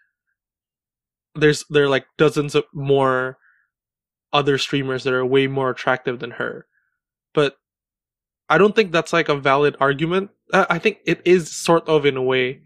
there's 1.38 1.64
there 1.70 1.86
are 1.86 1.90
like 1.90 2.06
dozens 2.18 2.56
of 2.56 2.66
more 2.74 3.38
other 4.34 4.58
streamers 4.58 5.04
that 5.04 5.14
are 5.14 5.26
way 5.26 5.48
more 5.48 5.70
attractive 5.70 6.20
than 6.20 6.32
her. 6.32 6.66
But 7.34 7.56
i 8.50 8.58
don't 8.58 8.76
think 8.76 8.92
that's 8.92 9.14
like 9.14 9.30
a 9.30 9.36
valid 9.36 9.76
argument. 9.80 10.30
I 10.54 10.80
think 10.80 11.00
it 11.06 11.22
is 11.26 11.52
sort 11.52 11.88
of 11.88 12.06
in 12.06 12.16
a 12.18 12.24
way. 12.24 12.62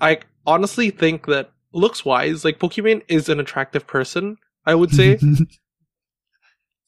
I 0.00 0.18
honestly 0.46 0.90
think 0.90 1.26
that 1.26 1.50
looks 1.72 2.04
wise 2.04 2.44
like 2.44 2.58
Pokimane 2.58 3.02
is 3.08 3.28
an 3.28 3.40
attractive 3.40 3.86
person 3.86 4.36
i 4.66 4.74
would 4.74 4.90
say. 4.92 5.18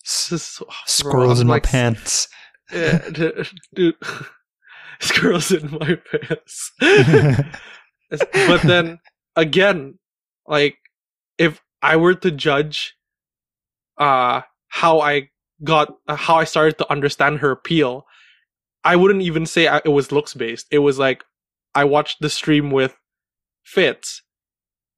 It's 0.02 0.28
just- 0.28 0.58
bro, 0.60 0.68
Squirrels 0.86 1.40
in 1.40 1.46
my 1.48 1.58
pants. 1.60 2.28
yeah, 2.72 2.98
dude. 3.74 3.94
Squirrels 5.00 5.50
in 5.58 5.70
my 5.72 5.96
pants. 6.10 6.72
But 8.10 8.62
then 8.62 9.00
again 9.34 9.98
like 10.46 10.76
if 11.38 11.62
i 11.82 11.96
were 11.96 12.14
to 12.14 12.30
judge 12.30 12.94
uh 13.98 14.40
how 14.68 15.00
i 15.00 15.28
got 15.64 15.94
uh, 16.08 16.16
how 16.16 16.36
i 16.36 16.44
started 16.44 16.76
to 16.78 16.90
understand 16.90 17.38
her 17.38 17.50
appeal 17.50 18.06
i 18.84 18.94
wouldn't 18.96 19.22
even 19.22 19.46
say 19.46 19.68
I, 19.68 19.78
it 19.84 19.88
was 19.88 20.12
looks 20.12 20.34
based 20.34 20.66
it 20.70 20.80
was 20.80 20.98
like 20.98 21.24
i 21.74 21.84
watched 21.84 22.20
the 22.20 22.30
stream 22.30 22.70
with 22.70 22.96
fitz 23.64 24.22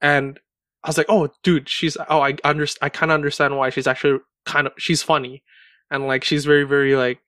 and 0.01 0.39
i 0.85 0.89
was 0.89 0.99
like 0.99 1.07
oh 1.09 1.29
dude 1.43 1.69
she's 1.69 1.97
oh 2.09 2.21
i 2.21 2.37
understand 2.45 2.79
i 2.87 2.89
kind 2.89 3.11
of 3.13 3.15
understand 3.15 3.57
why 3.57 3.71
she's 3.71 3.87
actually 3.87 4.19
kind 4.47 4.67
of 4.67 4.73
she's 4.79 5.03
funny 5.03 5.43
and 5.91 6.07
like 6.07 6.25
she's 6.25 6.45
very 6.45 6.65
very 6.65 6.97
like 6.97 7.19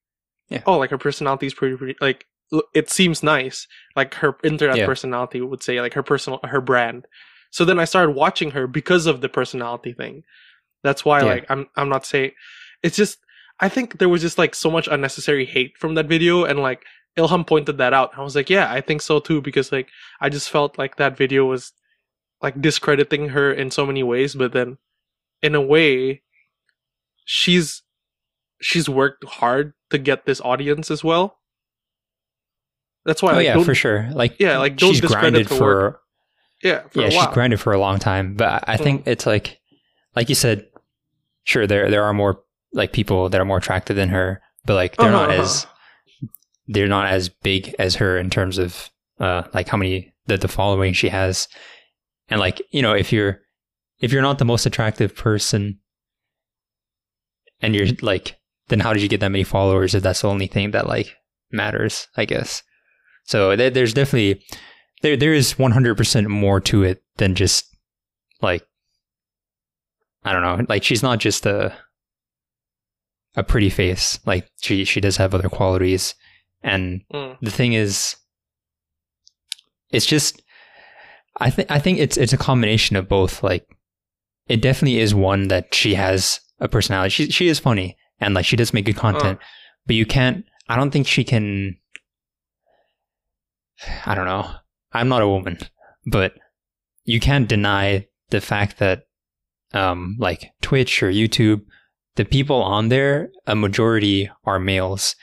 Yeah. 0.49 0.63
oh 0.67 0.79
like 0.79 0.91
her 0.91 0.99
personality 0.99 1.47
is 1.47 1.55
pretty, 1.55 1.77
pretty 1.77 1.97
like 2.01 2.27
it 2.75 2.91
seems 2.91 3.23
nice 3.23 3.69
like 3.95 4.15
her 4.15 4.37
internet 4.43 4.77
Yeah. 4.79 4.87
personality 4.87 5.41
would 5.41 5.63
say 5.63 5.81
like 5.81 5.95
her 5.95 6.03
personal 6.03 6.41
her 6.43 6.61
brand 6.61 7.07
so 7.51 7.65
then 7.65 7.79
i 7.79 7.85
started 7.85 8.13
watching 8.13 8.51
her 8.53 8.67
because 8.67 9.07
of 9.07 9.21
the 9.21 9.29
personality 9.29 9.93
thing 9.93 10.23
that's 10.83 11.05
why 11.05 11.21
Yeah. 11.21 11.27
like 11.27 11.47
i'm 11.49 11.67
i'm 11.77 11.89
not 11.89 12.07
saying 12.07 12.33
it's 12.83 12.97
just 12.97 13.19
i 13.61 13.69
think 13.69 13.99
there 13.99 14.09
was 14.09 14.23
just 14.23 14.39
like 14.39 14.55
so 14.55 14.71
much 14.71 14.89
unnecessary 14.89 15.45
hate 15.45 15.77
from 15.79 15.95
that 15.95 16.07
video 16.07 16.45
and 16.45 16.61
like 16.61 16.85
ilham 17.17 17.47
pointed 17.47 17.79
that 17.79 17.93
out 17.93 18.17
i 18.17 18.23
was 18.23 18.37
like 18.37 18.51
yeah 18.51 18.71
i 18.73 18.81
think 18.81 19.03
so 19.03 19.21
too 19.21 19.41
because 19.41 19.73
like 19.73 19.89
i 20.21 20.29
just 20.29 20.49
felt 20.49 20.79
like 20.79 20.97
that 20.97 21.17
video 21.17 21.45
was 21.45 21.73
like 22.43 22.61
discrediting 22.61 23.31
her 23.31 23.53
in 23.53 23.71
so 23.71 23.85
many 23.85 24.03
ways 24.03 24.35
but 24.35 24.53
then 24.53 24.79
in 25.43 25.55
a 25.55 25.61
way 25.61 26.23
she's 27.25 27.83
she's 28.61 28.89
worked 28.89 29.25
hard 29.25 29.73
to 29.91 29.99
get 29.99 30.25
this 30.25 30.41
audience 30.41 30.91
as 30.91 31.03
well 31.03 31.41
that's 33.05 33.23
why 33.23 33.33
oh 33.33 33.37
like, 33.37 33.47
yeah, 33.47 33.63
for 33.63 33.75
sure. 33.75 34.11
Like 34.13 34.37
Yeah, 34.39 34.59
like, 34.59 34.79
she's 34.79 35.01
grinded 35.01 35.49
her 35.49 35.57
for 35.57 35.65
work. 35.65 36.03
Yeah 36.63 36.83
for 36.91 37.01
yeah, 37.01 37.07
a 37.07 37.11
she's 37.11 37.17
while. 37.19 37.29
Mm. 37.29 37.35
grinded 37.35 37.61
for 37.61 37.73
a 37.73 37.79
long 37.81 37.99
time. 37.99 38.35
But 38.35 38.65
I 38.69 38.77
think 38.77 39.07
it's 39.07 39.27
like 39.27 39.59
like 40.17 40.29
you 40.29 40.35
said, 40.35 40.67
sure 41.45 41.67
there 41.67 41.91
there 41.91 42.05
are 42.05 42.13
more 42.13 42.43
like 42.73 42.93
people 42.93 43.29
that 43.29 43.41
are 43.41 43.45
more 43.45 43.59
attractive 43.59 43.97
than 43.97 44.09
her, 44.11 44.41
but 44.65 44.75
like 44.75 44.97
they're 44.97 45.11
not 45.11 45.31
Uh-huh, 45.31 45.43
as 45.43 45.67
they're 46.69 46.87
not 46.89 47.11
as 47.13 47.29
big 47.29 47.75
as 47.79 47.97
her 47.97 48.17
in 48.19 48.31
terms 48.31 48.59
of 48.59 48.91
uh 49.19 49.43
like 49.55 49.69
how 49.69 49.77
many 49.77 50.13
the, 50.27 50.37
the 50.37 50.49
following 50.49 50.93
she 50.93 51.09
has. 51.09 51.49
And 52.29 52.39
like, 52.39 52.63
you 52.71 52.81
know, 52.83 52.93
if 52.95 53.13
you're 53.13 53.41
if 54.01 54.13
you're 54.13 54.23
not 54.23 54.39
the 54.39 54.45
most 54.45 54.67
attractive 54.67 55.15
person 55.17 55.81
and 57.61 57.75
you're 57.75 57.89
like 58.03 58.39
then 58.69 58.81
how 58.81 58.93
did 58.93 59.03
you 59.03 59.09
get 59.09 59.21
that 59.21 59.31
many 59.31 59.45
followers 59.45 59.95
if 59.95 60.03
that's 60.03 60.23
the 60.23 60.29
only 60.29 60.47
thing 60.47 60.71
that 60.71 60.87
like 60.87 61.17
matters, 61.51 62.07
I 62.17 62.25
guess. 62.25 62.63
So 63.25 63.57
there, 63.57 63.71
there's 63.71 63.93
definitely 63.93 64.43
there 65.03 65.17
there 65.17 65.33
is 65.35 65.55
100% 65.55 66.27
more 66.29 66.61
to 66.61 66.83
it 66.83 67.03
than 67.17 67.35
just 67.35 67.75
like 68.43 68.67
I 70.25 70.33
don't 70.33 70.43
know, 70.43 70.67
like 70.69 70.83
she's 70.85 71.03
not 71.03 71.19
just 71.19 71.47
a 71.47 71.75
a 73.37 73.43
pretty 73.43 73.71
face. 73.71 74.19
Like 74.27 74.49
she 74.61 74.85
she 74.85 75.01
does 75.01 75.17
have 75.17 75.35
other 75.35 75.49
qualities. 75.49 76.15
And 76.63 77.03
Mm. 77.13 77.39
the 77.41 77.51
thing 77.51 77.73
is 77.73 78.17
it's 79.91 80.07
just 80.07 80.43
I 81.39 81.49
think 81.51 81.71
I 81.71 81.79
think 81.79 81.99
it's 81.99 82.17
it's 82.19 82.33
a 82.35 82.39
combination 82.39 82.97
of 82.97 83.09
both. 83.09 83.43
Like 83.43 83.67
it 84.49 84.61
definitely 84.61 84.99
is 84.99 85.15
one 85.15 85.49
that 85.49 85.75
she 85.75 85.95
has 85.95 86.41
a 86.59 86.69
personality. 86.69 87.11
She 87.11 87.31
she 87.31 87.49
is 87.49 87.59
funny 87.59 87.97
and 88.21 88.35
like 88.35 88.45
she 88.45 88.57
does 88.57 88.75
make 88.75 88.85
good 88.85 88.97
content. 88.97 89.39
But 89.87 89.97
you 89.97 90.05
can't 90.05 90.45
I 90.69 90.77
don't 90.77 90.91
think 90.91 91.07
she 91.07 91.25
can 91.25 91.79
I 94.05 94.15
don't 94.15 94.27
know. 94.27 94.51
I'm 94.93 95.09
not 95.09 95.23
a 95.23 95.29
woman, 95.29 95.59
but 96.07 96.35
you 97.05 97.21
can't 97.21 97.49
deny 97.49 98.07
the 98.31 98.41
fact 98.41 98.79
that 98.79 99.03
um 99.73 100.17
like 100.19 100.51
Twitch 100.63 101.03
or 101.03 101.11
YouTube, 101.11 101.63
the 102.17 102.25
people 102.25 102.63
on 102.63 102.89
there, 102.89 103.31
a 103.47 103.55
majority 103.55 104.31
are 104.45 104.59
males. 104.59 105.15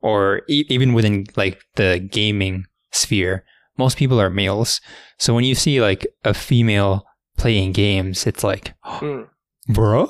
Or 0.00 0.42
e- 0.48 0.64
even 0.68 0.92
within 0.94 1.26
like 1.36 1.60
the 1.74 1.98
gaming 1.98 2.66
sphere, 2.92 3.44
most 3.76 3.96
people 3.96 4.20
are 4.20 4.30
males. 4.30 4.80
So 5.18 5.34
when 5.34 5.42
you 5.44 5.56
see 5.56 5.80
like 5.80 6.06
a 6.24 6.32
female 6.34 7.04
playing 7.36 7.72
games, 7.72 8.26
it's 8.26 8.44
like, 8.44 8.74
Mm. 8.84 9.26
bruh, 9.70 10.08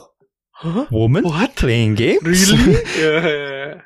Huh? 0.52 0.86
woman 0.90 1.24
What? 1.24 1.56
playing 1.56 1.94
games? 1.94 2.22
Really? 2.22 2.82
yeah, 2.98 3.26
yeah, 3.28 3.80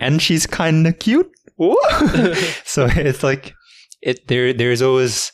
and 0.00 0.22
she's 0.22 0.46
kind 0.46 0.86
of 0.86 0.98
cute. 0.98 1.30
So 2.64 2.86
it's 2.90 3.22
like 3.22 3.54
it 4.06 4.28
there 4.28 4.52
there's 4.52 4.80
always 4.82 5.32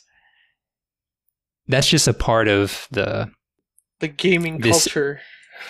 that's 1.67 1.87
just 1.87 2.07
a 2.07 2.13
part 2.13 2.47
of 2.47 2.87
the 2.91 3.29
the 3.99 4.07
gaming 4.07 4.59
This- 4.59 4.85
culture. 4.85 5.21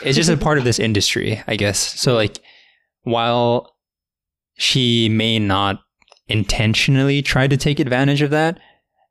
it's 0.02 0.16
just 0.16 0.30
a 0.30 0.38
part 0.38 0.58
of 0.58 0.64
this 0.70 0.80
industry 0.80 1.42
i 1.48 1.56
guess 1.56 1.78
so 2.00 2.16
like 2.16 2.40
while 3.04 3.76
she 4.58 5.10
may 5.10 5.40
not 5.40 5.82
intentionally 6.28 7.22
try 7.22 7.48
to 7.48 7.58
take 7.58 7.80
advantage 7.80 8.22
of 8.22 8.32
that 8.32 8.60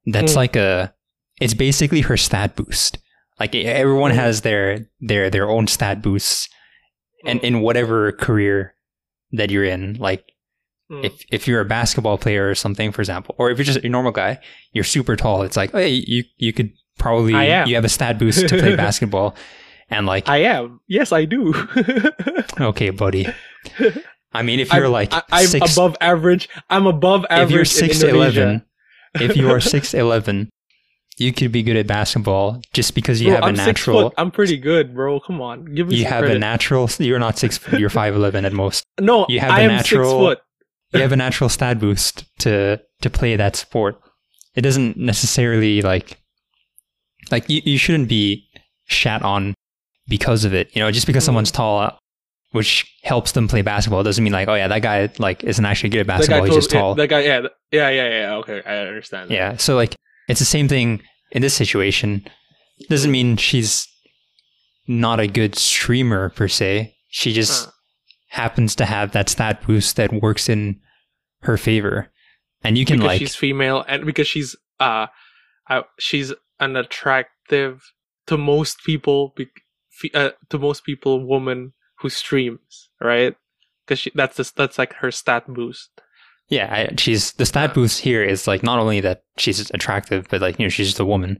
that's 0.07 0.33
Mm. 0.33 0.37
like 0.37 0.57
a 0.57 0.94
it's 1.40 1.55
basically 1.55 2.00
her 2.00 2.16
stat 2.16 2.57
boost 2.57 2.98
like 3.38 3.55
everyone 3.55 4.12
Mm. 4.12 4.16
has 4.16 4.40
their 4.40 4.87
their 5.00 5.31
their 5.31 5.48
own 5.48 5.66
stat 5.66 6.02
boosts 6.02 6.48
and 7.26 7.40
Mm, 7.40 7.44
in 7.44 7.61
whatever 7.61 8.11
career 8.12 8.74
that 9.33 9.50
you're 9.50 9.64
in 9.64 9.94
like 10.00 10.24
mm. 10.92 11.05
if 11.05 11.24
if 11.31 11.48
you're 11.48 11.61
a 11.61 11.64
basketball 11.64 12.18
player 12.18 12.48
or 12.48 12.55
something, 12.55 12.92
for 12.92 13.00
example, 13.00 13.35
or 13.38 13.50
if 13.50 13.59
you're 13.59 13.64
just 13.64 13.85
a 13.85 13.88
normal 13.88 14.12
guy, 14.12 14.38
you're 14.72 14.85
super 14.85 15.16
tall. 15.16 15.42
It's 15.42 15.57
like, 15.57 15.72
yeah, 15.72 15.81
you 15.81 16.24
you 16.37 16.52
could 16.52 16.72
probably 16.98 17.33
you 17.33 17.74
have 17.74 17.85
a 17.85 17.88
stat 17.88 18.18
boost 18.18 18.48
to 18.48 18.59
play 18.59 18.76
basketball, 18.87 19.35
and 19.90 20.07
like, 20.07 20.28
I 20.28 20.38
am. 20.38 20.81
Yes, 20.87 21.12
I 21.12 21.24
do. 21.24 21.55
okay, 22.61 22.90
buddy. 22.90 23.26
I 24.33 24.42
mean, 24.42 24.61
if 24.61 24.72
you're 24.72 24.87
I'm, 24.87 24.92
like 24.92 25.12
I, 25.12 25.22
I'm 25.31 25.46
six, 25.46 25.76
above 25.76 25.96
average. 26.00 26.48
I'm 26.70 26.87
above 26.87 27.26
average. 27.28 27.50
if 27.50 27.55
you're 27.55 27.64
six 27.64 28.02
eleven, 28.02 28.64
if 29.14 29.37
you 29.37 29.50
are 29.50 29.61
six 29.61 29.94
eleven, 29.94 30.50
you 31.18 31.33
could 31.33 31.52
be 31.52 31.62
good 31.62 31.76
at 31.76 31.87
basketball 31.87 32.62
just 32.72 32.94
because 32.94 33.20
you 33.20 33.28
Bro, 33.28 33.35
have 33.35 33.44
a 33.44 33.46
I'm 33.48 33.57
six 33.57 33.66
natural. 33.66 34.14
I'm 34.16 34.31
pretty 34.31 34.57
good, 34.57 34.94
bro. 34.94 35.20
Come 35.20 35.40
on, 35.40 35.74
give 35.74 35.88
me 35.88 35.96
You 35.96 36.07
have 36.07 36.24
a 36.24 36.38
natural. 36.38 36.88
You're 36.98 37.18
not 37.18 37.38
six. 37.38 37.61
You're 37.72 37.90
five 37.90 38.14
eleven 38.14 38.44
at 38.44 38.52
most. 38.52 38.85
no, 39.00 39.26
you 39.28 39.40
have 39.40 39.50
I 39.50 39.61
a 39.61 39.70
am 39.70 39.85
six 39.85 39.92
foot. 39.92 40.38
You 40.92 41.00
have 41.00 41.12
a 41.12 41.16
natural 41.16 41.48
stat 41.48 41.78
boost 41.78 42.24
to 42.40 42.81
to 43.00 43.11
play 43.11 43.37
that 43.37 43.57
sport. 43.57 43.98
It 44.55 44.61
doesn't 44.62 44.96
necessarily 44.96 45.83
like 45.83 46.18
like 47.31 47.48
you, 47.48 47.62
you 47.64 47.78
shouldn't 47.78 48.09
be 48.09 48.46
shat 48.87 49.22
on 49.22 49.55
because 50.09 50.44
of 50.44 50.52
it. 50.55 50.68
You 50.74 50.83
know, 50.83 50.90
just 50.90 51.07
because 51.07 51.22
Mhm. 51.22 51.26
someone's 51.26 51.50
tall, 51.50 51.98
which 52.50 52.85
helps 53.05 53.33
them 53.33 53.48
play 53.48 53.62
basketball, 53.62 54.02
doesn't 54.02 54.22
mean 54.22 54.33
like, 54.33 54.48
oh 54.48 54.55
yeah, 54.55 54.68
that 54.68 54.83
guy 54.83 55.09
like 55.18 55.42
isn't 55.44 55.64
actually 55.64 55.88
good 55.90 56.00
at 56.00 56.07
basketball. 56.07 56.44
He's 56.44 56.55
just 56.55 56.70
tall. 56.70 56.94
That 56.94 57.09
guy, 57.09 57.20
yeah, 57.20 57.40
yeah, 57.70 57.88
yeah, 57.90 58.09
yeah. 58.09 58.35
Okay, 58.37 58.61
I 58.66 58.76
understand. 58.78 59.31
that. 59.31 59.35
yeah. 59.35 59.57
So 59.57 59.74
like, 59.76 59.94
it's 60.28 60.40
the 60.40 60.46
same 60.46 60.68
thing 60.68 61.00
in 61.31 61.40
this 61.42 61.55
situation. 61.55 62.26
Doesn't 62.90 63.11
mean 63.11 63.37
she's 63.37 63.87
not 64.88 65.20
a 65.20 65.26
good 65.28 65.55
streamer 65.57 66.28
per 66.31 66.48
se. 66.48 66.94
She 67.09 67.33
just 67.33 67.68
Uh, 67.68 67.70
happens 68.33 68.75
to 68.75 68.87
have 68.87 69.12
that 69.12 69.29
stat 69.29 69.62
boost 69.66 69.97
that 69.97 70.11
works 70.23 70.49
in 70.49 70.81
her 71.42 71.59
favor. 71.59 72.11
And 72.64 72.79
you 72.79 72.87
can 72.87 72.97
because 72.97 73.07
like 73.07 73.18
she's 73.18 73.37
female 73.37 73.85
and 73.87 74.07
because 74.07 74.27
she's 74.27 74.57
uh, 74.81 75.09
uh 75.68 75.83
she's 75.99 76.33
an 76.59 76.77
attractive 76.77 77.92
to 78.27 78.38
most 78.38 78.79
people 78.85 79.35
be, 79.37 79.49
uh, 80.14 80.31
to 80.49 80.59
most 80.59 80.85
people 80.85 81.27
woman 81.27 81.75
who 81.99 82.09
streams 82.09 82.88
right? 83.03 83.37
Because 83.87 84.09
that's 84.14 84.37
the, 84.37 84.51
that's 84.57 84.79
like 84.79 84.95
her 84.95 85.11
stat 85.11 85.45
boost. 85.47 85.90
Yeah, 86.49 86.73
I, 86.73 86.95
she's 86.97 87.33
the 87.33 87.47
stat 87.47 87.75
boost 87.75 88.01
here 88.01 88.23
is 88.23 88.47
like 88.47 88.62
not 88.62 88.79
only 88.79 89.01
that 89.01 89.25
she's 89.37 89.71
attractive, 89.71 90.27
but 90.31 90.40
like 90.40 90.59
you 90.59 90.64
know 90.64 90.71
she's 90.71 90.88
just 90.88 91.01
a 91.01 91.05
woman, 91.05 91.38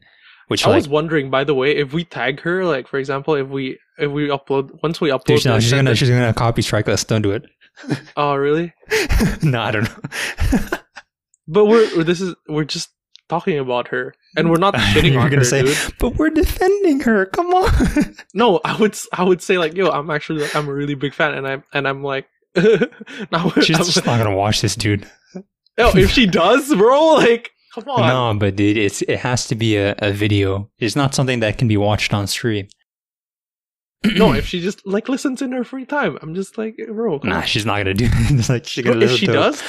which 0.49 0.67
I 0.67 0.71
like 0.71 0.77
was 0.77 0.89
wondering 0.89 1.31
by 1.31 1.45
the 1.45 1.55
way 1.55 1.77
if 1.77 1.93
we 1.93 2.05
tag 2.05 2.41
her 2.41 2.65
like 2.65 2.89
for 2.89 2.99
example 2.99 3.35
if 3.35 3.49
we 3.49 3.79
if 3.99 4.11
we 4.11 4.29
upload 4.29 4.71
once 4.83 5.01
we 5.01 5.11
upload 5.11 5.25
dude, 5.25 5.45
no, 5.45 5.61
she's 5.61 5.73
gonna 5.73 5.95
she's 5.95 6.09
gonna 6.11 6.35
copy 6.35 6.63
strike 6.63 6.89
us. 6.89 7.05
Don't 7.05 7.23
do 7.23 7.33
it. 7.33 7.45
oh 8.17 8.35
really 8.35 8.73
no, 9.43 9.61
I 9.61 9.71
don't 9.71 9.85
know. 9.85 10.69
but 11.49 11.67
we're 11.67 12.05
this 12.05 12.21
is 12.21 12.35
we're 12.49 12.65
just 12.65 12.91
talking 13.29 13.59
about 13.59 13.89
her 13.89 14.15
and 14.37 14.51
we're 14.51 14.59
not 14.59 14.75
shitting 14.75 15.19
on 15.19 15.33
her 15.33 15.45
say, 15.45 15.63
dude 15.63 15.79
but 15.99 16.17
we're 16.17 16.31
defending 16.31 17.01
her. 17.01 17.27
Come 17.27 17.47
on. 17.55 18.15
no 18.35 18.61
i 18.65 18.77
would 18.77 18.97
I 19.13 19.23
would 19.23 19.41
say 19.41 19.57
like 19.59 19.75
yo 19.75 19.89
i'm 19.89 20.11
actually 20.11 20.47
i'm 20.55 20.69
a 20.69 20.73
really 20.73 20.95
big 20.95 21.15
fan 21.15 21.35
and 21.35 21.47
i'm 21.49 21.65
and 21.73 21.89
i'm 21.89 22.03
like 22.03 22.27
now 22.57 23.49
she's 23.63 23.77
I'm- 23.77 23.85
just 23.87 24.05
not 24.05 24.19
gonna 24.19 24.37
watch 24.37 24.61
this, 24.61 24.77
dude. 24.77 25.09
Yo, 25.79 25.89
if 25.97 26.11
she 26.11 26.27
does, 26.27 26.69
bro, 26.75 27.15
like, 27.15 27.52
come 27.75 27.89
on. 27.89 28.07
No, 28.35 28.39
but 28.39 28.57
dude, 28.57 28.77
it's 28.77 29.03
it 29.03 29.19
has 29.19 29.47
to 29.49 29.55
be 29.55 29.77
a, 29.77 29.95
a 29.99 30.13
video. 30.13 30.71
It's 30.79 30.97
not 30.97 31.15
something 31.15 31.41
that 31.41 31.59
can 31.59 31.69
be 31.69 31.77
watched 31.77 32.15
on 32.15 32.27
stream. 32.27 32.69
No, 34.17 34.33
if 34.33 34.47
she 34.51 34.61
just 34.61 34.85
like 34.87 35.09
listens 35.09 35.43
in 35.43 35.53
her 35.53 35.65
free 35.65 35.87
time, 35.87 36.19
I'm 36.23 36.35
just 36.35 36.59
like, 36.59 36.77
bro. 36.89 37.21
Nah, 37.23 37.37
on. 37.37 37.47
she's 37.47 37.65
not 37.65 37.79
gonna 37.79 37.95
do. 37.95 38.09
it. 38.11 38.49
Like 38.49 38.67
she's 38.67 38.85
gonna 38.85 39.05
if 39.05 39.13
she 39.13 39.27
to 39.27 39.33
does, 39.33 39.63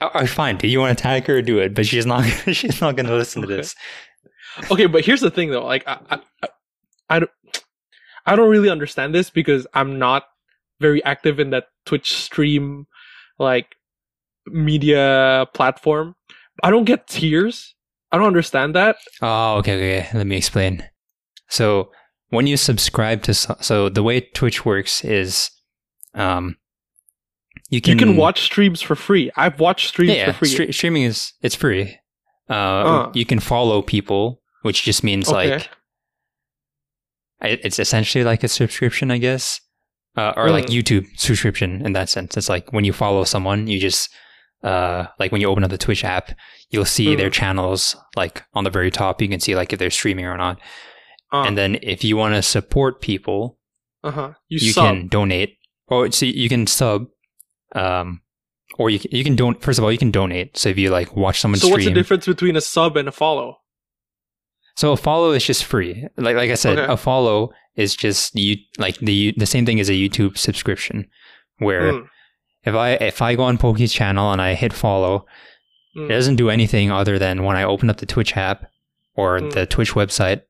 right, 0.00 0.28
fine. 0.28 0.56
Do 0.56 0.68
you 0.68 0.80
want 0.80 0.96
to 0.96 1.02
tag 1.02 1.26
her? 1.26 1.38
Or 1.38 1.42
do 1.42 1.58
it. 1.58 1.74
But 1.74 1.86
she's 1.86 2.06
not. 2.06 2.24
She's 2.52 2.80
not 2.80 2.96
gonna 2.96 3.14
listen 3.14 3.42
to 3.42 3.48
this. 3.48 3.74
okay. 4.70 4.86
But 4.86 5.04
here's 5.04 5.20
the 5.20 5.30
thing, 5.30 5.50
though. 5.50 5.64
Like, 5.64 5.86
I, 5.86 5.98
I, 6.10 6.18
I, 6.42 6.48
I 7.08 7.18
don't, 7.20 7.30
I 8.24 8.36
don't 8.36 8.50
really 8.50 8.70
understand 8.70 9.14
this 9.14 9.30
because 9.30 9.66
I'm 9.74 9.98
not 9.98 10.24
very 10.80 11.02
active 11.04 11.40
in 11.40 11.50
that 11.50 11.66
Twitch 11.84 12.14
stream, 12.14 12.86
like, 13.38 13.76
media 14.46 15.46
platform. 15.54 16.14
I 16.62 16.70
don't 16.70 16.84
get 16.84 17.06
tiers. 17.06 17.74
I 18.12 18.18
don't 18.18 18.26
understand 18.26 18.74
that. 18.74 18.96
Oh, 19.20 19.56
okay, 19.58 19.74
okay. 19.74 20.08
Let 20.18 20.26
me 20.26 20.36
explain. 20.36 20.84
So 21.48 21.90
when 22.30 22.46
you 22.46 22.56
subscribe 22.56 23.22
to 23.24 23.34
so, 23.34 23.88
the 23.88 24.02
way 24.02 24.20
Twitch 24.20 24.64
works 24.64 25.04
is, 25.04 25.50
um, 26.14 26.56
you 27.68 27.80
can 27.80 27.92
you 27.92 27.98
can 27.98 28.16
watch 28.16 28.42
streams 28.42 28.80
for 28.80 28.94
free. 28.94 29.30
I've 29.36 29.58
watched 29.60 29.88
streams 29.88 30.12
yeah, 30.12 30.26
yeah, 30.26 30.32
for 30.32 30.38
free. 30.46 30.48
stre- 30.68 30.74
streaming 30.74 31.02
is 31.02 31.32
it's 31.42 31.54
free. 31.54 31.98
Uh, 32.48 32.52
Uh. 32.54 33.12
you 33.14 33.26
can 33.26 33.40
follow 33.40 33.82
people, 33.82 34.40
which 34.62 34.82
just 34.84 35.02
means 35.02 35.28
Okay. 35.28 35.50
like 35.50 35.68
it's 37.42 37.78
essentially 37.78 38.24
like 38.24 38.42
a 38.44 38.48
subscription, 38.48 39.10
I 39.10 39.18
guess, 39.18 39.60
uh, 40.16 40.32
or 40.36 40.50
like 40.50 40.66
Mm. 40.66 40.74
YouTube 40.82 41.06
subscription 41.18 41.84
in 41.84 41.92
that 41.92 42.08
sense. 42.08 42.36
It's 42.36 42.48
like 42.48 42.72
when 42.72 42.84
you 42.84 42.92
follow 42.92 43.24
someone, 43.24 43.66
you 43.66 43.78
just 43.78 44.08
uh, 44.62 45.06
like 45.18 45.32
when 45.32 45.40
you 45.40 45.48
open 45.48 45.64
up 45.64 45.70
the 45.70 45.78
Twitch 45.78 46.04
app, 46.04 46.32
you'll 46.70 46.84
see 46.84 47.08
Mm. 47.14 47.18
their 47.18 47.30
channels 47.30 47.96
like 48.16 48.42
on 48.54 48.64
the 48.64 48.70
very 48.70 48.90
top. 48.90 49.20
You 49.22 49.28
can 49.28 49.40
see 49.40 49.54
like 49.54 49.72
if 49.72 49.78
they're 49.78 49.90
streaming 49.90 50.24
or 50.26 50.36
not. 50.36 50.58
uh, 51.32 51.42
And 51.42 51.56
then 51.58 51.78
if 51.82 52.02
you 52.04 52.16
want 52.16 52.34
to 52.34 52.42
support 52.42 53.00
people, 53.00 53.58
uh-huh. 54.04 54.32
you, 54.48 54.58
you 54.68 54.74
can 54.74 55.08
donate, 55.08 55.58
or 55.88 56.10
see 56.12 56.30
you 56.36 56.48
can 56.48 56.66
sub, 56.66 57.06
um, 57.74 58.20
or 58.78 58.90
you 58.90 58.98
can, 58.98 59.10
you 59.12 59.24
can 59.24 59.36
don't. 59.36 59.60
First 59.62 59.78
of 59.78 59.84
all, 59.84 59.92
you 59.92 59.98
can 59.98 60.10
donate. 60.10 60.56
So 60.56 60.68
if 60.68 60.78
you 60.78 60.90
like 60.90 61.14
watch 61.16 61.40
someone 61.40 61.58
So 61.58 61.66
stream, 61.68 61.72
what's 61.74 61.84
the 61.86 61.92
difference 61.94 62.26
between 62.26 62.56
a 62.56 62.60
sub 62.60 62.96
and 62.96 63.08
a 63.08 63.12
follow? 63.12 63.58
So 64.76 64.92
a 64.92 64.96
follow 64.96 65.32
is 65.32 65.44
just 65.44 65.64
free. 65.64 66.06
Like 66.16 66.36
like 66.36 66.50
I 66.50 66.54
said, 66.54 66.78
Okay. 66.78 66.92
a 66.92 66.96
follow 66.96 67.52
is 67.76 67.96
just 67.96 68.34
you 68.34 68.56
like 68.78 68.96
the 68.98 69.32
the 69.36 69.46
same 69.46 69.64
thing 69.66 69.80
as 69.80 69.88
a 69.88 69.92
YouTube 69.94 70.36
subscription, 70.36 71.06
where 71.58 71.92
Mm, 71.92 72.08
if 72.66 72.74
I 72.74 72.90
if 72.92 73.22
I 73.22 73.34
go 73.36 73.44
on 73.44 73.58
Pokey's 73.58 73.92
channel 73.92 74.32
and 74.32 74.40
I 74.42 74.54
hit 74.54 74.72
follow, 74.72 75.26
mm. 75.96 76.06
it 76.06 76.12
doesn't 76.12 76.36
do 76.36 76.50
anything 76.50 76.90
other 76.90 77.18
than 77.18 77.44
when 77.44 77.56
I 77.56 77.62
open 77.64 77.88
up 77.90 77.98
the 77.98 78.06
Twitch 78.06 78.36
app 78.36 78.68
or 79.14 79.40
Mm. 79.40 79.52
the 79.52 79.66
Twitch 79.66 79.92
website, 79.92 80.42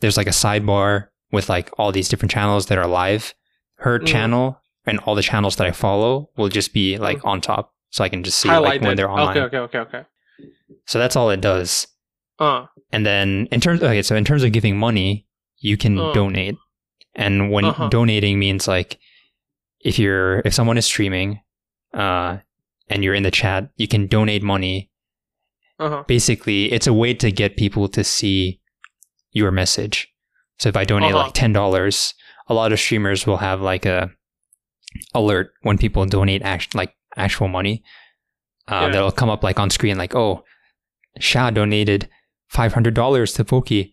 there's 0.00 0.16
like 0.16 0.26
a 0.28 0.30
sidebar 0.42 1.08
with 1.32 1.48
like 1.48 1.70
all 1.78 1.92
these 1.92 2.08
different 2.08 2.30
channels 2.32 2.66
that 2.66 2.78
are 2.78 2.86
live. 2.86 3.34
Her 3.76 3.98
Mm. 3.98 4.06
channel 4.06 4.60
and 4.86 4.98
all 5.00 5.14
the 5.14 5.22
channels 5.22 5.56
that 5.56 5.66
I 5.66 5.72
follow 5.72 6.30
will 6.36 6.48
just 6.48 6.72
be 6.72 6.96
like 6.98 7.20
on 7.24 7.40
top, 7.40 7.72
so 7.90 8.04
I 8.04 8.08
can 8.08 8.22
just 8.22 8.38
see 8.38 8.48
like 8.48 8.80
when 8.82 8.96
they're 8.96 9.10
online. 9.10 9.36
Okay, 9.38 9.58
okay, 9.58 9.78
okay, 9.78 9.78
okay. 9.78 10.02
So 10.86 10.98
that's 10.98 11.16
all 11.16 11.30
it 11.30 11.40
does. 11.40 11.86
Uh, 12.38 12.66
And 12.92 13.04
then 13.04 13.48
in 13.50 13.60
terms 13.60 13.82
okay, 13.82 14.02
so 14.02 14.14
in 14.16 14.24
terms 14.24 14.42
of 14.44 14.52
giving 14.52 14.76
money, 14.78 15.26
you 15.58 15.76
can 15.76 15.98
Uh. 15.98 16.12
donate. 16.12 16.56
And 17.16 17.50
when 17.50 17.64
Uh-huh. 17.66 17.88
donating 17.88 18.38
means 18.38 18.66
like 18.68 18.98
if 19.80 19.98
you're 19.98 20.40
if 20.44 20.52
someone 20.54 20.78
is 20.78 20.86
streaming 20.86 21.40
uh 21.94 22.38
and 22.90 23.02
you're 23.02 23.14
in 23.14 23.22
the 23.22 23.30
chat, 23.30 23.70
you 23.76 23.88
can 23.88 24.06
donate 24.06 24.42
money. 24.42 24.90
uh-huh. 25.78 26.04
Basically, 26.06 26.70
it's 26.72 26.86
a 26.86 26.92
way 26.92 27.14
to 27.14 27.30
get 27.32 27.56
people 27.56 27.88
to 27.88 28.04
see 28.04 28.60
your 29.32 29.50
message. 29.50 30.08
So 30.58 30.68
if 30.68 30.76
I 30.76 30.84
donate 30.84 31.14
Uh-huh. 31.14 31.24
like 31.24 31.34
$10, 31.34 32.14
a 32.48 32.54
lot 32.54 32.72
of 32.72 32.78
streamers 32.78 33.26
will 33.26 33.38
have 33.38 33.60
like 33.62 33.86
a 33.86 34.10
alert 35.14 35.50
when 35.62 35.78
people 35.78 36.04
donate 36.06 36.42
act- 36.42 36.74
like 36.74 36.92
actual 37.16 37.48
money. 37.48 37.82
Uh, 38.68 38.82
Yeah. 38.84 38.88
That'll 38.92 39.12
come 39.12 39.30
up 39.30 39.42
like 39.42 39.58
on 39.58 39.70
screen, 39.70 39.96
like, 39.98 40.14
oh, 40.14 40.44
Sha 41.18 41.50
donated 41.50 42.08
five 42.48 42.72
hundred 42.74 42.94
dollars 42.94 43.32
to 43.34 43.44
Poki, 43.44 43.92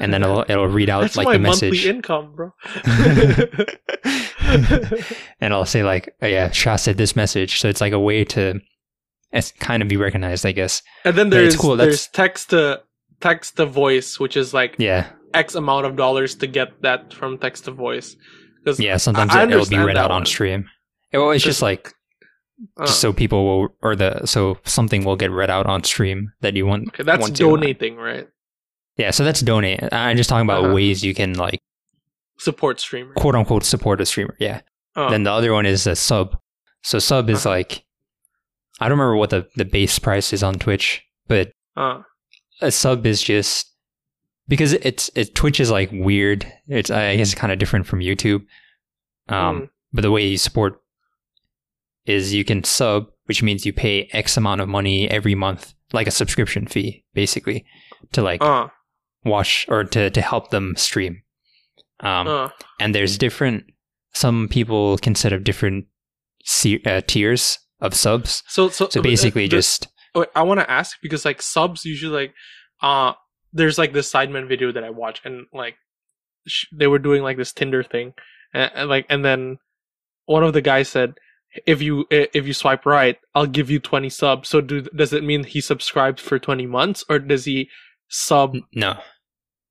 and 0.00 0.12
then 0.12 0.22
it'll 0.22 0.44
it'll 0.48 0.68
read 0.68 0.90
out 0.90 1.02
That's 1.02 1.16
like 1.16 1.26
my 1.26 1.32
the 1.34 1.38
monthly 1.38 1.88
income, 1.88 2.34
bro. 2.36 2.50
and 5.40 5.52
I'll 5.54 5.64
say 5.66 5.82
like, 5.82 6.14
oh, 6.22 6.26
yeah, 6.26 6.50
Sha 6.50 6.76
said 6.76 6.96
this 6.96 7.16
message, 7.16 7.60
so 7.60 7.68
it's 7.68 7.80
like 7.80 7.92
a 7.92 8.00
way 8.00 8.24
to 8.24 8.60
it's 9.32 9.52
kind 9.52 9.82
of 9.82 9.88
be 9.88 9.96
recognized, 9.96 10.46
I 10.46 10.52
guess. 10.52 10.82
and 11.04 11.16
then 11.16 11.30
there's 11.30 11.56
cool, 11.56 11.76
there's 11.76 12.06
text 12.08 12.50
to 12.50 12.82
text 13.20 13.56
to 13.56 13.66
voice, 13.66 14.18
which 14.20 14.36
is 14.36 14.54
like 14.54 14.76
Yeah, 14.78 15.08
X 15.34 15.54
amount 15.54 15.86
of 15.86 15.96
dollars 15.96 16.34
to 16.36 16.46
get 16.46 16.80
that 16.82 17.12
from 17.12 17.38
text 17.38 17.64
to 17.64 17.70
voice. 17.72 18.16
yeah. 18.78 18.96
Sometimes 18.96 19.34
I 19.34 19.44
it, 19.44 19.54
will 19.54 19.66
be 19.66 19.78
read 19.78 19.96
out 19.96 20.10
on 20.10 20.24
stream. 20.26 20.68
It- 21.12 21.18
well, 21.18 21.30
it's 21.30 21.42
just 21.44 21.56
Just- 21.56 21.62
like 21.62 21.92
uh, 22.78 22.86
just 22.86 23.00
so 23.00 23.12
people 23.12 23.44
will 23.44 23.68
or 23.82 23.94
the 23.94 24.24
so 24.26 24.56
something 24.64 25.04
will 25.04 25.16
get 25.16 25.30
read 25.30 25.50
out 25.50 25.66
on 25.66 25.84
stream 25.84 26.32
that 26.40 26.56
you 26.56 26.64
want. 26.66 26.88
okay, 26.88 27.02
that's 27.02 27.28
donating, 27.30 27.96
right? 27.96 28.28
Yeah, 28.96 29.10
so 29.10 29.24
that's 29.24 29.40
donate. 29.42 29.80
I'm 29.92 30.16
just 30.16 30.30
talking 30.30 30.46
about 30.46 30.64
Uh-huh. 30.64 30.74
ways 30.74 31.04
you 31.04 31.14
can 31.14 31.34
like 31.34 31.58
Support 32.38 32.80
streamer. 32.80 33.14
quote 33.14 33.34
unquote 33.34 33.64
support 33.64 34.00
a 34.00 34.06
streamer. 34.06 34.36
Yeah. 34.38 34.60
Uh, 34.94 35.10
Then 35.10 35.22
the 35.24 35.32
other 35.32 35.52
one 35.52 35.66
is 35.66 35.86
a 35.86 35.96
sub. 35.96 36.38
So 36.82 36.98
sub 36.98 37.28
is 37.30 37.44
Uh-huh. 37.46 37.56
like 37.56 37.84
I 38.80 38.88
don't 38.88 38.98
remember 38.98 39.16
what 39.16 39.30
the, 39.30 39.48
the 39.56 39.64
base 39.64 39.98
price 39.98 40.32
is 40.32 40.42
on 40.42 40.54
Twitch, 40.54 41.02
but 41.28 41.50
uh, 41.76 42.02
a 42.60 42.70
sub 42.70 43.06
is 43.06 43.22
just 43.22 43.72
because 44.48 44.74
it's 44.74 45.10
it 45.14 45.34
Twitch 45.34 45.60
is 45.60 45.70
like 45.70 45.90
weird. 45.92 46.46
It's 46.68 46.90
I 46.90 47.16
guess 47.16 47.34
kind 47.34 47.52
of 47.52 47.58
different 47.58 47.86
from 47.86 48.00
YouTube. 48.00 48.44
Um, 49.28 49.62
mm, 49.62 49.68
but 49.92 50.02
the 50.02 50.10
way 50.10 50.26
you 50.26 50.36
support 50.38 50.80
is 52.04 52.32
you 52.34 52.44
can 52.44 52.62
sub, 52.64 53.06
which 53.24 53.42
means 53.42 53.66
you 53.66 53.72
pay 53.72 54.08
X 54.12 54.36
amount 54.36 54.60
of 54.60 54.68
money 54.68 55.10
every 55.10 55.34
month, 55.34 55.74
like 55.92 56.06
a 56.06 56.10
subscription 56.12 56.66
fee, 56.66 57.04
basically, 57.14 57.64
to 58.12 58.22
like 58.22 58.42
uh, 58.42 58.68
watch 59.24 59.66
or 59.68 59.84
to 59.84 60.10
to 60.10 60.20
help 60.20 60.50
them 60.50 60.74
stream. 60.76 61.22
Um, 62.00 62.26
uh, 62.28 62.48
and 62.80 62.94
there's 62.94 63.16
different. 63.18 63.64
Some 64.14 64.48
people 64.48 64.98
can 64.98 65.14
set 65.14 65.32
up 65.32 65.44
different 65.44 65.86
se- 66.44 66.82
uh, 66.84 67.00
tiers 67.06 67.58
of 67.80 67.94
subs. 67.94 68.42
so 68.48 68.68
so 68.68 68.88
So 68.88 69.00
uh, 69.00 69.02
basically, 69.02 69.44
the- 69.46 69.56
just 69.56 69.88
Wait, 70.14 70.28
I 70.34 70.42
want 70.42 70.60
to 70.60 70.70
ask 70.70 70.96
because 71.02 71.24
like 71.26 71.42
subs 71.42 71.84
usually 71.84 72.14
like 72.22 72.34
uh 72.80 73.12
there's 73.52 73.76
like 73.78 73.92
this 73.92 74.10
Sidemen 74.10 74.48
video 74.48 74.72
that 74.72 74.82
I 74.84 74.88
watch 74.90 75.20
and 75.24 75.46
like 75.52 75.74
sh- 76.46 76.64
they 76.72 76.86
were 76.86 76.98
doing 76.98 77.22
like 77.22 77.36
this 77.36 77.52
Tinder 77.52 77.82
thing 77.82 78.14
and, 78.54 78.70
and 78.74 78.88
like 78.88 79.04
and 79.10 79.22
then 79.24 79.58
one 80.24 80.42
of 80.42 80.54
the 80.54 80.62
guys 80.62 80.88
said 80.88 81.14
if 81.66 81.82
you 81.82 82.06
if 82.10 82.46
you 82.46 82.54
swipe 82.54 82.86
right 82.86 83.18
I'll 83.34 83.46
give 83.46 83.70
you 83.70 83.78
20 83.78 84.08
subs 84.08 84.48
so 84.48 84.62
do 84.62 84.80
does 84.82 85.12
it 85.12 85.22
mean 85.22 85.44
he 85.44 85.60
subscribed 85.60 86.18
for 86.20 86.38
20 86.38 86.64
months 86.66 87.04
or 87.10 87.18
does 87.18 87.44
he 87.44 87.68
sub 88.08 88.56
no. 88.74 88.98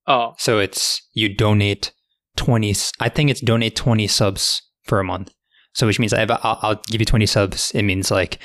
oh 0.06 0.34
So 0.38 0.58
it's 0.60 1.02
you 1.12 1.32
donate 1.34 1.92
twenty. 2.36 2.70
s- 2.70 2.92
I 3.00 3.08
think 3.08 3.30
it's 3.30 3.40
donate 3.40 3.74
twenty 3.76 4.06
subs 4.06 4.62
for 4.84 5.00
a 5.00 5.04
month. 5.04 5.32
So 5.74 5.86
which 5.86 5.98
means 5.98 6.12
I- 6.14 6.22
I'll, 6.24 6.58
I'll 6.62 6.80
give 6.88 7.00
you 7.00 7.04
twenty 7.06 7.26
subs. 7.26 7.70
It 7.72 7.82
means 7.82 8.10
like 8.10 8.38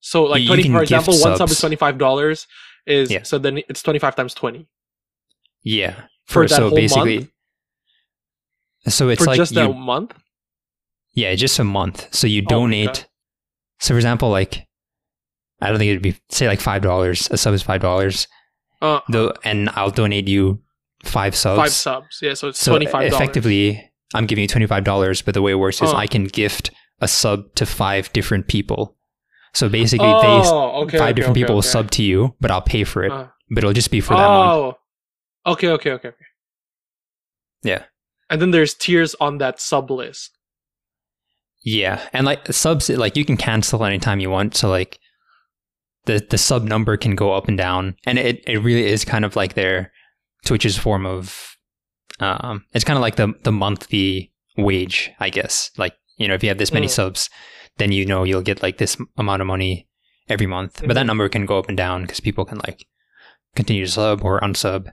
so 0.00 0.24
like 0.24 0.46
20 0.46 0.68
for 0.70 0.82
example 0.82 1.14
one 1.18 1.36
sub 1.36 1.48
is 1.48 1.58
25 1.60 1.96
dollars 1.98 2.46
is 2.86 3.10
Yeah. 3.10 3.22
so 3.22 3.38
then 3.38 3.58
it's 3.70 3.82
25 3.82 4.14
times 4.16 4.34
20 4.34 4.68
yeah 5.62 6.02
For 6.26 6.42
that 6.46 6.54
so 6.54 6.68
whole 6.68 6.76
basically. 6.76 7.18
month? 7.20 7.30
So 8.88 9.08
it's 9.08 9.22
for 9.22 9.28
like 9.30 9.36
just 9.38 9.52
you, 9.52 9.60
that 9.66 9.72
month 9.72 10.12
yeah, 11.14 11.32
just 11.36 11.58
a 11.60 11.64
month. 11.64 12.12
So 12.12 12.26
you 12.26 12.42
Oh 12.46 12.50
donate. 12.50 12.86
God. 12.86 13.04
so 13.78 13.94
for 13.94 13.98
example, 13.98 14.30
like 14.30 14.66
I 15.60 15.68
don't 15.68 15.78
think 15.78 15.90
it'd 15.90 16.02
be 16.02 16.16
say 16.30 16.48
like 16.48 16.60
five 16.60 16.82
dollars. 16.82 17.28
A 17.30 17.36
sub 17.38 17.54
is 17.54 17.62
five 17.62 17.80
dollars. 17.80 18.26
uh 18.82 19.00
Though, 19.08 19.32
and 19.44 19.70
I'll 19.70 19.90
donate 19.92 20.26
you 20.28 20.60
five 21.04 21.34
subs. 21.36 21.60
five 21.60 21.70
subs 21.70 22.18
yeah 22.22 22.34
so 22.34 22.48
it's 22.48 22.58
So 22.58 22.72
25 22.72 22.92
dollars 22.92 23.14
effectively, 23.14 23.90
I'm 24.14 24.26
giving 24.26 24.42
you 24.42 24.48
twenty 24.48 24.66
five 24.66 24.84
dollars. 24.84 25.22
But 25.22 25.34
the 25.34 25.42
way 25.42 25.52
it 25.52 25.56
works 25.56 25.80
is 25.82 25.90
Oh. 25.92 25.96
I 25.96 26.06
can 26.06 26.24
gift 26.24 26.70
a 27.00 27.08
sub 27.08 27.54
to 27.56 27.66
five 27.66 28.12
different 28.12 28.48
people. 28.48 28.96
So 29.52 29.68
basically, 29.68 30.08
oh, 30.08 30.82
okay, 30.82 30.98
five 30.98 31.10
okay, 31.10 31.12
different 31.12 31.36
okay, 31.36 31.42
people 31.42 31.54
will 31.54 31.62
sub 31.62 31.90
to 31.92 32.02
you, 32.02 32.34
but 32.40 32.50
I'll 32.50 32.60
pay 32.62 32.82
for 32.82 33.04
it. 33.04 33.12
Uh, 33.12 33.28
but 33.50 33.58
it'll 33.58 33.72
just 33.72 33.90
be 33.90 34.00
for 34.00 34.14
that 34.14 34.26
month. 34.28 34.76
oh, 35.46 35.52
okay, 35.52 35.68
okay, 35.68 35.92
okay, 35.92 36.08
okay. 36.08 36.24
Yeah. 37.62 37.84
And 38.28 38.42
then 38.42 38.50
there's 38.50 38.74
tiers 38.74 39.14
on 39.20 39.38
that 39.38 39.60
sub 39.60 39.90
list. 39.90 40.36
Yeah, 41.62 42.00
and 42.12 42.26
like 42.26 42.52
subs, 42.52 42.90
like 42.90 43.16
you 43.16 43.24
can 43.24 43.36
cancel 43.36 43.84
anytime 43.84 44.18
you 44.20 44.28
want. 44.28 44.56
So 44.56 44.68
like 44.68 44.98
the 46.06 46.24
the 46.28 46.36
sub 46.38 46.64
number 46.64 46.96
can 46.96 47.14
go 47.14 47.32
up 47.32 47.48
and 47.48 47.56
down, 47.56 47.96
and 48.04 48.18
it 48.18 48.42
it 48.46 48.58
really 48.58 48.86
is 48.86 49.04
kind 49.04 49.24
of 49.24 49.36
like 49.36 49.54
their 49.54 49.92
Twitch's 50.44 50.76
form 50.78 51.06
of 51.06 51.56
um, 52.20 52.64
it's 52.72 52.84
kind 52.84 52.96
of 52.96 53.02
like 53.02 53.16
the 53.16 53.32
the 53.42 53.52
monthly 53.52 54.32
wage, 54.56 55.10
I 55.20 55.30
guess. 55.30 55.70
Like 55.76 55.94
you 56.16 56.28
know, 56.28 56.34
if 56.34 56.42
you 56.42 56.48
have 56.48 56.58
this 56.58 56.72
many 56.72 56.86
Mm. 56.86 56.90
subs, 56.90 57.30
then 57.78 57.90
you 57.92 58.06
know 58.06 58.22
you'll 58.24 58.42
get 58.42 58.62
like 58.62 58.78
this 58.78 58.96
amount 59.16 59.42
of 59.42 59.48
money 59.48 59.88
every 60.28 60.46
month. 60.46 60.80
But 60.86 60.94
that 60.94 61.04
Mhm. 61.04 61.06
number 61.06 61.28
can 61.28 61.46
go 61.46 61.58
up 61.58 61.68
and 61.68 61.76
down 61.76 62.02
because 62.02 62.20
people 62.20 62.44
can 62.44 62.58
like 62.66 62.86
continue 63.56 63.84
to 63.84 63.90
sub 63.90 64.24
or 64.24 64.40
unsub. 64.40 64.92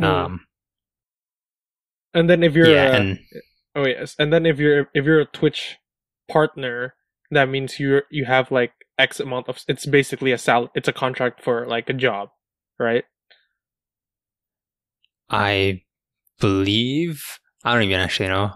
Mm. 0.00 0.04
Um, 0.04 0.46
And 2.14 2.30
then 2.30 2.42
if 2.42 2.54
you're 2.54 2.68
yeah, 2.70 2.96
a, 2.96 3.00
and 3.00 3.18
oh 3.74 3.86
yes, 3.86 4.14
and 4.18 4.32
then 4.32 4.46
if 4.46 4.58
you're 4.58 4.88
if 4.94 5.04
you're 5.04 5.20
a 5.20 5.26
Twitch 5.26 5.76
partner, 6.28 6.94
that 7.30 7.48
means 7.48 7.78
you 7.78 8.02
you 8.10 8.24
have 8.24 8.50
like 8.50 8.72
X 8.98 9.20
amount 9.20 9.48
of. 9.48 9.62
It's 9.68 9.84
basically 9.86 10.32
a 10.32 10.38
sal. 10.38 10.70
It's 10.74 10.88
a 10.88 10.92
contract 10.92 11.42
for 11.42 11.66
like 11.66 11.90
a 11.90 11.92
job, 11.92 12.30
right? 12.78 13.04
I 15.30 15.82
believe 16.40 17.22
I 17.64 17.72
don't 17.74 17.82
even 17.84 18.00
actually 18.00 18.28
know. 18.28 18.52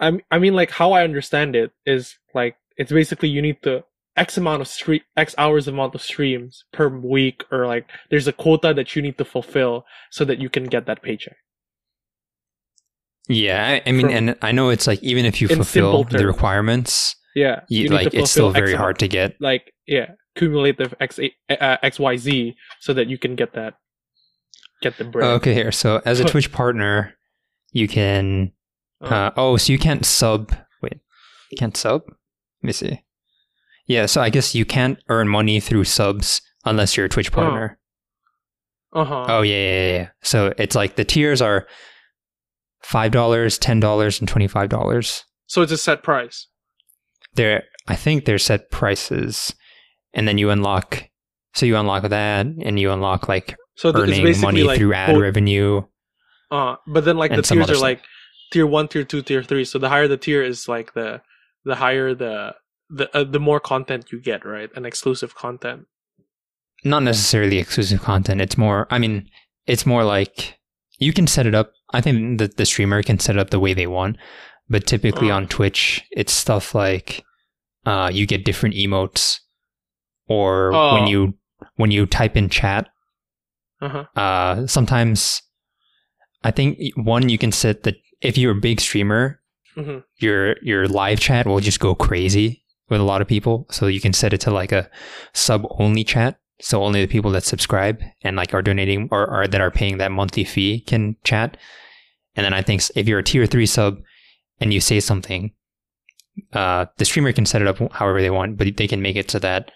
I 0.00 0.20
I 0.30 0.38
mean 0.38 0.54
like 0.54 0.70
how 0.70 0.92
I 0.92 1.04
understand 1.04 1.56
it 1.56 1.72
is 1.84 2.16
like 2.34 2.56
it's 2.76 2.92
basically 2.92 3.28
you 3.28 3.40
need 3.42 3.62
to 3.62 3.84
X 4.16 4.36
amount 4.36 4.60
of 4.62 4.68
stream 4.68 5.00
X 5.16 5.34
hours 5.38 5.68
amount 5.68 5.94
of 5.94 6.02
streams 6.02 6.64
per 6.72 6.88
week 6.88 7.44
or 7.50 7.66
like 7.66 7.88
there's 8.10 8.28
a 8.28 8.32
quota 8.32 8.72
that 8.74 8.94
you 8.94 9.02
need 9.02 9.18
to 9.18 9.24
fulfill 9.24 9.84
so 10.10 10.24
that 10.24 10.38
you 10.38 10.48
can 10.48 10.64
get 10.64 10.86
that 10.86 11.02
paycheck. 11.02 11.36
Yeah, 13.28 13.66
I, 13.84 13.88
I 13.88 13.92
mean, 13.92 14.06
From- 14.06 14.14
and 14.14 14.36
I 14.42 14.52
know 14.52 14.68
it's 14.70 14.86
like 14.86 15.02
even 15.02 15.24
if 15.24 15.40
you 15.40 15.48
fulfill 15.48 16.04
the 16.04 16.26
requirements, 16.26 17.16
Yeah, 17.34 17.60
you, 17.68 17.88
need 17.88 17.94
like 17.94 18.14
it's 18.14 18.30
still 18.30 18.50
very 18.50 18.72
X 18.74 18.78
hard 18.78 18.98
to 19.00 19.08
get. 19.08 19.36
like 19.40 19.72
yeah 19.86 20.12
cumulative 20.36 20.94
X 21.00 21.18
uh, 21.18 21.76
X 21.82 21.98
Y 21.98 22.16
Z 22.16 22.54
so 22.80 22.92
that 22.94 23.08
you 23.08 23.18
can 23.18 23.34
get 23.34 23.54
that 23.54 23.74
get 24.82 24.98
the 24.98 25.04
bread. 25.04 25.26
Oh, 25.26 25.34
okay, 25.34 25.54
here. 25.54 25.72
So 25.72 26.00
as 26.04 26.20
a 26.20 26.24
Twitch 26.24 26.52
partner, 26.52 27.14
you 27.72 27.88
can. 27.88 28.52
Uh, 29.00 29.06
Uh, 29.08 29.30
oh, 29.36 29.56
so 29.56 29.72
you 29.72 29.78
can't 29.78 30.04
sub. 30.06 30.52
Wait, 30.82 30.94
you 31.50 31.56
can't 31.58 31.76
sub. 31.76 32.02
Let 32.06 32.16
me 32.62 32.72
see. 32.72 33.02
Yeah, 33.86 34.06
so 34.06 34.20
I 34.20 34.30
guess 34.30 34.54
you 34.54 34.64
can't 34.64 34.98
earn 35.08 35.28
money 35.28 35.60
through 35.60 35.84
subs 35.84 36.40
unless 36.64 36.96
you're 36.96 37.06
a 37.06 37.08
Twitch 37.10 37.30
partner. 37.30 37.78
uh 38.92 39.04
huh. 39.04 39.24
Oh 39.28 39.42
yeah, 39.42 39.54
yeah, 39.56 39.92
yeah. 39.92 40.08
So 40.22 40.52
it's 40.58 40.74
like 40.74 40.96
the 40.96 41.04
tiers 41.04 41.40
are 41.42 41.66
five 42.82 43.12
dollars, 43.12 43.58
ten 43.58 43.78
dollars, 43.80 44.18
and 44.20 44.28
twenty 44.28 44.48
five 44.48 44.68
dollars. 44.70 45.24
So 45.46 45.62
it's 45.62 45.72
a 45.72 45.76
set 45.78 46.02
price. 46.02 46.48
They're 47.34 47.64
I 47.86 47.94
think 47.94 48.24
they're 48.24 48.38
set 48.38 48.70
prices, 48.70 49.54
and 50.14 50.26
then 50.26 50.38
you 50.38 50.50
unlock. 50.50 51.04
So 51.54 51.66
you 51.66 51.76
unlock 51.76 52.02
that, 52.08 52.46
and 52.46 52.80
you 52.80 52.90
unlock 52.90 53.28
like 53.28 53.56
So 53.76 53.90
earning 53.94 54.22
basically 54.24 54.46
money 54.46 54.62
like 54.64 54.78
through 54.78 54.94
ad 54.94 55.10
quote- 55.10 55.22
revenue. 55.22 55.82
Uh, 56.50 56.76
but 56.86 57.04
then 57.04 57.16
like 57.16 57.34
the 57.34 57.42
tiers 57.42 57.70
are 57.70 57.76
like 57.76 58.02
tier 58.52 58.66
one, 58.66 58.88
tier 58.88 59.04
two, 59.04 59.22
tier 59.22 59.42
three. 59.42 59.64
So 59.64 59.78
the 59.78 59.88
higher 59.88 60.08
the 60.08 60.16
tier 60.16 60.42
is, 60.42 60.68
like 60.68 60.94
the 60.94 61.20
the 61.64 61.74
higher 61.76 62.14
the 62.14 62.54
the 62.88 63.14
uh, 63.16 63.24
the 63.24 63.40
more 63.40 63.58
content 63.60 64.12
you 64.12 64.20
get, 64.20 64.44
right? 64.44 64.70
And 64.76 64.86
exclusive 64.86 65.34
content. 65.34 65.86
Not 66.84 67.02
necessarily 67.02 67.58
exclusive 67.58 68.00
content. 68.02 68.40
It's 68.40 68.56
more. 68.56 68.86
I 68.90 68.98
mean, 68.98 69.28
it's 69.66 69.84
more 69.86 70.04
like 70.04 70.58
you 70.98 71.12
can 71.12 71.26
set 71.26 71.46
it 71.46 71.54
up. 71.54 71.72
I 71.92 72.00
think 72.00 72.38
that 72.38 72.56
the 72.56 72.64
streamer 72.66 73.02
can 73.02 73.18
set 73.18 73.36
it 73.36 73.40
up 73.40 73.50
the 73.50 73.60
way 73.60 73.74
they 73.74 73.86
want, 73.88 74.16
but 74.68 74.86
typically 74.86 75.30
Uh. 75.30 75.36
on 75.36 75.48
Twitch, 75.48 76.04
it's 76.12 76.32
stuff 76.32 76.74
like 76.74 77.24
uh, 77.84 78.10
you 78.12 78.26
get 78.26 78.44
different 78.44 78.74
emotes, 78.76 79.40
or 80.28 80.70
when 80.70 81.04
Oh. 81.04 81.06
you 81.08 81.34
when 81.76 81.90
you 81.90 82.06
type 82.06 82.36
in 82.36 82.48
chat, 82.48 82.88
Uh-huh. 83.86 84.20
uh, 84.20 84.66
sometimes 84.66 85.42
I 86.44 86.50
think 86.50 86.78
one 86.96 87.28
you 87.28 87.38
can 87.38 87.52
set 87.52 87.82
that 87.84 87.96
if 88.20 88.36
you're 88.38 88.52
a 88.52 88.60
big 88.60 88.80
streamer, 88.80 89.40
Mhm. 89.76 90.02
your 90.18 90.56
your 90.62 90.88
live 90.88 91.20
chat 91.20 91.46
will 91.46 91.60
just 91.60 91.80
go 91.80 91.94
crazy 91.94 92.62
with 92.88 93.00
a 93.00 93.04
lot 93.04 93.20
of 93.20 93.28
people. 93.28 93.66
So 93.70 93.86
you 93.88 94.00
can 94.00 94.12
set 94.12 94.32
it 94.32 94.40
to 94.42 94.50
like 94.50 94.72
a 94.72 94.88
sub 95.34 95.66
only 95.78 96.04
chat. 96.04 96.38
So 96.60 96.82
only 96.82 97.02
the 97.04 97.12
people 97.12 97.30
that 97.32 97.44
subscribe 97.44 98.00
and 98.22 98.36
like 98.36 98.54
are 98.54 98.62
donating 98.62 99.08
or, 99.10 99.28
or 99.28 99.46
that 99.46 99.60
are 99.60 99.70
paying 99.70 99.98
that 99.98 100.12
monthly 100.12 100.44
fee 100.44 100.80
can 100.80 101.16
chat. 101.24 101.56
And 102.34 102.44
then 102.44 102.54
I 102.54 102.62
think 102.62 102.82
if 102.94 103.06
you're 103.06 103.18
a 103.18 103.22
tier 103.24 103.44
three 103.46 103.66
sub 103.66 103.98
and 104.60 104.72
you 104.72 104.80
say 104.80 105.00
something, 105.00 105.52
uh, 106.52 106.86
the 106.96 107.04
streamer 107.04 107.32
can 107.32 107.44
set 107.46 107.60
it 107.60 107.68
up 107.68 107.78
however 107.92 108.22
they 108.22 108.30
want, 108.30 108.56
but 108.56 108.76
they 108.76 108.88
can 108.88 109.02
make 109.02 109.16
it 109.16 109.30
so 109.30 109.38
that 109.40 109.70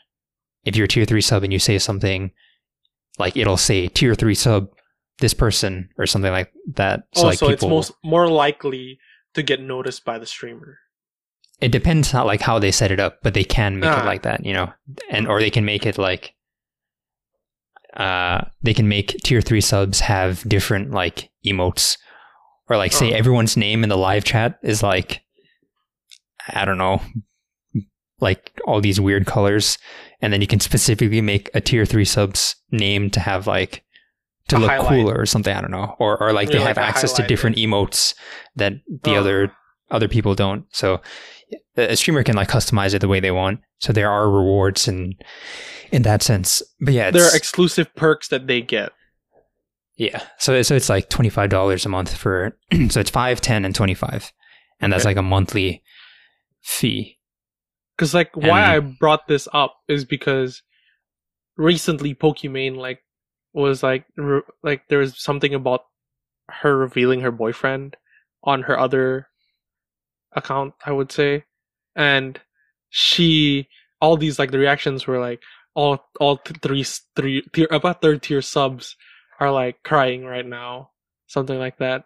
if 0.65 0.77
you're 0.77 0.87
a 0.87 0.89
tier 0.89 1.05
three 1.05 1.21
sub 1.21 1.43
and 1.43 1.53
you 1.53 1.59
say 1.59 1.79
something, 1.79 2.31
like 3.21 3.37
it'll 3.37 3.57
say 3.57 3.87
tier 3.89 4.15
three 4.17 4.35
sub 4.35 4.69
this 5.21 5.35
person 5.35 5.89
or 5.99 6.07
something 6.07 6.33
like 6.33 6.51
that. 6.75 7.05
So, 7.15 7.23
oh, 7.23 7.27
like 7.27 7.39
so 7.39 7.49
it's 7.51 7.63
most 7.63 7.93
more 8.03 8.29
likely 8.29 8.99
to 9.35 9.43
get 9.43 9.61
noticed 9.61 10.05
by 10.05 10.19
the 10.19 10.27
streamer. 10.27 10.79
it 11.61 11.71
depends 11.71 12.11
how 12.11 12.25
like 12.25 12.41
how 12.41 12.59
they 12.59 12.73
set 12.73 12.91
it 12.91 12.99
up, 12.99 13.19
but 13.23 13.35
they 13.35 13.45
can 13.45 13.79
make 13.79 13.91
Ah. 13.91 14.03
it 14.03 14.07
like 14.07 14.23
that, 14.23 14.45
you 14.47 14.53
know, 14.55 14.73
and 15.11 15.29
or 15.29 15.41
they 15.41 15.51
can 15.51 15.65
make 15.65 15.85
it 15.87 15.99
like 15.99 16.35
uh 17.97 18.41
they 18.63 18.73
can 18.75 18.89
make 18.89 19.17
tier 19.25 19.41
three 19.43 19.61
subs 19.61 20.01
have 20.01 20.49
different 20.49 20.91
like 20.93 21.31
emotes 21.45 21.99
or 22.69 22.77
like 22.77 22.93
say 22.93 23.13
Oh. 23.13 23.17
everyone's 23.17 23.57
name 23.57 23.83
in 23.83 23.89
the 23.91 23.97
live 23.99 24.25
chat 24.25 24.59
is 24.63 24.83
like 24.83 25.23
I 26.49 26.65
don't 26.65 26.79
know 26.79 27.03
like 28.21 28.53
all 28.67 28.81
these 28.81 29.01
weird 29.01 29.27
colors 29.27 29.79
and 30.23 30.33
then 30.33 30.41
you 30.41 30.47
can 30.47 30.61
specifically 30.61 31.21
make 31.21 31.51
a 31.55 31.61
tier 31.61 31.85
three 31.87 32.05
subs 32.05 32.57
name 32.71 33.11
to 33.11 33.21
have 33.21 33.47
like 33.47 33.83
to 34.49 34.57
A 34.57 34.59
look 34.59 34.71
highlight. 34.71 34.89
cooler 34.89 35.15
or 35.15 35.27
something 35.27 35.55
I 35.57 35.61
don't 35.61 35.71
know 35.71 35.97
or 35.99 36.21
or 36.23 36.33
like 36.33 36.49
Yeah, 36.49 36.59
they 36.59 36.65
have 36.65 36.77
like 36.77 36.89
access 36.89 37.13
to 37.15 37.27
different 37.27 37.57
emotes 37.57 38.15
that 38.57 38.75
the 39.05 39.15
Oh. 39.17 39.21
other 39.21 39.53
other 39.91 40.09
people 40.09 40.35
don't 40.35 40.65
so 40.71 41.01
a 41.77 41.97
streamer 41.97 42.23
can 42.23 42.37
like 42.37 42.49
customize 42.49 42.95
it 42.95 43.01
the 43.01 43.09
way 43.09 43.19
they 43.21 43.31
want. 43.33 43.61
So 43.79 43.93
there 43.93 44.11
are 44.11 44.31
rewards 44.31 44.87
in 44.87 45.15
in 45.91 46.03
that 46.03 46.23
sense. 46.23 46.63
But 46.81 46.95
yeah, 46.95 47.11
There 47.11 47.25
are 47.25 47.35
exclusive 47.37 47.93
perks 47.97 48.29
that 48.29 48.47
they 48.47 48.61
get. 48.61 48.93
yeah. 49.97 50.23
So 50.39 50.61
so 50.63 50.75
it's 50.77 50.89
like 50.89 51.09
twenty 51.09 51.31
five 51.31 51.49
dollars 51.51 51.87
a 51.87 51.89
month 51.89 52.15
for 52.17 52.57
so 52.91 53.01
it's 53.01 53.11
five, 53.11 53.41
ten, 53.41 53.65
and 53.65 53.75
twenty 53.75 53.95
five, 53.95 54.31
and 54.81 54.93
that's 54.93 55.03
Okay. 55.05 55.11
like 55.11 55.17
a 55.17 55.23
monthly 55.23 55.83
fee. 56.61 57.19
Because 58.01 58.15
like 58.15 58.35
why 58.35 58.63
I 58.63 58.79
brought 58.81 59.29
this 59.29 59.47
up 59.53 59.77
is 59.87 60.07
because 60.07 60.63
recently 61.59 62.15
Pokimane 62.15 62.77
like 62.77 63.01
was 63.53 63.83
like 63.83 64.07
re- 64.17 64.41
like 64.63 64.89
there 64.89 65.01
was 65.01 65.23
something 65.23 65.53
about 65.53 65.83
her 66.49 66.79
revealing 66.79 67.21
her 67.21 67.31
boyfriend 67.31 67.99
on 68.43 68.63
her 68.63 68.81
other 68.81 69.29
account, 70.33 70.73
I 70.87 70.93
would 70.93 71.13
say, 71.13 71.45
and 71.95 72.41
she 72.89 73.69
all 74.01 74.17
these 74.17 74.39
like 74.39 74.51
the 74.51 74.59
reactions 74.59 75.07
were 75.07 75.21
like 75.21 75.43
all 75.75 76.03
all 76.19 76.39
th- 76.39 76.59
three 76.63 76.87
three 77.17 77.43
tier 77.53 77.69
about 77.71 78.01
third 78.01 78.23
tier 78.23 78.41
subs 78.41 78.97
are 79.41 79.53
like 79.53 79.83
crying 79.83 80.25
right 80.25 80.47
now, 80.47 80.89
something 81.27 81.59
like 81.59 81.77
that. 81.77 82.05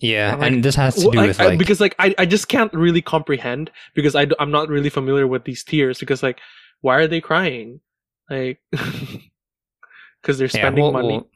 Yeah, 0.00 0.34
I'm 0.34 0.40
like, 0.40 0.52
and 0.52 0.62
this 0.64 0.74
has 0.74 0.94
to 0.96 1.00
do 1.02 1.08
Well, 1.08 1.20
I- 1.20 1.26
with 1.28 1.40
I- 1.40 1.46
like 1.46 1.58
because 1.58 1.80
like 1.80 1.94
I, 1.98 2.14
I 2.18 2.26
just 2.26 2.48
can't 2.48 2.72
really 2.74 3.00
comprehend 3.02 3.70
because 3.94 4.14
I 4.14 4.26
I'm 4.38 4.50
not 4.50 4.68
really 4.68 4.90
familiar 4.90 5.26
with 5.26 5.44
these 5.44 5.64
tiers 5.64 5.98
because 5.98 6.22
like 6.22 6.38
why 6.82 6.96
are 6.96 7.06
they 7.06 7.20
crying? 7.20 7.80
Like 8.28 8.60
because 8.70 10.38
they're 10.38 10.46
yeah, 10.46 10.62
spending 10.62 10.82
well- 10.82 10.92
money. 10.92 11.08
well- 11.08 11.28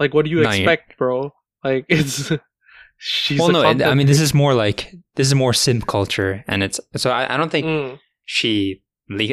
like 0.00 0.14
what 0.14 0.24
do 0.24 0.30
you 0.30 0.42
expect 0.42 0.96
bro? 0.96 1.32
Like 1.64 1.84
it's 1.88 2.30
she's 2.98 3.38
well, 3.40 3.50
no, 3.50 3.62
I 3.64 3.94
mean 3.94 4.06
this 4.06 4.20
is 4.20 4.32
more 4.32 4.54
like 4.54 4.94
this 5.16 5.26
is 5.26 5.34
more 5.34 5.52
simp 5.52 5.86
culture, 5.86 6.44
and 6.46 6.62
it's 6.62 6.80
so 6.96 7.10
I, 7.10 7.34
I 7.34 7.36
don't 7.36 7.50
think 7.50 7.66
Mm, 7.66 7.98
she. 8.24 8.82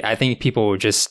I 0.03 0.15
think 0.15 0.39
people 0.39 0.77
just 0.77 1.09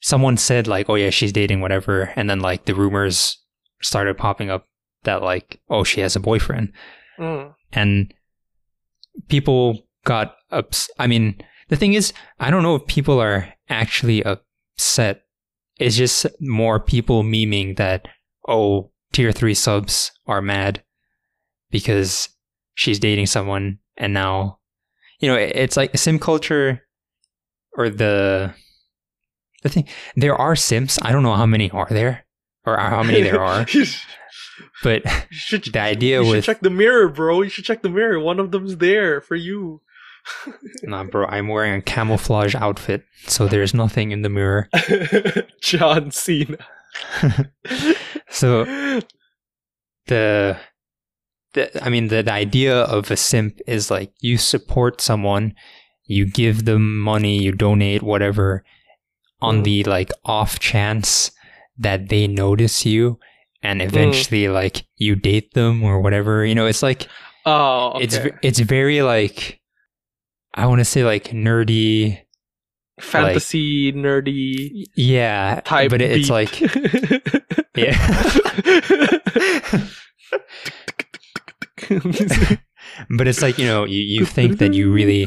someone 0.00 0.36
said 0.38 0.66
like, 0.66 0.88
oh 0.88 0.94
yeah, 0.94 1.10
she's 1.10 1.30
dating 1.32 1.60
whatever, 1.60 2.12
and 2.16 2.28
then 2.30 2.40
like 2.40 2.64
the 2.64 2.74
rumors 2.74 3.38
started 3.82 4.16
popping 4.18 4.50
up 4.50 4.66
that 5.06 5.22
like, 5.22 5.60
oh, 5.70 5.82
she 5.82 6.00
has 6.02 6.14
a 6.14 6.20
boyfriend, 6.20 6.72
mm. 7.18 7.52
and 7.72 8.12
people 9.28 9.86
got 10.04 10.36
ups. 10.50 10.90
I 10.98 11.06
mean, 11.06 11.40
the 11.68 11.76
thing 11.76 11.94
is, 11.94 12.12
I 12.38 12.50
don't 12.50 12.62
know 12.62 12.76
if 12.76 12.86
people 12.86 13.18
are 13.20 13.52
actually 13.68 14.22
upset. 14.22 15.22
It's 15.78 15.96
just 15.96 16.26
more 16.40 16.78
people 16.78 17.22
memeing 17.22 17.76
that 17.76 18.08
oh, 18.48 18.90
tier 19.12 19.32
three 19.32 19.54
subs 19.54 20.12
are 20.26 20.40
mad 20.40 20.82
because 21.70 22.28
she's 22.74 22.98
dating 22.98 23.26
someone, 23.26 23.78
and 23.96 24.14
now, 24.14 24.58
you 25.18 25.28
know, 25.28 25.36
it's 25.36 25.76
like 25.76 25.96
sim 25.96 26.18
culture 26.18 26.82
or 27.76 27.90
the 27.90 28.54
the 29.62 29.68
thing. 29.68 29.88
There 30.14 30.34
are 30.34 30.56
sims. 30.56 30.98
I 31.02 31.12
don't 31.12 31.22
know 31.22 31.34
how 31.34 31.46
many 31.46 31.70
are 31.70 31.88
there 31.90 32.24
or 32.64 32.78
how 32.78 33.02
many 33.02 33.22
there 33.22 33.40
are, 33.42 33.66
but 34.82 35.02
should 35.30 35.64
the 35.64 35.80
idea 35.80 36.22
you 36.22 36.34
should 36.34 36.44
check 36.44 36.60
the 36.60 36.70
mirror 36.70 37.08
bro 37.08 37.42
you 37.42 37.48
should 37.50 37.64
check 37.64 37.82
the 37.82 37.88
mirror 37.88 38.18
one 38.20 38.38
of 38.40 38.50
them's 38.50 38.76
there 38.78 39.20
for 39.20 39.36
you 39.36 39.80
Nah, 40.82 41.04
bro, 41.04 41.24
I'm 41.26 41.46
wearing 41.46 41.74
a 41.74 41.80
camouflage 41.80 42.56
outfit, 42.56 43.04
so 43.28 43.46
there's 43.46 43.72
nothing 43.72 44.10
in 44.10 44.22
the 44.22 44.28
mirror. 44.28 44.68
John 45.62 46.10
Cena 46.10 46.58
So 48.28 48.64
the 50.06 50.58
the 51.54 51.84
I 51.84 51.88
mean 51.90 52.08
the, 52.08 52.22
the 52.22 52.32
idea 52.32 52.76
of 52.82 53.10
a 53.10 53.16
simp 53.16 53.60
is 53.66 53.90
like 53.90 54.12
you 54.20 54.36
support 54.36 55.00
someone, 55.00 55.54
you 56.06 56.26
give 56.26 56.64
them 56.64 56.98
money, 56.98 57.40
you 57.42 57.52
donate 57.52 58.02
whatever 58.02 58.64
on 59.40 59.60
Mm. 59.60 59.64
the 59.64 59.84
like 59.84 60.10
off 60.24 60.58
chance 60.58 61.30
that 61.78 62.08
they 62.08 62.26
notice 62.26 62.84
you 62.86 63.18
and 63.62 63.80
eventually 63.82 64.48
like 64.48 64.86
you 64.96 65.14
date 65.16 65.52
them 65.54 65.82
or 65.82 66.00
whatever. 66.00 66.44
You 66.44 66.54
know, 66.54 66.66
it's 66.66 66.82
like 66.82 67.08
oh 67.44 67.92
okay. 67.96 68.04
it's 68.04 68.18
it's 68.42 68.58
very 68.60 69.02
like 69.02 69.60
I 70.54 70.66
want 70.66 70.80
to 70.80 70.84
say 70.84 71.04
like 71.04 71.24
nerdy 71.30 72.18
fantasy 72.98 73.92
nerdy 73.92 74.84
yeah 74.96 75.60
type 75.66 75.90
but 75.90 76.00
it- 76.00 76.12
it's 76.12 76.30
like 76.30 76.58
yeah 77.76 77.92
but 83.10 83.28
it's 83.28 83.42
like 83.42 83.58
you 83.58 83.66
know 83.66 83.84
you, 83.84 84.00
you 84.00 84.24
think 84.24 84.58
that 84.58 84.72
you 84.74 84.90
really 84.90 85.26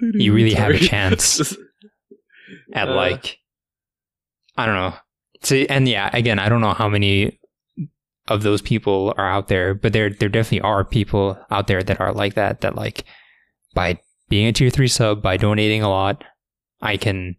you 0.00 0.32
really 0.32 0.52
have 0.54 0.72
a 0.72 0.78
chance 0.78 1.40
at 2.74 2.88
Uh. 2.88 2.94
like 2.94 3.38
i 4.56 4.66
don't 4.66 4.74
know 4.74 4.94
so 5.44 5.56
and 5.56 5.88
yeah 5.88 6.10
again 6.12 6.38
i 6.38 6.48
don't 6.48 6.60
know 6.60 6.72
how 6.74 6.88
many 6.88 7.38
of 8.28 8.42
those 8.42 8.62
people 8.62 9.12
are 9.18 9.28
out 9.28 9.48
there 9.48 9.74
but 9.74 9.92
there 9.92 10.10
there 10.10 10.28
definitely 10.28 10.60
are 10.62 10.84
people 10.84 11.38
out 11.50 11.66
there 11.66 11.82
that 11.82 12.00
are 12.00 12.12
like 12.12 12.34
that 12.34 12.60
that 12.62 12.74
like 12.74 13.04
by 13.74 13.98
being 14.28 14.46
a 14.46 14.52
tier 14.52 14.70
3 14.70 14.88
sub 14.88 15.22
by 15.22 15.36
donating 15.36 15.82
a 15.82 15.88
lot 15.88 16.24
i 16.80 16.96
can 16.96 17.36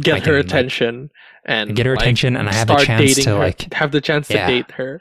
get 0.00 0.14
I 0.14 0.18
her 0.18 0.24
can, 0.24 0.34
like, 0.34 0.44
attention 0.46 1.10
and 1.44 1.76
get 1.76 1.86
her 1.86 1.94
like, 1.94 2.02
attention 2.02 2.36
and 2.36 2.48
i 2.48 2.52
have 2.52 2.66
start 2.66 2.82
chance 2.82 3.14
to 3.16 3.30
her, 3.30 3.38
like 3.38 3.72
have 3.74 3.92
the 3.92 4.00
chance 4.00 4.26
to 4.28 4.34
Yeah. 4.34 4.46
date 4.48 4.70
her. 4.72 5.00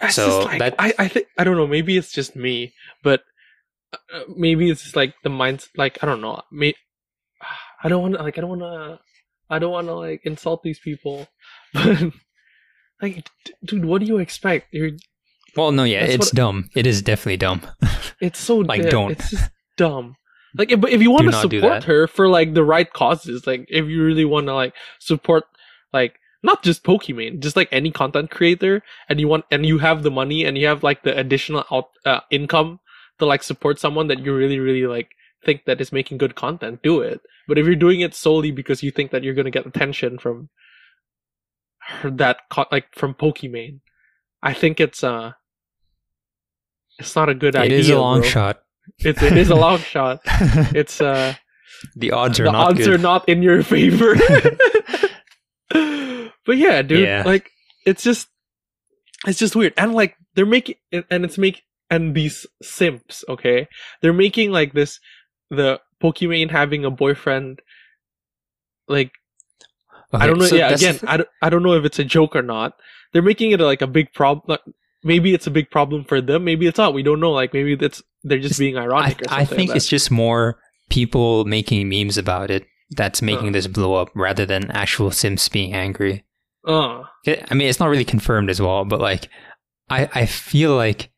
That's 0.00 0.14
So 0.16 0.44
like 0.44 0.58
that- 0.58 0.74
I, 0.78 0.94
I 0.98 1.08
think 1.08 1.26
I 1.38 1.44
don't 1.44 1.56
know. 1.56 1.66
Maybe 1.66 1.96
it's 1.96 2.10
just 2.10 2.34
me, 2.34 2.74
but 3.04 3.22
uh, 3.92 4.22
maybe 4.34 4.68
it's 4.70 4.82
just 4.82 4.96
like 4.96 5.14
the 5.22 5.28
minds. 5.28 5.68
Like 5.76 5.98
I 6.02 6.06
don't 6.06 6.20
know. 6.20 6.42
May, 6.50 6.74
I 7.84 7.88
don't 7.88 8.02
want 8.02 8.14
to 8.14 8.22
like 8.22 8.36
I 8.36 8.40
don't 8.40 8.50
want 8.50 8.62
to 8.62 8.98
I 9.48 9.58
don't 9.58 9.72
want 9.72 9.86
to 9.88 9.94
like 9.94 10.22
insult 10.24 10.62
these 10.62 10.78
people, 10.78 11.28
but 11.74 12.12
like, 13.00 13.28
d- 13.44 13.54
dude, 13.64 13.84
what 13.84 14.00
do 14.00 14.06
you 14.06 14.18
expect? 14.18 14.68
You're 14.72 14.92
well 15.56 15.72
no 15.72 15.84
yeah 15.84 16.04
it's 16.04 16.30
dumb 16.32 16.68
it 16.74 16.86
is 16.86 17.00
definitely 17.00 17.38
dumb 17.38 17.62
It's 18.20 18.38
so 18.38 18.58
Like, 18.58 18.82
di- 18.82 18.90
don't. 18.90 19.12
It's 19.12 19.30
just 19.30 19.50
dumb. 19.76 20.16
Like, 20.58 20.70
if, 20.72 20.80
but 20.80 20.90
if 20.90 21.02
you 21.02 21.10
want 21.10 21.26
to 21.26 21.32
support 21.36 21.84
her 21.84 22.06
for 22.06 22.28
like 22.28 22.54
the 22.54 22.64
right 22.64 22.90
causes, 22.90 23.46
like 23.46 23.66
if 23.68 23.84
you 23.86 24.02
really 24.02 24.24
want 24.24 24.46
to 24.46 24.54
like 24.54 24.72
support, 25.00 25.44
like 25.92 26.18
not 26.42 26.62
just 26.62 26.82
Pokimane, 26.82 27.40
just 27.40 27.56
like 27.56 27.68
any 27.70 27.90
content 27.90 28.30
creator, 28.30 28.82
and 29.10 29.20
you 29.20 29.28
want 29.28 29.44
and 29.50 29.66
you 29.66 29.76
have 29.78 30.02
the 30.02 30.10
money 30.10 30.46
and 30.46 30.56
you 30.56 30.66
have 30.66 30.82
like 30.82 31.02
the 31.02 31.14
additional 31.14 31.64
out, 31.70 31.90
uh, 32.06 32.20
income 32.30 32.80
to 33.18 33.26
like 33.26 33.42
support 33.42 33.78
someone 33.78 34.06
that 34.08 34.20
you 34.24 34.34
really 34.34 34.58
really 34.58 34.86
like 34.86 35.10
think 35.44 35.64
that 35.66 35.80
is 35.80 35.92
making 35.92 36.18
good 36.18 36.34
content, 36.34 36.80
do 36.82 37.00
it. 37.00 37.20
But 37.48 37.58
if 37.58 37.66
you're 37.66 37.76
doing 37.76 38.00
it 38.00 38.14
solely 38.14 38.50
because 38.50 38.82
you 38.82 38.90
think 38.90 39.10
that 39.10 39.22
you're 39.22 39.34
gonna 39.34 39.50
get 39.50 39.66
attention 39.66 40.18
from 40.18 40.48
that 42.04 42.38
like 42.72 42.86
from 42.94 43.14
Pokimane, 43.14 43.80
I 44.42 44.52
think 44.52 44.80
it's 44.80 45.04
uh, 45.04 45.32
it's 46.98 47.14
not 47.14 47.28
a 47.28 47.34
good 47.34 47.54
it 47.54 47.60
idea. 47.60 47.78
It 47.78 47.80
is 47.80 47.90
a 47.90 47.98
long 48.00 48.20
bro 48.20 48.28
shot 48.28 48.62
it's 49.00 49.22
it 49.22 49.36
is 49.36 49.50
a 49.50 49.54
long 49.54 49.78
shot. 49.78 50.20
It's 50.74 51.00
uh 51.00 51.34
The 51.96 52.12
odds 52.12 52.40
are 52.40 52.44
the 52.44 52.52
not 52.52 52.68
odds 52.70 52.78
good. 52.86 52.94
are 52.94 52.98
not 52.98 53.28
in 53.28 53.42
your 53.42 53.62
favor. 53.62 54.14
but 55.70 56.56
yeah, 56.56 56.82
dude, 56.82 57.00
Yeah. 57.00 57.22
like 57.26 57.50
it's 57.84 58.02
just 58.02 58.28
it's 59.26 59.38
just 59.38 59.56
weird. 59.56 59.74
And 59.76 59.94
like 59.94 60.16
they're 60.34 60.46
making 60.46 60.76
and 60.92 61.24
it's 61.24 61.38
make 61.38 61.62
and 61.90 62.14
these 62.14 62.46
simps, 62.62 63.24
okay? 63.28 63.68
They're 64.02 64.12
making 64.12 64.50
like 64.50 64.72
this 64.72 64.98
the 65.50 65.80
Pokimane 66.02 66.50
having 66.50 66.84
a 66.84 66.90
boyfriend 66.90 67.60
like 68.88 69.12
I 70.12 70.26
don't 70.26 70.38
know. 70.38 70.46
so 70.46 70.56
yeah, 70.56 70.70
again, 70.70 70.98
I 71.06 71.16
don't, 71.18 71.28
I 71.42 71.50
don't 71.50 71.62
know 71.62 71.72
if 71.74 71.84
it's 71.84 71.98
a 71.98 72.04
joke 72.04 72.36
or 72.36 72.42
not. 72.42 72.74
They're 73.12 73.22
making 73.22 73.50
it 73.52 73.60
like 73.60 73.82
a 73.82 73.86
big 73.86 74.12
problem. 74.12 74.58
Maybe 75.02 75.34
it's 75.34 75.46
a 75.46 75.50
big 75.50 75.70
problem 75.70 76.04
for 76.04 76.20
them. 76.20 76.44
Maybe 76.44 76.66
it's 76.66 76.78
not. 76.78 76.94
We 76.94 77.02
don't 77.02 77.20
know. 77.20 77.32
Like 77.32 77.52
maybe 77.52 77.74
that's 77.74 78.02
they're 78.22 78.38
just 78.38 78.52
It's- 78.52 78.58
being 78.58 78.76
I, 78.78 78.82
ironic 78.84 79.22
or 79.22 79.24
I 79.30 79.44
think 79.44 79.70
like 79.70 79.76
it's 79.76 79.88
just 79.88 80.10
more 80.10 80.58
people 80.90 81.44
making 81.44 81.88
memes 81.88 82.16
about 82.18 82.50
it 82.50 82.66
that's 82.90 83.20
making 83.20 83.48
Uh. 83.48 83.52
this 83.52 83.66
blow 83.66 83.94
up 83.94 84.08
rather 84.14 84.46
than 84.46 84.70
actual 84.70 85.10
Sims 85.10 85.48
being 85.48 85.74
angry. 85.74 86.24
Uh, 86.66 87.02
I 87.26 87.54
mean, 87.54 87.68
it's 87.68 87.78
not 87.80 87.88
really 87.88 88.04
confirmed 88.04 88.50
as 88.50 88.60
well, 88.60 88.84
but 88.84 89.00
like, 89.00 89.28
I 89.88 90.08
I 90.14 90.26
feel 90.26 90.74
like 90.76 91.10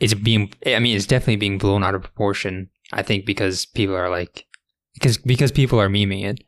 it's 0.00 0.14
being. 0.14 0.52
I 0.66 0.78
mean, 0.80 0.96
it's 0.96 1.06
definitely 1.06 1.36
being 1.36 1.58
blown 1.58 1.82
out 1.84 1.94
of 1.96 2.02
proportion. 2.02 2.70
I 2.92 3.02
think 3.02 3.26
because 3.26 3.66
people 3.66 3.96
are 3.96 4.10
like, 4.10 4.46
because 4.94 5.18
because 5.18 5.52
people 5.52 5.80
are 5.80 5.88
memeing 5.88 6.24
it. 6.24 6.42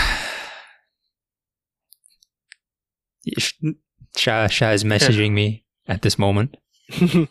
Sha 4.16 4.48
Sha 4.48 4.72
is 4.72 4.84
messaging 4.84 5.32
me 5.32 5.66
at 5.88 6.04
this 6.04 6.20
moment, 6.20 6.58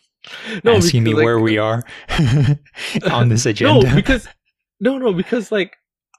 no, 0.64 0.76
asking 0.76 1.04
me 1.04 1.14
like, 1.14 1.24
where 1.24 1.38
we 1.38 1.58
are 1.58 1.84
on 3.10 3.28
this 3.28 3.46
agenda. 3.46 3.88
No, 3.88 3.94
because 3.94 4.26
no, 4.80 4.98
no, 4.98 5.12
because 5.12 5.52
like 5.52 5.76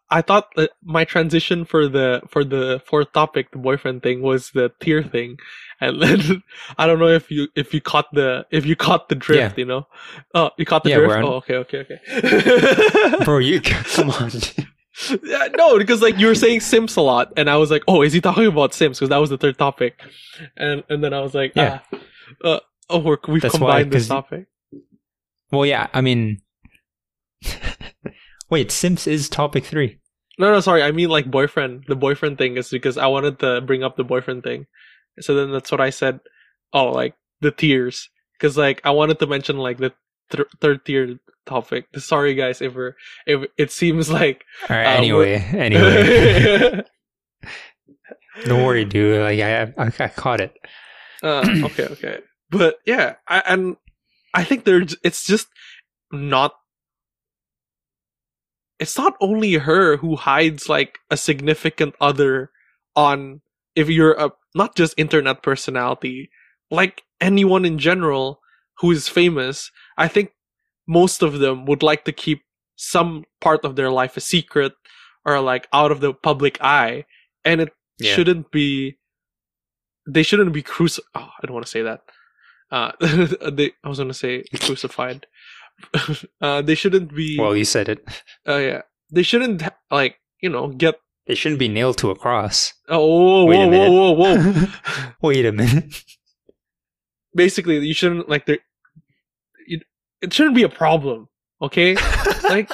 I 0.10 0.22
thought 0.22 0.50
that 0.56 0.72
my 0.84 1.04
transition 1.04 1.66
for 1.66 1.88
the 1.88 2.22
for 2.30 2.44
the 2.44 2.82
fourth 2.86 3.12
topic, 3.14 3.52
the 3.52 3.58
boyfriend 3.58 4.04
thing, 4.04 4.22
was 4.22 4.52
the 4.52 4.72
tier 4.80 5.04
thing, 5.04 5.38
and 5.82 6.02
then 6.02 6.44
I 6.78 6.88
don't 6.88 7.00
know 7.00 7.08
if 7.10 7.30
you 7.32 7.48
if 7.56 7.74
you 7.74 7.82
caught 7.82 8.14
the 8.14 8.46
if 8.52 8.66
you 8.66 8.76
caught 8.76 9.10
the 9.10 9.16
drift, 9.16 9.58
you 9.58 9.66
know? 9.66 9.88
Oh, 10.34 10.52
you 10.58 10.66
caught 10.66 10.84
the 10.84 10.90
Yeah, 10.92 10.98
drift. 10.98 11.14
on- 11.16 11.24
Oh, 11.24 11.34
okay, 11.36 11.56
okay, 11.56 11.80
okay. 11.80 13.18
Bro, 13.26 13.40
you 13.40 13.62
come 13.62 14.10
on. 14.12 14.32
yeah, 15.24 15.48
no, 15.58 15.78
because 15.78 16.02
like 16.02 16.18
you 16.18 16.28
were 16.28 16.36
saying 16.36 16.62
Sims 16.62 16.96
a 16.96 17.02
lot, 17.02 17.34
and 17.38 17.50
I 17.50 17.58
was 17.58 17.70
like, 17.72 17.84
oh, 17.88 18.02
is 18.02 18.14
he 18.14 18.22
talking 18.22 18.46
about 18.48 18.74
Sims? 18.74 18.98
Because 19.00 19.10
that 19.10 19.18
was 19.18 19.30
the 19.30 19.38
third 19.38 19.58
topic, 19.58 20.00
and 20.58 20.84
and 20.90 21.04
then 21.04 21.14
I 21.14 21.22
was 21.22 21.34
like, 21.34 21.52
Yeah. 21.56 21.80
ah, 21.94 22.00
uh, 22.44 22.60
oh, 22.90 23.00
we're, 23.00 23.18
we've 23.28 23.42
That's 23.42 23.56
why, 23.56 23.84
combined 23.84 23.92
this 23.92 24.04
'cause- 24.04 24.08
topic. 24.10 24.46
Well, 25.52 25.66
yeah, 25.66 25.88
I 25.94 26.02
mean, 26.02 26.42
wait, 28.50 28.72
Sims 28.72 29.08
is 29.08 29.30
topic 29.30 29.66
three. 29.66 30.00
No, 30.38 30.52
no, 30.52 30.60
sorry. 30.60 30.84
I 30.84 30.92
mean 30.92 31.10
like 31.10 31.30
boyfriend. 31.30 31.86
The 31.88 31.96
boyfriend 31.96 32.38
thing 32.38 32.58
is 32.58 32.70
because 32.70 32.98
I 32.98 33.08
wanted 33.08 33.40
to 33.40 33.62
bring 33.62 33.84
up 33.84 33.96
the 33.96 34.04
boyfriend 34.04 34.44
thing. 34.44 34.66
So 35.20 35.36
then 35.36 35.52
that's 35.52 35.72
what 35.72 35.82
I 35.82 35.90
said. 35.90 36.20
Oh, 36.74 36.92
like 36.92 37.16
the 37.42 37.52
tiers. 37.52 38.10
Because 38.34 38.58
like 38.58 38.82
I 38.84 38.92
wanted 38.92 39.20
to 39.20 39.28
mention 39.28 39.58
like 39.58 39.78
the 39.78 39.94
th- 40.32 40.48
third 40.60 40.86
tier 40.86 41.20
topic. 41.46 41.88
Sorry 41.98 42.34
guys, 42.34 42.62
if 42.62 42.76
we're 42.76 42.96
if 43.26 43.50
it 43.58 43.72
seems 43.72 44.10
like 44.10 44.44
All 44.70 44.76
right. 44.76 44.86
Uh, 44.86 44.98
anyway, 44.98 45.36
anyway, 45.54 46.84
don't 48.46 48.64
worry, 48.66 48.86
dude. 48.86 49.22
Like 49.22 49.40
I, 49.40 49.62
I, 49.82 50.06
I 50.06 50.08
caught 50.10 50.42
it. 50.42 50.56
uh, 51.24 51.46
okay, 51.66 51.86
okay. 51.86 52.20
But 52.50 52.78
yeah, 52.86 53.16
I, 53.28 53.42
and 53.48 53.78
I 54.34 54.44
think 54.44 54.66
there's 54.66 54.96
it's 55.04 55.26
just 55.26 55.48
not. 56.12 56.54
It's 58.78 58.98
not 58.98 59.16
only 59.22 59.54
her 59.54 59.96
who 59.98 60.18
hides 60.18 60.68
like 60.68 61.00
a 61.10 61.16
significant 61.16 61.96
other 62.02 62.52
on 62.94 63.40
if 63.76 63.90
you're 63.90 64.14
a 64.14 64.32
not 64.54 64.76
just 64.76 64.94
internet 64.98 65.44
personality, 65.44 66.30
like 66.72 67.04
anyone 67.22 67.66
in 67.66 67.78
general 67.78 68.40
who 68.80 68.92
is 68.92 69.08
famous. 69.08 69.72
I 69.98 70.08
think 70.08 70.32
most 70.88 71.22
of 71.24 71.40
them 71.40 71.66
would 71.66 71.82
like 71.84 72.06
to 72.06 72.12
keep 72.12 72.42
some 72.76 73.24
part 73.42 73.64
of 73.66 73.76
their 73.76 73.90
life 73.90 74.18
a 74.18 74.22
secret 74.22 74.74
or 75.26 75.40
like 75.40 75.68
out 75.74 75.92
of 75.92 76.00
the 76.02 76.14
public 76.14 76.58
eye, 76.62 77.06
and 77.44 77.62
it 77.62 77.72
Yeah. 78.00 78.14
shouldn't 78.16 78.52
be 78.52 78.98
they 80.08 80.24
shouldn't 80.24 80.54
be 80.54 80.62
cruci 80.62 81.00
oh 81.16 81.30
i 81.42 81.46
don't 81.46 81.54
want 81.54 81.66
to 81.66 81.72
say 81.72 81.82
that 81.82 82.02
uh 82.72 82.92
they 83.52 83.72
i 83.84 83.90
was 83.90 83.98
going 83.98 84.08
to 84.08 84.14
say 84.14 84.44
crucified 84.62 85.26
uh 86.42 86.62
they 86.62 86.76
shouldn't 86.76 87.14
be 87.16 87.38
Well, 87.40 87.56
you 87.56 87.66
said 87.66 87.90
it. 87.90 88.06
uh 88.48 88.58
yeah 88.58 88.82
they 89.12 89.24
shouldn't 89.24 89.64
like 89.90 90.18
you 90.42 90.50
know 90.50 90.68
get 90.68 90.96
They 91.28 91.36
shouldn't 91.36 91.60
be 91.60 91.68
nailed 91.68 91.98
to 92.00 92.12
a 92.12 92.16
cross. 92.16 92.74
oh 92.90 93.06
whoa 93.06 93.46
Wait 93.46 93.56
a 93.56 93.60
whoa 93.66 93.70
minute. 93.70 93.92
whoa 93.92 94.12
whoa 94.12 94.38
whoa 94.38 94.68
Wait 95.22 95.46
a 95.46 95.52
minute. 95.52 96.04
basically 97.36 97.80
you 97.86 97.94
shouldn't 97.94 98.30
like 98.30 98.46
there 98.46 98.60
it 100.22 100.34
shouldn't 100.34 100.56
be 100.56 100.64
a 100.64 100.70
problem 100.70 101.28
okay 101.62 101.96
like 102.44 102.72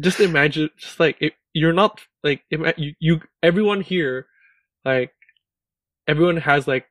just 0.00 0.20
imagine 0.20 0.68
just 0.78 0.98
like 0.98 1.16
if 1.20 1.32
you're 1.52 1.72
not 1.72 2.00
like 2.24 2.42
ima- 2.50 2.74
you, 2.76 2.94
you 3.00 3.20
everyone 3.42 3.80
here 3.80 4.26
like 4.84 5.12
everyone 6.08 6.36
has 6.38 6.66
like 6.66 6.86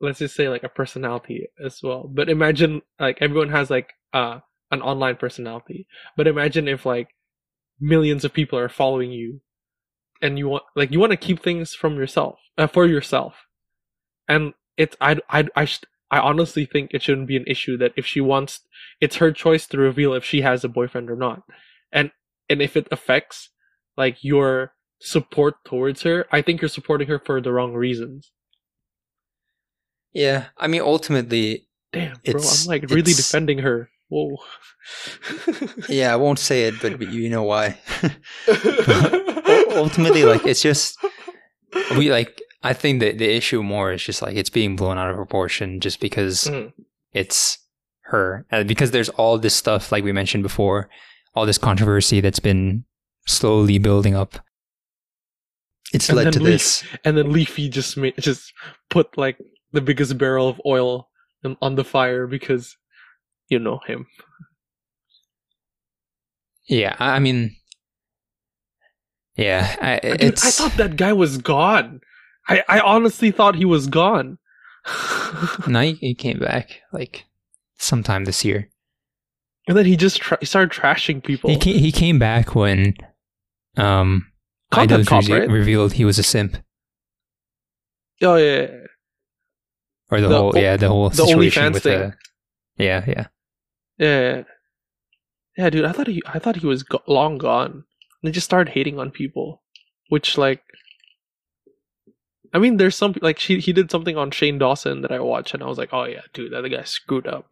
let's 0.00 0.18
just 0.18 0.34
say 0.36 0.48
like 0.48 0.62
a 0.64 0.68
personality 0.68 1.46
as 1.64 1.80
well 1.82 2.08
but 2.12 2.28
imagine 2.28 2.82
like 3.00 3.18
everyone 3.20 3.48
has 3.50 3.70
like 3.70 3.92
uh 4.12 4.38
an 4.70 4.82
online 4.82 5.16
personality 5.16 5.86
but 6.16 6.26
imagine 6.26 6.68
if 6.68 6.84
like 6.84 7.08
millions 7.80 8.24
of 8.24 8.32
people 8.32 8.58
are 8.58 8.68
following 8.68 9.10
you. 9.12 9.40
And 10.20 10.38
you 10.38 10.48
want 10.48 10.64
like 10.74 10.90
you 10.90 10.98
want 10.98 11.12
to 11.12 11.16
keep 11.16 11.42
things 11.42 11.74
from 11.74 11.96
yourself 11.96 12.40
uh, 12.56 12.66
for 12.66 12.86
yourself. 12.86 13.46
And 14.28 14.54
it's 14.76 14.96
i 15.00 15.18
i 15.30 15.46
i, 15.54 15.64
sh- 15.64 15.84
I 16.10 16.18
honestly 16.18 16.66
think 16.66 16.90
it 16.92 17.02
shouldn't 17.02 17.28
be 17.28 17.36
an 17.36 17.44
issue 17.46 17.76
that 17.78 17.92
if 17.96 18.04
she 18.04 18.20
wants 18.20 18.60
it's 19.00 19.16
her 19.16 19.30
choice 19.30 19.66
to 19.68 19.78
reveal 19.78 20.14
if 20.14 20.24
she 20.24 20.40
has 20.40 20.64
a 20.64 20.68
boyfriend 20.68 21.08
or 21.08 21.16
not. 21.16 21.42
And 21.92 22.10
and 22.48 22.60
if 22.60 22.76
it 22.76 22.88
affects 22.90 23.50
like 23.96 24.24
your 24.24 24.72
support 25.00 25.54
towards 25.64 26.02
her 26.02 26.26
i 26.32 26.42
think 26.42 26.60
you're 26.60 26.68
supporting 26.68 27.06
her 27.06 27.20
for 27.20 27.40
the 27.40 27.52
wrong 27.52 27.74
reasons. 27.74 28.32
Yeah, 30.12 30.46
I 30.56 30.66
mean, 30.66 30.80
ultimately, 30.80 31.68
damn 31.92 32.16
bro 32.24 32.40
i'm 32.40 32.66
like 32.66 32.90
really 32.90 33.12
defending 33.14 33.58
her 33.58 33.90
whoa 34.08 34.36
yeah, 35.88 36.12
I 36.12 36.16
won't 36.16 36.38
say 36.38 36.64
it, 36.64 36.74
but 36.80 37.00
you 37.12 37.28
know 37.28 37.42
why. 37.42 37.78
ultimately, 39.72 40.24
like, 40.24 40.46
it's 40.46 40.62
just 40.62 40.98
we 41.96 42.10
like. 42.10 42.40
I 42.62 42.72
think 42.72 42.98
that 43.00 43.18
the 43.18 43.30
issue 43.36 43.62
more 43.62 43.92
is 43.92 44.02
just 44.02 44.20
like 44.20 44.34
it's 44.34 44.50
being 44.50 44.74
blown 44.76 44.98
out 44.98 45.10
of 45.10 45.16
proportion, 45.16 45.78
just 45.80 46.00
because 46.00 46.44
Mhm. 46.44 46.72
it's 47.12 47.58
her, 48.10 48.46
and 48.50 48.66
because 48.66 48.90
there's 48.90 49.10
all 49.10 49.38
this 49.38 49.54
stuff 49.54 49.92
like 49.92 50.02
we 50.04 50.12
mentioned 50.12 50.42
before, 50.42 50.88
all 51.34 51.46
this 51.46 51.58
controversy 51.58 52.20
that's 52.20 52.40
been 52.40 52.84
slowly 53.26 53.78
building 53.78 54.14
up. 54.16 54.40
It's 55.92 56.08
And 56.08 56.16
led 56.16 56.32
to 56.32 56.40
we- 56.40 56.50
this. 56.50 56.82
and 57.04 57.16
then 57.16 57.32
leafy 57.32 57.68
just 57.68 57.96
made 57.96 58.14
just 58.18 58.52
put 58.90 59.16
like 59.16 59.38
the 59.72 59.80
biggest 59.80 60.18
barrel 60.18 60.48
of 60.48 60.60
oil 60.66 61.08
on 61.62 61.76
the 61.76 61.84
fire 61.84 62.26
because 62.26 62.76
you 63.48 63.58
know 63.58 63.80
him 63.86 64.06
Yeah, 66.68 66.96
I 66.98 67.18
mean, 67.18 67.56
yeah, 69.36 69.74
I, 69.80 70.00
Dude, 70.16 70.34
i 70.44 70.50
thought 70.50 70.76
that 70.76 70.96
guy 70.96 71.12
was 71.12 71.38
gone 71.38 72.00
i 72.48 72.62
i 72.68 72.80
honestly 72.80 73.30
thought 73.30 73.54
he 73.54 73.64
was 73.64 73.86
gone 73.86 74.38
no, 75.66 75.80
he, 75.80 75.92
he 75.94 76.14
came 76.14 76.38
back 76.38 76.80
like 76.92 77.24
sometime 77.78 78.24
this 78.24 78.44
year. 78.44 78.68
and 79.66 79.76
then 79.76 79.84
he 79.86 79.96
just 79.96 80.20
tra- 80.20 80.44
started 80.44 80.70
trashing 80.70 81.22
people 81.22 81.50
He 81.50 81.56
came, 81.58 81.78
he 81.78 81.92
came 81.92 82.18
back 82.18 82.54
when 82.54 82.94
um 83.76 84.26
Content 84.70 85.06
Cop, 85.06 85.24
re- 85.28 85.40
right? 85.40 85.48
revealed 85.48 85.94
he 85.94 86.04
was 86.04 86.18
a 86.18 86.22
simp, 86.22 86.56
oh 88.22 88.36
yeah. 88.36 88.66
or 90.10 90.20
the, 90.20 90.28
The 90.28 90.36
whole 90.36 90.52
o- 90.56 90.60
yeah 90.60 90.76
the 90.76 90.88
whole 90.88 91.08
the 91.10 91.16
situation 91.26 91.72
with 91.72 91.82
thing. 91.84 92.00
the 92.00 92.84
yeah 92.84 93.04
yeah 93.06 93.26
Yeah, 93.98 94.44
yeah, 95.56 95.70
dude. 95.70 95.84
I 95.84 95.92
thought 95.92 96.06
he, 96.06 96.22
I 96.26 96.38
thought 96.38 96.56
he 96.56 96.66
was 96.66 96.82
go- 96.82 97.02
long 97.06 97.36
gone. 97.38 97.70
And 97.72 97.84
They 98.22 98.30
just 98.30 98.44
started 98.44 98.72
hating 98.72 98.98
on 98.98 99.10
people, 99.10 99.62
which 100.08 100.38
like, 100.38 100.62
I 102.54 102.58
mean, 102.58 102.76
there's 102.78 102.96
some 102.96 103.14
like 103.20 103.38
she 103.38 103.60
he 103.60 103.72
did 103.72 103.90
something 103.90 104.16
on 104.16 104.30
Shane 104.30 104.58
Dawson 104.58 105.02
that 105.02 105.12
I 105.12 105.20
watched, 105.20 105.52
and 105.54 105.62
I 105.62 105.66
was 105.66 105.78
like, 105.78 105.90
oh 105.92 106.04
yeah, 106.04 106.22
dude, 106.32 106.52
that 106.52 106.68
guy 106.68 106.82
screwed 106.84 107.26
up. 107.26 107.50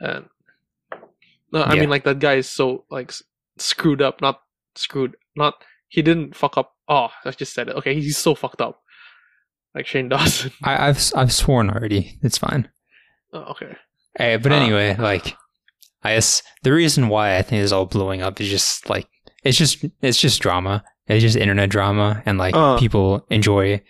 And 0.00 0.26
no, 1.52 1.62
I 1.62 1.74
Yeah. 1.74 1.80
mean, 1.82 1.90
like 1.90 2.04
that 2.04 2.18
guy 2.18 2.34
is 2.34 2.48
so 2.48 2.84
like 2.90 3.12
screwed 3.58 4.02
up, 4.02 4.20
not 4.20 4.42
screwed, 4.74 5.16
not 5.36 5.62
he 5.88 6.02
didn't 6.02 6.34
fuck 6.34 6.56
up. 6.58 6.74
Oh, 6.88 7.08
I 7.24 7.30
just 7.30 7.52
said 7.54 7.68
it. 7.68 7.76
Okay, 7.76 7.94
he's 7.94 8.16
so 8.18 8.34
fucked 8.34 8.60
up, 8.60 8.82
like 9.74 9.86
Shane 9.86 10.08
Dawson. 10.12 10.50
I, 10.64 10.88
I've 10.88 11.12
I've 11.14 11.32
sworn 11.32 11.70
already. 11.70 12.18
It's 12.22 12.38
fine. 12.38 12.68
Oh, 13.32 13.42
okay. 13.52 13.76
Eh, 14.16 14.38
but 14.38 14.50
Uh. 14.50 14.56
anyway, 14.56 14.96
like 14.98 15.36
I 16.02 16.14
guess 16.14 16.42
the 16.62 16.72
reason 16.72 17.08
why 17.08 17.36
I 17.36 17.42
think 17.42 17.62
it's 17.62 17.72
all 17.72 17.86
blowing 17.86 18.22
up 18.22 18.40
is 18.40 18.48
just 18.48 18.88
like 18.88 19.06
it's 19.44 19.58
just 19.58 19.84
it's 20.02 20.20
just 20.20 20.40
drama. 20.40 20.82
It's 21.06 21.22
just 21.22 21.36
internet 21.36 21.70
drama, 21.70 22.22
and 22.26 22.38
like 22.38 22.54
Uh. 22.54 22.78
people 22.78 23.26
enjoy 23.30 23.82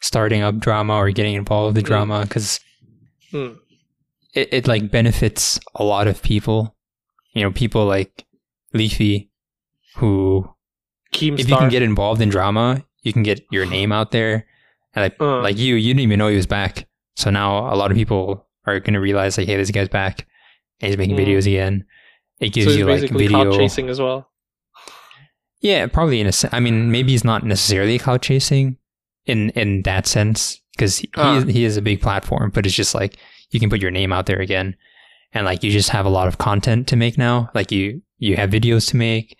starting 0.00 0.40
up 0.42 0.58
drama 0.58 0.94
or 0.94 1.10
getting 1.10 1.34
involved 1.34 1.76
in 1.76 1.84
Mm. 1.84 1.86
drama 1.86 2.20
because 2.22 2.60
Mm. 3.32 3.56
it, 4.34 4.48
it 4.52 4.68
like 4.68 4.90
benefits 4.90 5.58
a 5.74 5.84
lot 5.84 6.06
of 6.08 6.22
people. 6.22 6.76
You 7.34 7.42
know, 7.42 7.50
people 7.52 7.84
like 7.86 8.24
Leafy, 8.72 9.30
who 9.96 10.48
Keemstar. 11.12 11.40
if 11.40 11.48
you 11.48 11.56
can 11.56 11.68
get 11.68 11.82
involved 11.82 12.20
in 12.20 12.28
drama, 12.28 12.84
you 13.02 13.12
can 13.12 13.22
get 13.22 13.44
your 13.50 13.66
name 13.76 13.92
out 13.92 14.10
there. 14.12 14.46
And 14.94 15.02
like, 15.04 15.16
Uh. 15.20 15.40
like 15.42 15.58
you, 15.58 15.74
you 15.76 15.88
didn't 15.94 16.00
even 16.00 16.18
know 16.18 16.28
he 16.28 16.36
was 16.36 16.46
back. 16.46 16.86
So 17.16 17.30
now 17.30 17.72
a 17.72 17.76
lot 17.76 17.90
of 17.90 17.96
people 17.96 18.46
are 18.66 18.80
going 18.80 18.94
to 18.94 19.00
realize 19.00 19.36
like, 19.38 19.46
hey, 19.48 19.56
this 19.56 19.70
guy's 19.70 19.88
back. 19.88 20.26
And 20.80 20.88
he's 20.88 20.96
making 20.98 21.16
Mm. 21.16 21.26
videos 21.26 21.46
again. 21.46 21.84
It 22.40 22.52
gives 22.52 22.72
so 22.72 22.78
you 22.78 22.86
like 22.86 23.10
video. 23.10 23.28
clout 23.28 23.54
chasing 23.58 23.88
as 23.88 24.00
well. 24.00 24.30
Yeah, 25.60 25.86
probably 25.88 26.20
in 26.20 26.26
a 26.26 26.32
sense. 26.32 26.54
I 26.54 26.60
mean, 26.60 26.90
maybe 26.90 27.12
he's 27.12 27.24
not 27.24 27.44
necessarily 27.44 27.98
clout 27.98 28.22
chasing 28.22 28.78
in 29.26 29.50
in 29.50 29.82
that 29.82 30.06
sense 30.06 30.58
because 30.72 30.98
he, 30.98 31.10
Ah. 31.16 31.32
he, 31.32 31.38
is, 31.48 31.54
he 31.56 31.64
is 31.64 31.76
a 31.76 31.82
big 31.82 32.00
platform, 32.00 32.50
but 32.54 32.64
it's 32.64 32.74
just 32.74 32.94
like 32.94 33.16
you 33.50 33.60
can 33.60 33.68
put 33.68 33.82
your 33.82 33.90
name 33.90 34.12
out 34.12 34.24
there 34.26 34.40
again, 34.40 34.74
and 35.32 35.44
like 35.44 35.62
you 35.62 35.70
just 35.70 35.90
have 35.90 36.06
a 36.06 36.10
lot 36.10 36.28
of 36.28 36.38
content 36.38 36.88
to 36.88 36.96
make 36.96 37.18
now. 37.18 37.50
Like 37.54 37.70
you 37.70 38.00
you 38.18 38.36
have 38.36 38.50
videos 38.50 38.88
to 38.90 38.96
make. 38.96 39.36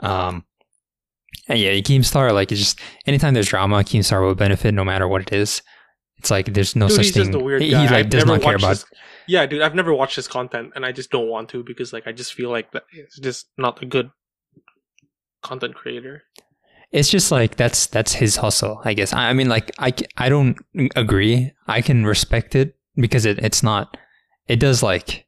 Um, 0.00 0.44
and 1.48 1.58
yeah, 1.58 1.72
Keemstar 1.72 2.32
like 2.32 2.52
it's 2.52 2.60
just 2.60 2.78
anytime 3.06 3.34
there's 3.34 3.48
drama, 3.48 3.78
Keemstar 3.78 4.24
will 4.24 4.36
benefit 4.36 4.74
no 4.74 4.84
matter 4.84 5.08
what 5.08 5.22
it 5.22 5.32
is. 5.32 5.62
It's 6.18 6.30
like 6.30 6.52
there's 6.54 6.76
no 6.76 6.86
Dude, 6.86 6.96
such 6.98 7.06
thing. 7.10 7.24
just 7.24 7.34
a 7.34 7.40
weird 7.40 7.62
he 7.62 7.74
like 7.74 7.90
I've 7.90 8.10
does 8.10 8.26
not 8.26 8.42
care 8.42 8.54
about. 8.56 8.70
his- 8.76 8.84
Yeah, 9.28 9.44
dude, 9.46 9.62
I've 9.62 9.74
never 9.74 9.92
watched 9.94 10.16
his 10.16 10.26
content, 10.26 10.72
and 10.74 10.84
I 10.86 10.92
just 10.92 11.10
don't 11.10 11.28
want 11.28 11.50
to 11.50 11.62
because, 11.62 11.92
like, 11.92 12.06
I 12.06 12.12
just 12.12 12.32
feel 12.34 12.50
like 12.50 12.72
that 12.72 12.84
it's 12.92 13.18
just 13.20 13.46
not 13.58 13.82
a 13.82 13.86
good 13.86 14.10
content 15.42 15.74
creator. 15.74 16.22
it's 16.90 17.08
just 17.08 17.30
like 17.30 17.56
that's 17.56 17.86
that's 17.86 18.14
his 18.14 18.36
hustle 18.36 18.80
i 18.84 18.92
guess 18.94 19.12
i, 19.12 19.28
I 19.28 19.32
mean 19.34 19.48
like 19.48 19.70
I 19.78 19.92
I 20.16 20.28
don't 20.30 20.56
agree 20.96 21.52
i 21.66 21.80
can 21.82 22.04
respect 22.06 22.54
it 22.54 22.76
because 22.96 23.24
it, 23.26 23.38
it's 23.38 23.62
not 23.62 23.96
it 24.48 24.58
does 24.58 24.82
like 24.82 25.26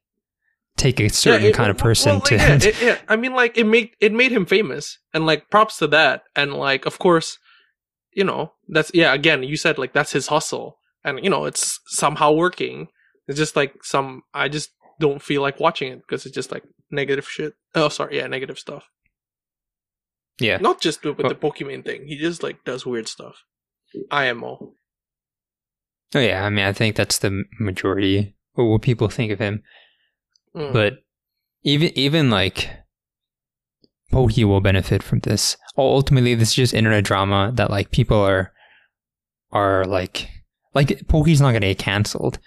take 0.75 0.99
a 0.99 1.07
certain 1.09 1.43
Yeah, 1.43 1.49
it- 1.49 1.55
kind 1.55 1.69
of 1.71 1.77
person 1.77 2.13
well, 2.13 2.21
to 2.21 2.35
yeah, 2.35 2.59
it- 2.61 2.81
yeah. 2.81 2.97
I 3.07 3.15
mean, 3.15 3.33
like, 3.33 3.57
it 3.57 3.65
made 3.65 3.91
it 3.99 4.11
made 4.11 4.31
him 4.31 4.45
famous, 4.45 4.97
and 5.13 5.25
like, 5.25 5.49
props 5.51 5.77
to 5.77 5.87
that. 5.87 6.23
And 6.35 6.53
like, 6.53 6.85
of 6.87 6.97
course, 6.97 7.37
you 8.13 8.23
know, 8.23 8.53
that's 8.67 8.89
yeah. 8.93 9.13
Again, 9.13 9.43
you 9.43 9.57
said 9.57 9.77
like 9.77 9.93
that's 9.93 10.13
his 10.13 10.27
hustle, 10.27 10.77
and 11.03 11.19
you 11.23 11.29
know, 11.29 11.45
it's 11.45 11.79
somehow 11.87 12.31
working. 12.31 12.87
It's 13.31 13.39
just 13.39 13.55
like 13.55 13.83
some. 13.83 14.21
I 14.33 14.47
just 14.49 14.69
don't 14.99 15.21
feel 15.21 15.41
like 15.41 15.59
watching 15.59 15.91
it 15.93 16.01
because 16.01 16.25
it's 16.27 16.35
just 16.35 16.51
like 16.51 16.63
negative 16.91 17.27
shit. 17.27 17.53
Oh, 17.73 17.89
sorry, 17.89 18.17
yeah, 18.17 18.27
negative 18.27 18.59
stuff. 18.59 18.83
yeah 20.39 20.57
Not 20.57 20.81
just 20.81 21.03
with 21.03 21.17
Well- 21.17 21.29
the 21.29 21.35
Pokimane 21.35 21.83
thing. 21.85 22.05
He 22.07 22.17
just 22.17 22.43
like 22.43 22.63
does 22.65 22.85
weird 22.85 23.07
stuff. 23.07 23.35
IMO. 24.11 24.73
oh 26.15 26.19
yeah 26.19 26.45
i 26.45 26.49
mean 26.49 26.63
i 26.65 26.71
think 26.73 26.95
that's 26.95 27.17
the 27.19 27.43
majority 27.59 28.35
of 28.57 28.65
what 28.67 28.81
people 28.81 29.09
think 29.09 29.31
of 29.33 29.39
him 29.39 29.63
Mm. 30.55 30.71
but 30.73 30.93
even 31.63 31.89
even 31.97 32.29
like 32.29 32.69
Poki 34.11 34.43
will 34.43 34.59
benefit 34.59 35.01
from 35.03 35.19
this. 35.21 35.55
Ultimately, 35.77 36.35
this 36.35 36.49
is 36.49 36.55
just 36.55 36.73
internet 36.73 37.05
drama 37.05 37.51
that 37.55 37.69
like 37.71 37.91
people 37.91 38.17
are 38.19 38.51
are 39.51 39.85
like 39.85 40.27
like 40.73 40.89
Poki's 41.07 41.39
not 41.39 41.53
gonna 41.53 41.67
get 41.73 41.79
cancelled. 41.79 42.37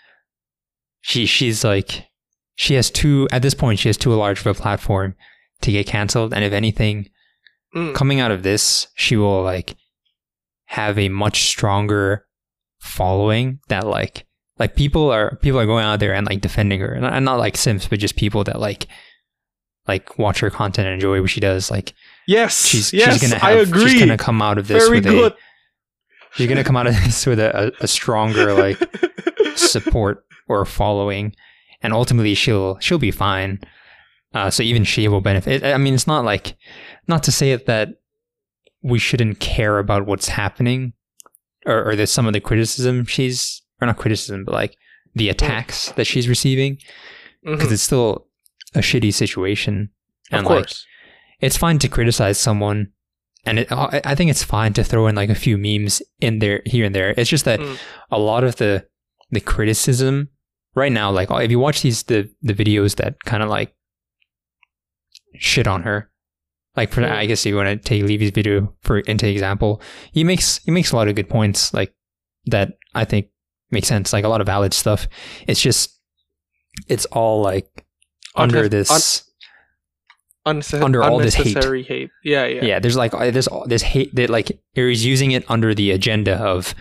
She 1.06 1.26
she's 1.26 1.62
like 1.64 2.06
she 2.54 2.74
has 2.74 2.90
too 2.90 3.28
at 3.30 3.42
this 3.42 3.52
point 3.52 3.78
she 3.78 3.88
has 3.90 3.98
too 3.98 4.10
large 4.14 4.40
of 4.40 4.46
a 4.46 4.54
platform 4.54 5.14
to 5.60 5.70
get 5.70 5.86
cancelled, 5.86 6.32
and 6.34 6.42
if 6.44 6.52
anything, 6.52 7.10
Mm. 7.76 7.92
coming 7.94 8.20
out 8.20 8.30
of 8.30 8.42
this, 8.44 8.86
she 8.94 9.16
will 9.16 9.42
like 9.42 9.74
have 10.66 10.96
a 10.98 11.08
much 11.08 11.44
stronger 11.48 12.24
following 12.78 13.58
that 13.68 13.84
like 13.86 14.24
like 14.58 14.76
people 14.76 15.10
are 15.10 15.36
people 15.42 15.58
are 15.58 15.66
going 15.66 15.84
out 15.84 15.98
there 16.00 16.14
and 16.14 16.24
like 16.26 16.40
defending 16.40 16.78
her 16.80 16.92
and 16.92 17.02
not, 17.02 17.12
and 17.14 17.24
not 17.24 17.38
like 17.40 17.56
simps 17.56 17.88
but 17.88 17.98
just 17.98 18.14
people 18.16 18.44
that 18.44 18.60
like 18.60 18.86
like 19.88 20.16
watch 20.18 20.38
her 20.40 20.50
content 20.50 20.86
and 20.86 20.94
enjoy 20.94 21.20
what 21.20 21.30
she 21.30 21.40
does 21.40 21.70
like 21.70 21.92
yes, 22.28 22.64
she's 22.66 22.92
yes, 22.92 23.12
she's 23.14 23.22
gonna 23.28 23.40
have, 23.42 23.50
I 23.58 23.60
agree. 23.60 23.90
she's 23.90 23.98
gonna 24.00 24.16
come 24.16 24.40
out 24.40 24.56
of 24.56 24.68
this 24.68 24.84
Very 24.84 24.98
with 24.98 25.04
good. 25.04 25.32
a 25.32 25.36
she's 26.36 26.48
gonna 26.48 26.64
come 26.64 26.76
out 26.76 26.86
of 26.86 26.94
this 27.04 27.26
with 27.26 27.40
a, 27.40 27.66
a, 27.68 27.72
a 27.84 27.88
stronger 27.88 28.54
like 28.54 28.78
support 29.56 30.24
or 30.48 30.64
following 30.64 31.34
and 31.82 31.92
ultimately 31.92 32.34
she'll 32.34 32.78
she'll 32.80 32.98
be 32.98 33.10
fine 33.10 33.58
uh, 34.34 34.50
so 34.50 34.62
even 34.62 34.84
she 34.84 35.06
will 35.08 35.20
benefit 35.20 35.62
i 35.64 35.76
mean 35.78 35.94
it's 35.94 36.06
not 36.06 36.24
like 36.24 36.56
not 37.08 37.22
to 37.22 37.32
say 37.32 37.54
that 37.56 37.88
we 38.82 38.98
shouldn't 38.98 39.40
care 39.40 39.78
about 39.78 40.06
what's 40.06 40.28
happening 40.28 40.92
or, 41.66 41.90
or 41.90 41.96
there's 41.96 42.12
some 42.12 42.26
of 42.26 42.32
the 42.32 42.40
criticism 42.40 43.04
she's 43.04 43.62
or 43.80 43.86
not 43.86 43.96
criticism 43.96 44.44
but 44.44 44.52
like 44.54 44.76
the 45.14 45.28
attacks 45.28 45.92
that 45.92 46.06
she's 46.06 46.28
receiving 46.28 46.76
because 47.44 47.70
it's 47.72 47.82
still 47.82 48.26
a 48.74 48.80
shitty 48.80 49.12
situation 49.14 49.90
of 50.32 50.38
and 50.38 50.46
like 50.46 50.64
course. 50.64 50.86
it's 51.40 51.56
fine 51.56 51.78
to 51.78 51.88
criticize 51.88 52.38
someone 52.38 52.90
and 53.46 53.58
it, 53.60 53.70
I 53.70 54.00
I 54.04 54.14
think 54.14 54.30
it's 54.30 54.42
fine 54.42 54.72
to 54.72 54.82
throw 54.82 55.06
in 55.06 55.14
like 55.14 55.28
a 55.28 55.34
few 55.34 55.58
memes 55.58 56.00
in 56.20 56.38
there 56.38 56.62
here 56.64 56.86
and 56.86 56.94
there. 56.94 57.12
It's 57.16 57.28
just 57.28 57.44
that 57.44 57.60
Mm. 57.60 57.78
a 58.10 58.18
lot 58.18 58.42
of 58.42 58.56
the 58.56 58.86
the 59.30 59.40
criticism 59.40 60.30
right 60.74 60.92
now, 60.92 61.10
like 61.10 61.30
if 61.30 61.50
you 61.50 61.58
watch 61.58 61.82
these 61.82 62.02
the 62.04 62.30
the 62.42 62.54
videos 62.54 62.96
that 62.96 63.16
kind 63.24 63.42
of 63.42 63.48
like 63.48 63.74
shit 65.34 65.66
on 65.66 65.82
her, 65.82 66.10
like 66.76 66.92
for. 66.92 67.04
I 67.04 67.26
guess 67.26 67.44
you 67.46 67.56
want 67.56 67.68
to 67.68 67.76
take 67.76 68.02
Leafy's 68.02 68.30
video 68.30 68.74
for 68.82 69.00
into 69.00 69.28
example, 69.28 69.80
he 70.12 70.24
makes 70.24 70.58
he 70.64 70.70
makes 70.70 70.92
a 70.92 70.96
lot 70.96 71.08
of 71.08 71.14
good 71.14 71.28
points 71.28 71.72
like 71.72 71.94
that. 72.46 72.78
I 72.94 73.04
think 73.04 73.28
make 73.70 73.84
sense, 73.84 74.12
like 74.12 74.24
a 74.24 74.28
lot 74.28 74.40
of 74.40 74.46
valid 74.46 74.74
stuff. 74.74 75.08
It's 75.46 75.60
just 75.60 75.98
it's 76.88 77.04
all 77.06 77.42
like 77.42 77.86
under 78.36 78.64
Unnec- 78.64 78.70
this. 78.70 79.24
Unnecess- 80.46 80.82
under 80.82 81.02
all 81.02 81.18
this 81.18 81.34
hate. 81.34 81.86
hate. 81.86 82.10
Yeah, 82.22 82.44
yeah. 82.44 82.64
yeah. 82.64 82.78
there's 82.78 82.96
like 82.96 83.14
uh, 83.14 83.30
there's 83.30 83.48
all 83.48 83.66
this 83.66 83.82
hate 83.82 84.14
that 84.14 84.28
like 84.28 84.60
he's 84.74 85.04
using 85.04 85.30
it 85.30 85.44
under 85.50 85.74
the 85.74 85.90
agenda 85.90 86.36
of 86.36 86.74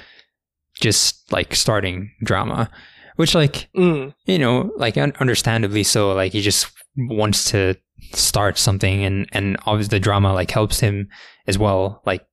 just 0.82 1.32
like 1.32 1.56
starting 1.56 2.12
drama 2.24 2.70
which 3.16 3.36
like 3.36 3.70
Mm. 3.76 4.14
you 4.26 4.38
know 4.40 4.72
like 4.78 4.98
un- 4.98 5.14
understandably 5.20 5.84
so 5.84 6.14
like 6.14 6.32
he 6.34 6.42
just 6.42 6.72
wants 6.96 7.52
to 7.52 7.76
start 8.14 8.58
something 8.58 9.04
and 9.04 9.28
and 9.32 9.58
obviously 9.66 9.98
the 9.98 10.04
drama 10.04 10.34
like 10.34 10.52
helps 10.52 10.80
him 10.80 11.08
as 11.48 11.58
well 11.58 12.02
like 12.06 12.26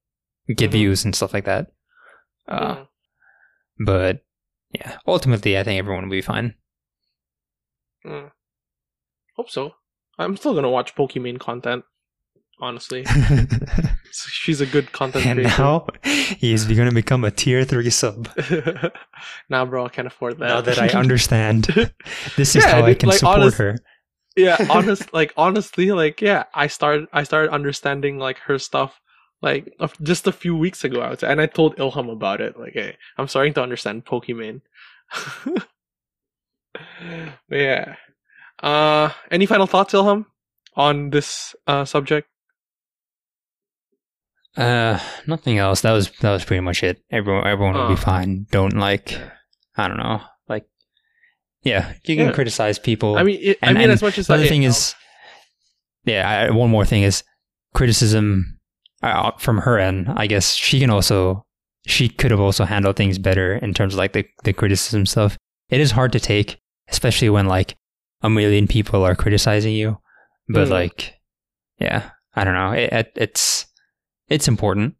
get 0.56 0.70
Mhm. 0.70 0.72
views 0.72 1.04
and 1.04 1.14
stuff 1.14 1.32
like 1.34 1.44
that 1.44 1.68
uh 2.48 2.74
Mm. 2.74 2.86
but 3.86 4.24
yeah 4.72 4.98
ultimately 5.06 5.56
i 5.58 5.62
think 5.64 5.78
everyone 5.78 6.04
will 6.04 6.10
be 6.10 6.22
fine 6.22 6.54
Mm. 8.06 8.30
Hope 9.36 9.50
so. 9.50 9.72
I'm 10.18 10.36
still 10.36 10.54
gonna 10.54 10.70
watch 10.70 10.94
Pokimane 10.94 11.38
content. 11.38 11.84
Honestly, 12.60 13.06
she's 14.12 14.60
a 14.60 14.66
good 14.66 14.92
content 14.92 15.24
and 15.24 15.38
creator. 15.38 15.62
now 15.62 15.86
he's 16.04 16.66
going 16.66 16.88
to 16.88 16.94
become 16.94 17.24
a 17.24 17.30
tier 17.30 17.64
3 17.64 17.88
sub 17.88 18.28
nah, 19.48 19.64
bro, 19.64 19.86
I 19.86 19.88
can't 19.88 20.06
afford 20.06 20.38
that. 20.38 20.46
now 20.48 20.60
that 20.60 20.78
i 20.78 20.88
understand 21.04 21.64
this 22.36 22.54
is 22.54 22.62
Yeah, 22.62 22.70
how 22.80 22.84
i 22.84 22.92
can 22.94 23.08
like, 23.08 23.18
support 23.18 23.38
honest- 23.38 23.56
her 23.58 23.76
yeah, 24.36 24.56
honest, 24.70 25.12
like 25.12 25.32
honestly, 25.36 25.90
like 25.90 26.20
yeah, 26.20 26.44
I 26.54 26.68
started, 26.68 27.08
I 27.12 27.24
started 27.24 27.50
understanding 27.50 28.18
like 28.18 28.38
her 28.46 28.58
stuff, 28.60 29.00
like 29.42 29.74
just 30.02 30.26
a 30.28 30.32
few 30.32 30.56
weeks 30.56 30.84
ago. 30.84 31.00
I 31.00 31.10
would 31.10 31.20
say, 31.20 31.26
and 31.28 31.40
I 31.40 31.46
told 31.46 31.76
Ilham 31.76 32.08
about 32.10 32.40
it. 32.40 32.56
Like, 32.58 32.72
hey, 32.74 32.96
I'm 33.18 33.26
starting 33.26 33.52
to 33.54 33.62
understand 33.62 34.06
Pokimane. 34.06 34.62
Yeah. 37.50 37.96
Uh, 38.62 39.10
any 39.32 39.46
final 39.46 39.66
thoughts, 39.66 39.92
Ilham, 39.94 40.26
on 40.76 41.10
this 41.10 41.54
uh 41.66 41.84
subject? 41.84 42.29
Uh, 44.56 44.98
nothing 45.26 45.58
else. 45.58 45.82
That 45.82 45.92
was 45.92 46.10
that 46.20 46.30
was 46.32 46.44
pretty 46.44 46.60
much 46.60 46.82
it. 46.82 47.02
Everyone 47.10 47.46
everyone 47.46 47.74
will 47.74 47.88
be 47.88 47.96
fine. 47.96 48.46
Don't 48.50 48.74
like, 48.76 49.18
I 49.76 49.86
don't 49.88 49.98
know, 49.98 50.20
like, 50.48 50.66
yeah, 51.62 51.92
you 52.04 52.16
can 52.16 52.26
Yeah. 52.26 52.32
criticize 52.32 52.78
people. 52.78 53.16
I 53.16 53.22
mean, 53.22 53.38
it, 53.40 53.58
I 53.62 53.68
and- 53.68 53.78
mean, 53.78 53.84
and 53.84 53.92
as 53.92 54.02
much 54.02 54.18
as 54.18 54.26
the 54.26 54.34
other 54.34 54.44
I, 54.44 54.48
thing 54.48 54.64
is, 54.64 54.94
yeah, 56.04 56.28
I, 56.28 56.50
one 56.50 56.70
more 56.70 56.84
thing 56.84 57.02
is 57.02 57.22
criticism 57.74 58.58
uh, 59.02 59.30
from 59.38 59.58
her 59.58 59.78
end. 59.78 60.06
I 60.16 60.26
guess 60.26 60.54
she 60.54 60.80
can 60.80 60.90
also 60.90 61.46
she 61.86 62.08
could 62.08 62.30
have 62.30 62.40
also 62.40 62.64
handled 62.64 62.96
things 62.96 63.18
better 63.18 63.54
in 63.56 63.72
terms 63.72 63.94
of 63.94 63.98
like 63.98 64.12
the 64.12 64.26
the 64.44 64.52
criticism 64.52 65.06
stuff. 65.06 65.38
It 65.68 65.80
is 65.80 65.92
hard 65.92 66.12
to 66.12 66.20
take, 66.20 66.58
especially 66.88 67.30
when 67.30 67.46
like 67.46 67.76
a 68.22 68.28
million 68.28 68.66
people 68.66 69.04
are 69.04 69.14
criticizing 69.14 69.74
you. 69.74 69.98
But 70.48 70.66
Mm. 70.66 70.70
like, 70.72 71.14
yeah, 71.78 72.10
I 72.34 72.42
don't 72.44 72.54
know. 72.54 72.72
It, 72.72 72.92
it, 72.92 73.12
it's 73.14 73.66
it's 74.30 74.48
important 74.48 74.94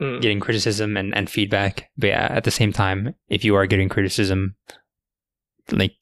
Mm. 0.00 0.20
getting 0.20 0.40
criticism 0.40 0.96
and, 0.96 1.14
and 1.14 1.30
feedback. 1.30 1.88
But 1.96 2.08
yeah, 2.08 2.26
at 2.28 2.42
the 2.42 2.50
same 2.50 2.72
time, 2.72 3.14
if 3.28 3.44
you 3.44 3.54
are 3.54 3.64
getting 3.64 3.88
criticism, 3.88 4.56
like 5.70 5.94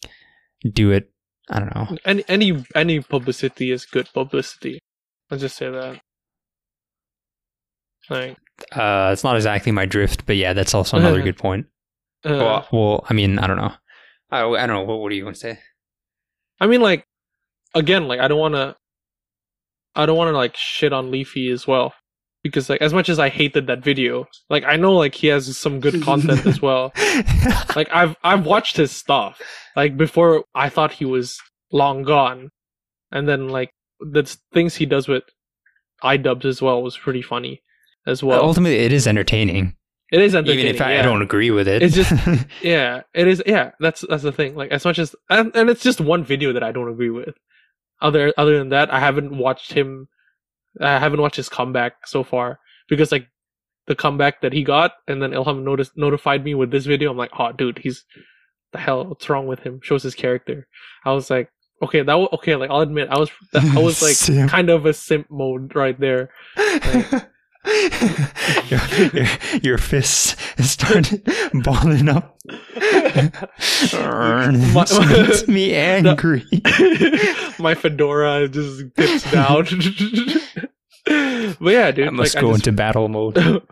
do 0.73 0.91
it. 0.93 1.13
I 1.51 1.59
don't 1.59 1.75
know. 1.75 1.99
Any 2.07 2.25
any 2.27 2.65
any 2.75 3.01
publicity 3.01 3.71
is 3.71 3.85
good 3.85 4.09
publicity. 4.15 4.79
I'll 5.31 5.37
just 5.37 5.57
say 5.57 5.69
that. 5.71 6.01
Like, 8.11 8.37
Uh, 8.73 9.11
it's 9.13 9.25
not 9.25 9.37
exactly 9.37 9.73
my 9.73 9.85
drift, 9.87 10.25
but 10.27 10.37
yeah, 10.37 10.53
that's 10.55 10.73
also 10.75 10.97
another 10.97 11.21
good 11.29 11.37
point. 11.37 11.67
uh, 12.25 12.31
well, 12.33 12.69
well, 12.73 13.07
I 13.11 13.15
mean, 13.15 13.39
I 13.39 13.47
don't 13.47 13.57
know. 13.59 13.73
I, 14.31 14.43
I 14.45 14.67
don't 14.67 14.77
know. 14.77 14.83
What, 14.85 15.01
what 15.01 15.11
do 15.11 15.17
you 15.17 15.25
want 15.25 15.37
to 15.37 15.41
say? 15.41 15.59
I 16.61 16.67
mean, 16.67 16.81
like, 16.81 17.05
again, 17.75 18.09
like 18.09 18.21
I 18.21 18.29
don't 18.29 18.39
want 18.41 18.55
to, 18.55 18.75
I 19.95 20.07
don't 20.07 20.17
want 20.17 20.29
to 20.33 20.37
like 20.37 20.57
shit 20.57 20.93
on 20.95 21.11
Leafy 21.11 21.51
as 21.51 21.67
well, 21.67 21.93
because 22.43 22.69
like 22.71 22.81
as 22.83 22.93
much 22.93 23.09
as 23.09 23.19
I 23.19 23.29
hated 23.29 23.67
that 23.69 23.83
video, 23.85 24.27
like 24.51 24.65
I 24.65 24.77
know 24.77 24.95
like 24.95 25.15
he 25.15 25.29
has 25.29 25.57
some 25.57 25.81
good 25.81 26.03
content 26.03 26.45
as 26.47 26.61
well. 26.63 26.93
Like 27.77 27.89
I've 27.93 28.17
I've 28.23 28.45
watched 28.45 28.77
his 28.77 28.91
stuff. 28.91 29.41
Like 29.77 29.97
before, 29.97 30.45
I 30.55 30.69
thought 30.69 30.93
he 30.93 31.05
was 31.07 31.39
long 31.73 32.03
gone, 32.03 32.51
and 33.11 33.27
then 33.29 33.49
like 33.49 33.71
the 34.01 34.25
things 34.53 34.75
he 34.75 34.85
does 34.87 35.09
with 35.09 35.23
iDubbbz 36.03 36.45
as 36.45 36.61
well 36.61 36.83
was 36.83 36.97
pretty 36.99 37.23
funny 37.23 37.63
as 38.07 38.23
well. 38.23 38.43
Ultimately, 38.43 38.79
it 38.79 38.93
is 38.93 39.07
entertaining, 39.07 39.75
it 40.11 40.21
is 40.21 40.35
entertaining. 40.35 40.65
even 40.67 40.75
if 40.75 40.81
I, 40.83 40.95
yeah. 40.95 40.99
I 41.01 41.03
don't 41.03 41.23
agree 41.23 41.51
with 41.51 41.69
it. 41.69 41.83
It's 41.83 41.95
just- 41.95 42.13
Yeah, 42.63 43.03
it 43.15 43.27
is. 43.29 43.43
Yeah, 43.47 43.71
that's 43.81 44.05
that's 44.09 44.23
the 44.25 44.33
thing. 44.33 44.55
Like 44.55 44.71
as 44.71 44.85
much 44.85 44.99
as 44.99 45.15
and, 45.31 45.55
and 45.57 45.71
it's 45.71 45.83
just 45.83 46.01
one 46.01 46.25
video 46.25 46.53
that 46.53 46.63
I 46.63 46.73
don't 46.73 46.91
agree 46.91 47.11
with. 47.11 47.35
Other 48.03 48.35
other 48.37 48.59
than 48.59 48.71
that, 48.71 48.93
I 48.93 48.99
haven't 49.01 49.37
watched 49.37 49.73
him. 49.73 50.09
I 50.81 50.99
haven't 50.99 51.21
watched 51.21 51.37
his 51.37 51.49
comeback 51.49 52.07
so 52.07 52.25
far 52.25 52.59
because 52.89 53.13
like 53.13 53.29
the 53.87 53.95
comeback 53.95 54.41
that 54.43 54.53
he 54.53 54.63
got, 54.65 54.93
and 55.09 55.21
then 55.23 55.33
Ilham 55.33 55.63
noticed 55.65 55.97
notified 55.97 56.45
me 56.45 56.55
with 56.55 56.71
this 56.71 56.87
video. 56.87 57.11
I'm 57.11 57.17
like, 57.17 57.31
oh, 57.39 57.53
dude, 57.53 57.79
he's 57.79 58.05
the 58.73 58.79
hell. 58.79 59.05
What's 59.07 59.29
wrong 59.29 59.47
with 59.47 59.61
him? 59.61 59.81
Shows 59.83 60.03
his 60.03 60.15
character. 60.15 60.67
I 61.05 61.13
was 61.13 61.29
like, 61.31 61.51
okay, 61.83 62.03
that 62.03 62.15
was, 62.15 62.29
okay. 62.35 62.55
Like 62.57 62.71
I'll 62.71 62.81
admit, 62.81 63.09
I 63.11 63.19
was 63.19 63.31
I 63.55 63.79
was 63.79 64.03
like 64.03 64.15
Simp. 64.17 64.51
kind 64.51 64.71
of 64.71 64.87
a 64.87 64.93
simp 64.93 65.31
mode 65.31 65.75
right 65.75 65.99
there. 65.99 66.31
your, 68.69 68.81
your, 69.13 69.27
your 69.63 69.79
fists 69.79 70.37
started 70.59 71.23
balling 71.63 72.09
up. 72.09 72.37
My- 73.93 74.87
makes 75.09 75.47
me 75.49 75.75
angry. 75.75 76.45
my 77.59 77.75
fedora 77.75 78.49
just 78.49 78.95
dips 78.95 79.31
down. 79.31 79.67
But 81.61 81.73
yeah, 81.73 81.91
dude. 81.91 82.09
I 82.09 82.11
must 82.11 82.35
like, 82.35 82.43
go 82.43 82.49
I 82.51 82.53
just- 82.55 82.67
into 82.67 82.77
battle 82.77 83.09
mode. 83.09 83.39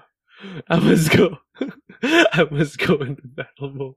I 0.69 0.79
must 0.79 1.11
go. 1.11 1.37
I 2.03 2.47
must 2.51 2.79
go 2.79 2.95
into 2.97 3.23
battle 3.25 3.71
mode. 3.73 3.95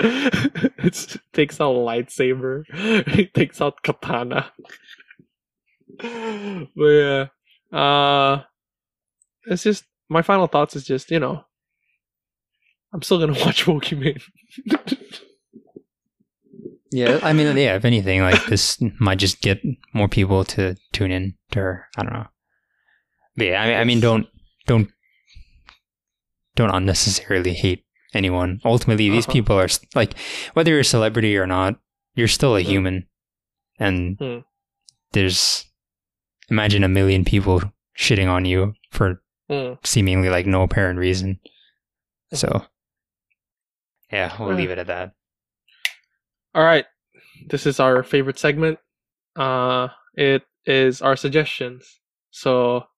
It 0.80 1.16
takes 1.32 1.60
out 1.60 1.74
lightsaber. 1.74 2.64
It 2.72 3.34
takes 3.34 3.60
out 3.60 3.82
katana. 3.82 4.52
But 5.98 6.68
yeah, 6.76 7.26
uh, 7.72 8.42
it's 9.46 9.64
just 9.64 9.84
my 10.08 10.22
final 10.22 10.46
thoughts 10.46 10.76
is 10.76 10.84
just 10.84 11.10
you 11.10 11.18
know, 11.18 11.42
I'm 12.92 13.02
still 13.02 13.18
gonna 13.18 13.32
watch 13.44 13.64
Pokimane. 13.64 14.22
Yeah, 16.90 17.18
I 17.22 17.32
mean, 17.32 17.56
yeah. 17.56 17.74
If 17.76 17.84
anything, 17.84 18.20
like 18.22 18.46
this 18.46 18.78
might 18.98 19.18
just 19.18 19.40
get 19.42 19.60
more 19.92 20.08
people 20.08 20.44
to 20.44 20.76
tune 20.92 21.10
in 21.10 21.34
to 21.50 21.58
her. 21.58 21.86
I 21.98 22.02
don't 22.02 22.12
know. 22.12 22.26
Yeah, 23.38 23.62
I 23.62 23.66
mean, 23.68 23.76
I 23.78 23.84
mean, 23.84 24.00
don't 24.00 24.26
don't 24.66 24.90
don't 26.56 26.70
unnecessarily 26.70 27.54
hate 27.54 27.84
anyone. 28.14 28.60
Ultimately, 28.64 29.08
these 29.08 29.26
Uh-huh. 29.26 29.32
people 29.32 29.58
are 29.60 29.68
like, 29.94 30.18
whether 30.54 30.70
you're 30.72 30.80
a 30.80 30.84
celebrity 30.84 31.36
or 31.36 31.46
not, 31.46 31.78
you're 32.14 32.26
still 32.28 32.56
a 32.56 32.60
Mm. 32.62 32.66
human, 32.66 33.08
and 33.78 34.18
Mm. 34.18 34.44
there's 35.12 35.66
imagine 36.50 36.82
a 36.82 36.88
million 36.88 37.24
people 37.24 37.62
shitting 37.96 38.28
on 38.28 38.44
you 38.44 38.74
for 38.90 39.22
Mm. 39.50 39.78
seemingly 39.86 40.30
like 40.30 40.46
no 40.46 40.62
apparent 40.62 40.98
reason. 40.98 41.38
So, 42.32 42.66
yeah, 44.10 44.34
we'll 44.38 44.50
Yeah. 44.50 44.56
leave 44.56 44.70
it 44.70 44.78
at 44.78 44.86
that. 44.88 45.12
All 46.54 46.64
right, 46.64 46.86
this 47.46 47.66
is 47.66 47.78
our 47.78 48.02
favorite 48.02 48.38
segment. 48.38 48.78
Uh, 49.36 49.88
it 50.14 50.42
is 50.64 51.00
our 51.02 51.16
suggestions. 51.16 52.00
So, 52.30 52.88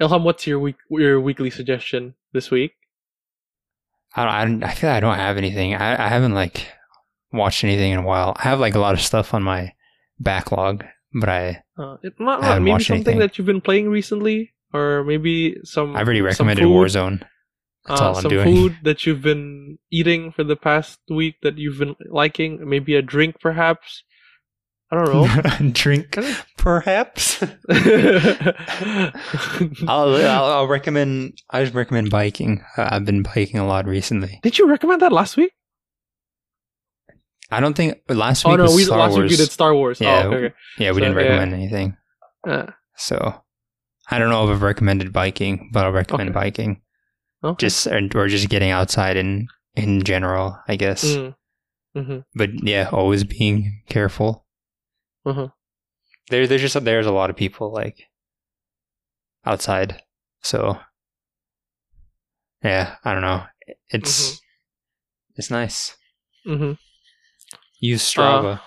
Ilham, 0.00 0.22
what's 0.22 0.46
your 0.46 0.58
week 0.58 0.76
your 0.90 1.20
weekly 1.20 1.50
suggestion 1.50 2.14
this 2.32 2.50
week? 2.50 2.72
I 4.16 4.24
don't, 4.24 4.34
I, 4.34 4.44
don't- 4.44 4.64
I 4.64 4.74
feel 4.74 4.90
like 4.90 4.96
I 4.96 5.00
don't 5.00 5.16
have 5.16 5.36
anything. 5.36 5.74
I, 5.74 6.06
I 6.06 6.08
haven't 6.08 6.34
like 6.34 6.66
watched 7.32 7.62
anything 7.64 7.92
in 7.92 7.98
a 7.98 8.02
while. 8.06 8.32
I 8.36 8.42
have 8.42 8.58
like 8.60 8.74
a 8.74 8.80
lot 8.80 8.94
of 8.94 9.00
stuff 9.00 9.34
on 9.34 9.42
my 9.42 9.72
backlog, 10.18 10.84
but 11.12 11.28
I 11.28 11.62
Uh, 11.78 11.96
it, 12.02 12.14
not, 12.18 12.42
I 12.42 12.46
haven't 12.46 12.64
maybe 12.64 12.72
watched 12.72 12.86
something 12.88 13.00
anything. 13.06 13.18
that 13.20 13.38
you've 13.38 13.46
been 13.46 13.60
playing 13.60 13.88
recently, 13.88 14.52
or 14.72 15.04
maybe 15.04 15.56
some. 15.64 15.94
I've 15.96 16.06
already 16.06 16.22
recommended 16.22 16.62
food, 16.64 16.72
Warzone. 16.72 17.22
That's 17.86 18.00
uh, 18.00 18.04
all 18.08 18.16
I'm 18.16 18.22
some 18.22 18.30
doing. 18.30 18.44
food 18.54 18.76
that 18.82 19.06
you've 19.06 19.22
been 19.22 19.78
eating 19.90 20.32
for 20.32 20.44
the 20.44 20.56
past 20.56 20.98
week 21.08 21.36
that 21.42 21.56
you've 21.56 21.78
been 21.78 21.96
liking. 22.10 22.68
Maybe 22.68 22.94
a 22.94 23.02
drink, 23.02 23.36
perhaps. 23.40 24.02
I 24.92 24.96
don't 25.04 25.12
know. 25.62 25.70
Drink, 25.72 26.18
perhaps. 26.56 27.40
I'll, 29.86 30.14
I'll 30.16 30.44
I'll 30.44 30.66
recommend. 30.68 31.40
I 31.50 31.62
just 31.62 31.74
recommend 31.74 32.10
biking. 32.10 32.64
I've 32.76 33.04
been 33.04 33.22
biking 33.22 33.58
a 33.60 33.66
lot 33.66 33.86
recently. 33.86 34.40
Did 34.42 34.58
you 34.58 34.68
recommend 34.68 35.02
that 35.02 35.12
last 35.12 35.36
week? 35.36 35.52
I 37.52 37.60
don't 37.60 37.74
think 37.74 37.98
last 38.08 38.44
week 38.44 38.52
Oh 38.54 38.56
no, 38.56 38.62
was 38.64 38.74
we 38.76 38.84
Star 38.84 38.98
last 38.98 39.10
Wars. 39.12 39.22
week 39.22 39.30
we 39.30 39.36
did 39.36 39.50
Star 39.50 39.74
Wars. 39.74 40.00
Yeah, 40.00 40.22
oh, 40.24 40.28
okay. 40.28 40.36
okay. 40.46 40.54
yeah, 40.78 40.90
we 40.90 40.96
so, 40.96 41.00
didn't 41.00 41.16
yeah. 41.16 41.22
recommend 41.22 41.54
anything. 41.54 41.96
Uh, 42.46 42.66
So 42.96 43.42
I 44.10 44.18
don't 44.18 44.30
know 44.30 44.44
if 44.44 44.50
I've 44.56 44.62
recommended 44.62 45.12
biking, 45.12 45.70
but 45.72 45.84
I'll 45.84 45.92
recommend 45.92 46.30
Okay. 46.30 46.34
biking. 46.38 46.82
okay. 47.44 47.66
Just 47.66 47.86
or, 47.86 48.00
or 48.14 48.28
just 48.28 48.48
getting 48.48 48.70
outside 48.70 49.16
in 49.16 49.48
in 49.74 50.02
general, 50.02 50.58
I 50.68 50.76
guess. 50.76 51.04
Mm. 51.04 51.34
hmm 51.96 52.18
But 52.34 52.50
yeah, 52.62 52.88
always 52.92 53.24
being 53.24 53.82
careful. 53.88 54.46
Uh-huh. 55.26 55.48
There, 56.30 56.46
there's 56.46 56.62
just 56.62 56.82
there's 56.84 57.06
a 57.06 57.12
lot 57.12 57.30
of 57.30 57.36
people 57.36 57.72
like 57.72 58.04
outside, 59.44 60.02
so 60.42 60.78
yeah, 62.62 62.96
I 63.04 63.12
don't 63.12 63.22
know. 63.22 63.44
It's 63.88 64.32
Mhm. 64.32 64.40
it's 65.36 65.50
nice. 65.50 65.96
Mm-hmm. 66.46 66.72
Use 67.80 68.02
Strava. 68.02 68.60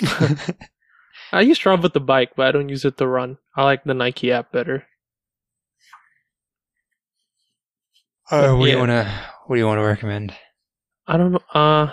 I 1.32 1.40
use 1.40 1.58
Strava 1.58 1.82
with 1.82 1.92
the 1.94 2.00
bike, 2.00 2.32
but 2.36 2.46
I 2.46 2.52
don't 2.52 2.68
use 2.68 2.84
it 2.84 2.96
to 2.98 3.06
run. 3.06 3.38
I 3.56 3.64
like 3.64 3.84
the 3.84 3.94
Nike 3.94 4.30
app 4.32 4.52
better. 4.52 4.86
Uh, 8.30 8.54
what 8.54 8.64
do 8.66 8.70
you 8.70 8.78
wanna 8.78 9.04
What 9.46 9.56
do 9.56 9.60
you 9.60 9.66
want 9.66 9.78
to 9.78 9.84
recommend? 9.84 10.34
I 11.06 11.16
don't 11.18 11.32
know. 11.32 11.42
Uh, 11.52 11.92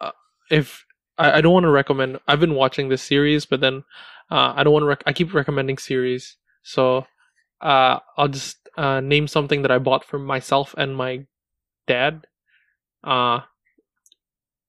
uh, 0.00 0.12
if 0.50 0.84
I, 1.18 1.38
I 1.38 1.40
don't 1.40 1.52
want 1.52 1.64
to 1.64 1.70
recommend, 1.70 2.18
I've 2.26 2.40
been 2.40 2.54
watching 2.54 2.88
this 2.88 3.02
series, 3.02 3.46
but 3.46 3.60
then 3.60 3.84
uh, 4.30 4.54
I 4.56 4.64
don't 4.64 4.72
want 4.72 4.84
to. 4.84 4.88
Rec- 4.88 5.02
I 5.06 5.12
keep 5.12 5.34
recommending 5.34 5.76
series, 5.76 6.36
so 6.62 7.06
uh, 7.60 7.98
I'll 8.16 8.28
just 8.28 8.56
uh, 8.78 9.00
name 9.00 9.28
something 9.28 9.60
that 9.60 9.70
I 9.70 9.78
bought 9.78 10.04
for 10.04 10.18
myself 10.18 10.74
and 10.78 10.96
my 10.96 11.26
dad. 11.86 12.26
Uh, 13.04 13.40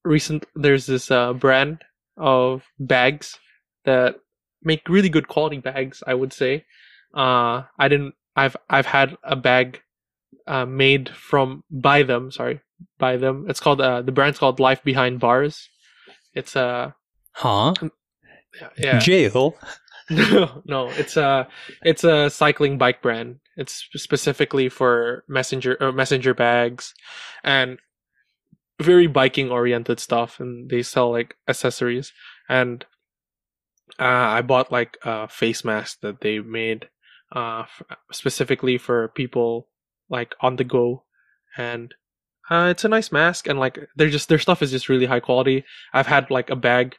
recent 0.03 0.45
there's 0.53 0.85
this 0.85 1.09
uh, 1.09 1.31
brand 1.31 1.85
of 2.17 2.63
bags 2.77 3.39
that 3.85 4.15
make 4.61 4.89
really 4.89 5.09
good 5.09 5.29
quality 5.29 5.59
bags. 5.59 6.03
I 6.05 6.13
would 6.13 6.33
say. 6.33 6.65
Uh, 7.13 7.63
I 7.79 7.87
didn't. 7.87 8.15
I've 8.35 8.57
I've 8.69 8.87
had 8.87 9.17
a 9.23 9.37
bag 9.37 9.81
uh, 10.45 10.65
made 10.65 11.07
from 11.07 11.63
by 11.71 12.03
them. 12.03 12.31
Sorry, 12.31 12.59
by 12.97 13.15
them. 13.15 13.45
It's 13.47 13.61
called 13.61 13.79
uh, 13.79 14.01
the 14.01 14.11
brand's 14.11 14.39
called 14.39 14.59
Life 14.59 14.83
Behind 14.83 15.21
Bars. 15.21 15.69
It's 16.33 16.55
a 16.55 16.95
Huh? 17.33 17.73
yeah. 18.77 18.99
Jail. 18.99 19.57
no, 20.09 20.61
no, 20.65 20.89
it's 20.89 21.17
a 21.17 21.47
it's 21.83 22.03
a 22.03 22.29
cycling 22.29 22.77
bike 22.77 23.01
brand. 23.01 23.39
It's 23.57 23.87
specifically 23.95 24.69
for 24.69 25.23
messenger 25.27 25.81
uh, 25.81 25.91
messenger 25.91 26.33
bags 26.33 26.93
and 27.43 27.79
very 28.81 29.07
biking 29.07 29.49
oriented 29.49 29.99
stuff 29.99 30.39
and 30.39 30.69
they 30.69 30.81
sell 30.81 31.11
like 31.11 31.35
accessories 31.47 32.11
and 32.49 32.85
uh, 33.99 34.03
I 34.37 34.41
bought 34.41 34.71
like 34.71 34.97
a 35.03 35.27
face 35.27 35.63
mask 35.63 36.01
that 36.01 36.21
they 36.21 36.39
made 36.39 36.89
uh 37.35 37.61
f- 37.61 37.83
specifically 38.11 38.77
for 38.77 39.09
people 39.09 39.69
like 40.09 40.35
on 40.41 40.55
the 40.57 40.63
go 40.63 41.03
and 41.55 41.93
uh, 42.49 42.67
it's 42.69 42.83
a 42.83 42.89
nice 42.89 43.11
mask 43.11 43.47
and 43.47 43.59
like 43.59 43.79
they're 43.95 44.09
just 44.09 44.29
their 44.29 44.39
stuff 44.39 44.61
is 44.61 44.71
just 44.71 44.89
really 44.89 45.05
high 45.05 45.19
quality. 45.19 45.63
I've 45.93 46.07
had 46.07 46.29
like 46.29 46.49
a 46.49 46.55
bag 46.55 46.95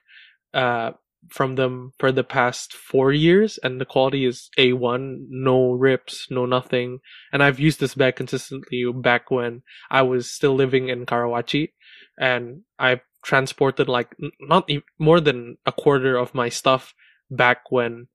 uh 0.52 0.92
from 1.30 1.54
them 1.54 1.92
for 1.98 2.12
the 2.12 2.22
past 2.22 2.74
four 2.74 3.10
years 3.10 3.58
and 3.62 3.80
the 3.80 3.86
quality 3.86 4.26
is 4.26 4.50
a1 4.58 5.24
no 5.30 5.72
rips 5.72 6.26
no 6.30 6.44
nothing 6.44 6.98
and 7.32 7.42
i've 7.42 7.58
used 7.58 7.80
this 7.80 7.94
bag 7.94 8.14
consistently 8.14 8.84
back 8.94 9.30
when 9.30 9.62
i 9.90 10.02
was 10.02 10.30
still 10.30 10.54
living 10.54 10.90
in 10.90 11.06
Karawaci 11.06 11.70
and 12.20 12.60
i've 12.78 13.00
transported 13.22 13.88
like 13.88 14.14
not 14.38 14.68
e- 14.68 14.82
more 14.98 15.18
than 15.18 15.56
a 15.64 15.72
quarter 15.72 16.14
of 16.18 16.34
my 16.34 16.50
stuff 16.50 16.92
back 17.30 17.70
when 17.70 18.06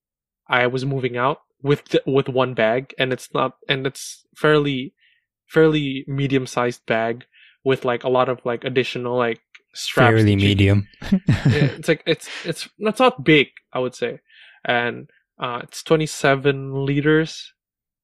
I 0.47 0.67
was 0.67 0.85
moving 0.85 1.17
out 1.17 1.41
with 1.61 1.95
with 2.05 2.29
one 2.29 2.53
bag, 2.53 2.93
and 2.97 3.13
it's 3.13 3.33
not 3.33 3.53
and 3.67 3.85
it's 3.85 4.25
fairly 4.35 4.93
fairly 5.49 6.05
medium 6.07 6.45
sized 6.47 6.85
bag 6.85 7.25
with 7.63 7.85
like 7.85 8.03
a 8.03 8.09
lot 8.09 8.29
of 8.29 8.39
like 8.45 8.63
additional 8.63 9.17
like 9.17 9.41
straps. 9.73 10.15
Fairly 10.15 10.35
medium. 10.35 10.87
it's 11.01 11.87
like 11.87 12.03
it's 12.05 12.29
it's 12.45 12.69
it's 12.77 12.99
not 12.99 13.23
big, 13.23 13.47
I 13.73 13.79
would 13.79 13.95
say, 13.95 14.19
and 14.65 15.09
uh, 15.39 15.61
it's 15.63 15.83
27 15.83 16.85
liters, 16.85 17.53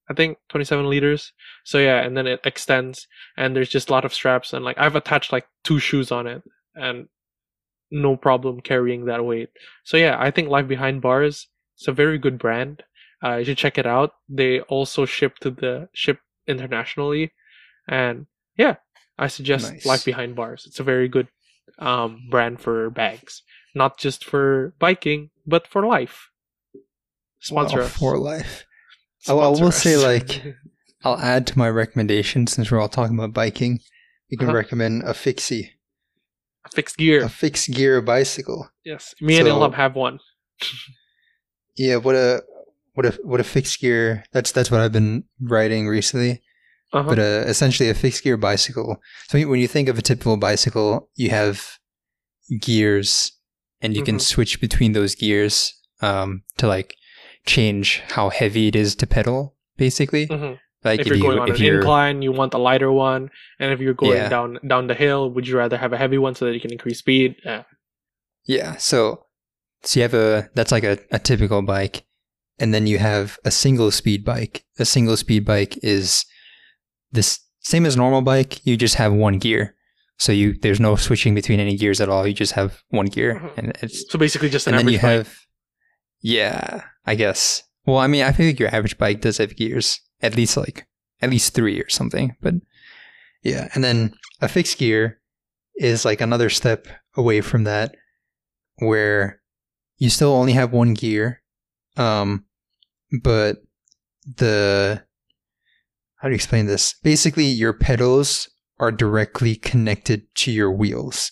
I 0.09 0.13
think 0.13 0.37
27 0.49 0.89
liters. 0.89 1.33
So 1.63 1.77
yeah, 1.77 2.01
and 2.01 2.17
then 2.17 2.27
it 2.27 2.41
extends, 2.43 3.07
and 3.37 3.55
there's 3.55 3.69
just 3.69 3.89
a 3.89 3.93
lot 3.93 4.05
of 4.05 4.13
straps, 4.13 4.53
and 4.53 4.65
like 4.65 4.77
I've 4.77 4.95
attached 4.95 5.31
like 5.31 5.47
two 5.63 5.79
shoes 5.79 6.11
on 6.11 6.27
it, 6.27 6.43
and 6.75 7.07
no 7.91 8.17
problem 8.17 8.61
carrying 8.61 9.05
that 9.05 9.23
weight. 9.23 9.49
So 9.83 9.97
yeah, 9.97 10.17
I 10.19 10.31
think 10.31 10.49
Life 10.49 10.67
Behind 10.67 11.01
Bars 11.01 11.47
it's 11.77 11.87
a 11.87 11.91
very 11.91 12.17
good 12.17 12.37
brand. 12.37 12.83
Uh, 13.23 13.37
you 13.37 13.45
should 13.45 13.57
check 13.57 13.77
it 13.77 13.85
out. 13.85 14.13
They 14.29 14.61
also 14.61 15.05
ship 15.05 15.37
to 15.39 15.51
the 15.51 15.89
ship 15.93 16.19
internationally, 16.47 17.31
and 17.87 18.25
yeah, 18.57 18.75
I 19.17 19.27
suggest 19.27 19.71
Nice. 19.71 19.85
Life 19.85 20.05
Behind 20.05 20.35
Bars. 20.35 20.65
It's 20.67 20.79
a 20.79 20.83
very 20.83 21.07
good 21.07 21.27
um, 21.79 22.27
brand 22.29 22.61
for 22.61 22.89
bags, 22.89 23.41
not 23.73 23.97
just 23.97 24.23
for 24.25 24.73
biking, 24.79 25.29
but 25.45 25.67
for 25.67 25.85
life. 25.85 26.29
Sponsor 27.39 27.81
us. 27.81 27.91
for 27.97 28.17
life. 28.17 28.65
I- 29.27 29.31
I 29.31 29.35
will 29.35 29.55
Sponsor 29.55 29.79
say, 29.79 29.97
like, 30.11 30.43
I'll 31.03 31.19
add 31.19 31.45
to 31.47 31.57
my 31.57 31.69
recommendation 31.69 32.47
since 32.47 32.71
we're 32.71 32.79
all 32.79 32.89
talking 32.89 33.17
about 33.17 33.33
biking. 33.33 33.79
You 34.29 34.37
can 34.37 34.47
Uh-huh. 34.49 34.57
recommend 34.57 35.03
a 35.03 35.13
fixie, 35.13 35.73
A 36.65 36.69
fixed 36.69 36.97
gear. 36.97 37.23
a 37.23 37.29
fixed 37.29 37.69
gear 37.71 38.01
bicycle. 38.01 38.69
yes, 38.83 39.13
me 39.21 39.37
and 39.37 39.47
so- 39.47 39.55
Ilham 39.59 39.73
have 39.75 39.95
one. 39.95 40.19
Yeah, 41.77 41.97
what 41.97 42.15
a 42.15 42.41
what 42.95 43.05
a 43.05 43.11
what 43.23 43.39
a 43.39 43.43
fixed 43.43 43.79
gear. 43.79 44.23
That's 44.33 44.51
that's 44.51 44.69
what 44.71 44.81
I've 44.81 44.91
been 44.91 45.23
riding 45.39 45.87
recently. 45.87 46.41
Uh-huh. 46.93 47.07
But 47.09 47.19
uh, 47.19 47.43
essentially, 47.47 47.89
a 47.89 47.93
fixed 47.93 48.23
gear 48.23 48.37
bicycle. 48.37 48.97
So 49.29 49.39
when 49.47 49.59
you 49.59 49.67
think 49.67 49.87
of 49.89 49.97
a 49.97 50.01
typical 50.01 50.37
bicycle, 50.37 51.09
you 51.15 51.29
have 51.29 51.77
gears, 52.61 53.31
and 53.81 53.95
you 53.95 54.03
can 54.03 54.15
Mhm. 54.17 54.21
switch 54.21 54.61
between 54.61 54.93
those 54.93 55.15
gears 55.15 55.73
um, 56.01 56.43
to 56.57 56.67
like 56.67 56.95
change 57.45 58.01
how 58.09 58.29
heavy 58.29 58.67
it 58.67 58.75
is 58.75 58.95
to 58.95 59.07
pedal. 59.07 59.55
Basically, 59.77 60.27
Mhm. 60.27 60.57
like 60.83 60.99
if, 61.01 61.07
you're 61.07 61.17
going 61.17 61.39
on 61.39 61.49
if 61.49 61.57
an 61.57 61.63
you're 61.63 61.77
incline, 61.77 62.21
you 62.21 62.31
want 62.31 62.51
the 62.51 62.59
lighter 62.59 62.91
one, 62.91 63.29
and 63.59 63.73
if 63.73 63.79
you're 63.79 63.93
going 63.93 64.17
Yeah. 64.17 64.29
down 64.29 64.59
down 64.67 64.87
the 64.87 64.93
hill, 64.95 65.29
would 65.31 65.47
you 65.47 65.57
rather 65.57 65.77
have 65.77 65.91
a 65.93 65.97
heavy 65.97 66.17
one 66.17 66.35
so 66.35 66.45
that 66.45 66.53
you 66.53 66.59
can 66.61 66.71
increase 66.71 66.99
speed? 66.99 67.35
Yeah. 67.43 67.63
Yeah. 68.45 68.75
So, 68.77 69.25
so 69.83 69.99
you 69.99 70.03
have 70.03 70.13
a 70.13 70.49
that's 70.55 70.71
like 70.71 70.83
a, 70.83 70.97
a 71.11 71.19
typical 71.19 71.61
bike, 71.61 72.03
and 72.59 72.73
then 72.73 72.87
you 72.87 72.97
have 72.99 73.37
a 73.45 73.51
single 73.51 73.91
speed 73.91 74.23
bike. 74.25 74.63
A 74.79 74.85
single 74.85 75.17
speed 75.17 75.45
bike 75.45 75.77
is 75.83 76.25
this 77.11 77.39
same 77.59 77.85
as 77.85 77.95
normal 77.97 78.21
bike. 78.21 78.65
You 78.65 78.77
just 78.77 78.95
have 78.95 79.13
one 79.13 79.39
gear, 79.39 79.75
so 80.17 80.31
you 80.31 80.53
there's 80.61 80.79
no 80.79 80.95
switching 80.95 81.35
between 81.35 81.59
any 81.59 81.75
gears 81.77 81.99
at 82.01 82.09
all. 82.09 82.25
You 82.27 82.33
just 82.33 82.53
have 82.53 82.81
one 82.89 83.07
gear, 83.07 83.35
Mhm. 83.39 83.57
and 83.57 83.77
it's 83.81 84.05
So 84.11 84.19
basically, 84.19 84.49
just 84.49 84.67
an 84.67 84.73
and 84.73 84.79
then 84.79 84.85
average 84.87 84.93
you 84.93 84.99
bike. 85.01 85.27
have 85.27 85.39
yeah, 86.21 86.83
I 87.05 87.15
guess. 87.15 87.63
Well, 87.85 87.97
I 87.97 88.07
mean, 88.07 88.23
I 88.23 88.31
feel 88.31 88.47
like 88.47 88.59
your 88.59 88.73
average 88.73 88.97
bike 88.97 89.21
does 89.21 89.37
have 89.37 89.55
gears, 89.55 89.99
at 90.21 90.35
least 90.35 90.57
like 90.57 90.87
at 91.21 91.29
least 91.29 91.53
three 91.53 91.79
or 91.79 91.89
something. 91.89 92.35
But 92.41 92.55
yeah, 93.43 93.69
and 93.75 93.83
then 93.83 94.13
a 94.41 94.47
fixed 94.47 94.77
gear 94.77 95.21
is 95.75 96.03
like 96.05 96.21
another 96.21 96.49
step 96.49 96.87
away 97.15 97.41
from 97.41 97.63
that, 97.65 97.95
where 98.77 99.41
you 99.97 100.09
still 100.09 100.31
only 100.33 100.53
have 100.53 100.73
one 100.73 100.93
gear, 100.93 101.41
um, 101.97 102.44
but 103.23 103.57
the 104.37 105.03
how 106.17 106.27
do 106.27 106.31
you 106.31 106.35
explain 106.35 106.65
this? 106.65 106.93
Basically, 107.03 107.45
your 107.45 107.73
pedals 107.73 108.49
are 108.79 108.91
directly 108.91 109.55
connected 109.55 110.23
to 110.35 110.51
your 110.51 110.71
wheels. 110.71 111.31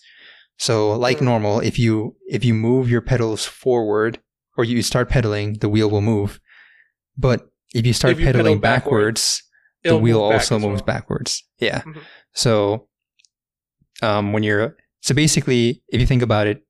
So, 0.57 0.91
like 0.93 1.17
Mm. 1.17 1.21
normal, 1.25 1.59
if 1.59 1.79
you 1.79 2.15
if 2.29 2.45
you 2.45 2.53
move 2.53 2.89
your 2.89 3.01
pedals 3.01 3.45
forward 3.45 4.19
or 4.57 4.63
you 4.63 4.81
start 4.83 5.09
pedaling, 5.09 5.53
the 5.59 5.69
wheel 5.69 5.89
will 5.89 6.01
move. 6.01 6.39
But 7.17 7.47
if 7.73 7.85
you 7.85 7.93
start 7.93 8.13
If 8.13 8.19
you 8.19 8.25
pedal 8.27 8.39
pedaling 8.39 8.59
backwards, 8.59 9.41
backwards, 9.41 9.43
the 9.83 9.97
wheel 9.97 10.19
move 10.21 10.31
also 10.33 10.59
moves 10.59 10.81
well. 10.81 10.85
backwards. 10.85 11.43
Yeah. 11.59 11.81
Mhm. 11.81 12.01
So, 12.33 12.87
um, 14.01 14.31
when 14.33 14.43
you're 14.43 14.77
so 15.01 15.13
basically, 15.15 15.81
if 15.89 15.99
you 15.99 16.07
think 16.07 16.21
about 16.21 16.47
it, 16.47 16.61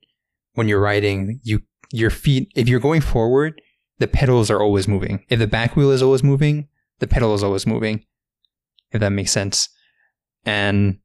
when 0.53 0.67
you're 0.67 0.79
riding, 0.81 1.39
you 1.43 1.61
your 1.91 2.09
feet 2.09 2.49
if 2.55 2.67
you're 2.69 2.79
going 2.79 3.01
forward, 3.01 3.61
the 3.99 4.07
pedals 4.07 4.49
are 4.49 4.61
always 4.61 4.87
moving. 4.87 5.25
If 5.29 5.39
the 5.39 5.47
back 5.47 5.75
wheel 5.75 5.91
is 5.91 6.01
always 6.01 6.23
moving, 6.23 6.67
the 6.99 7.07
pedal 7.07 7.33
is 7.33 7.43
always 7.43 7.67
moving. 7.67 8.05
If 8.91 8.99
that 8.99 9.09
makes 9.09 9.31
sense. 9.31 9.69
And 10.45 10.99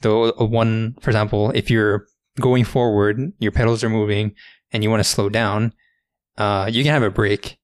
the 0.00 0.34
uh, 0.38 0.44
one, 0.44 0.96
for 1.00 1.10
example, 1.10 1.50
if 1.54 1.70
you're 1.70 2.06
going 2.40 2.64
forward, 2.64 3.32
your 3.38 3.52
pedals 3.52 3.82
are 3.82 3.88
moving, 3.88 4.34
and 4.72 4.82
you 4.82 4.90
want 4.90 5.00
to 5.00 5.08
slow 5.08 5.28
down, 5.28 5.72
uh, 6.36 6.68
you 6.70 6.82
can 6.82 6.92
have 6.92 7.02
a 7.02 7.10
brake, 7.10 7.58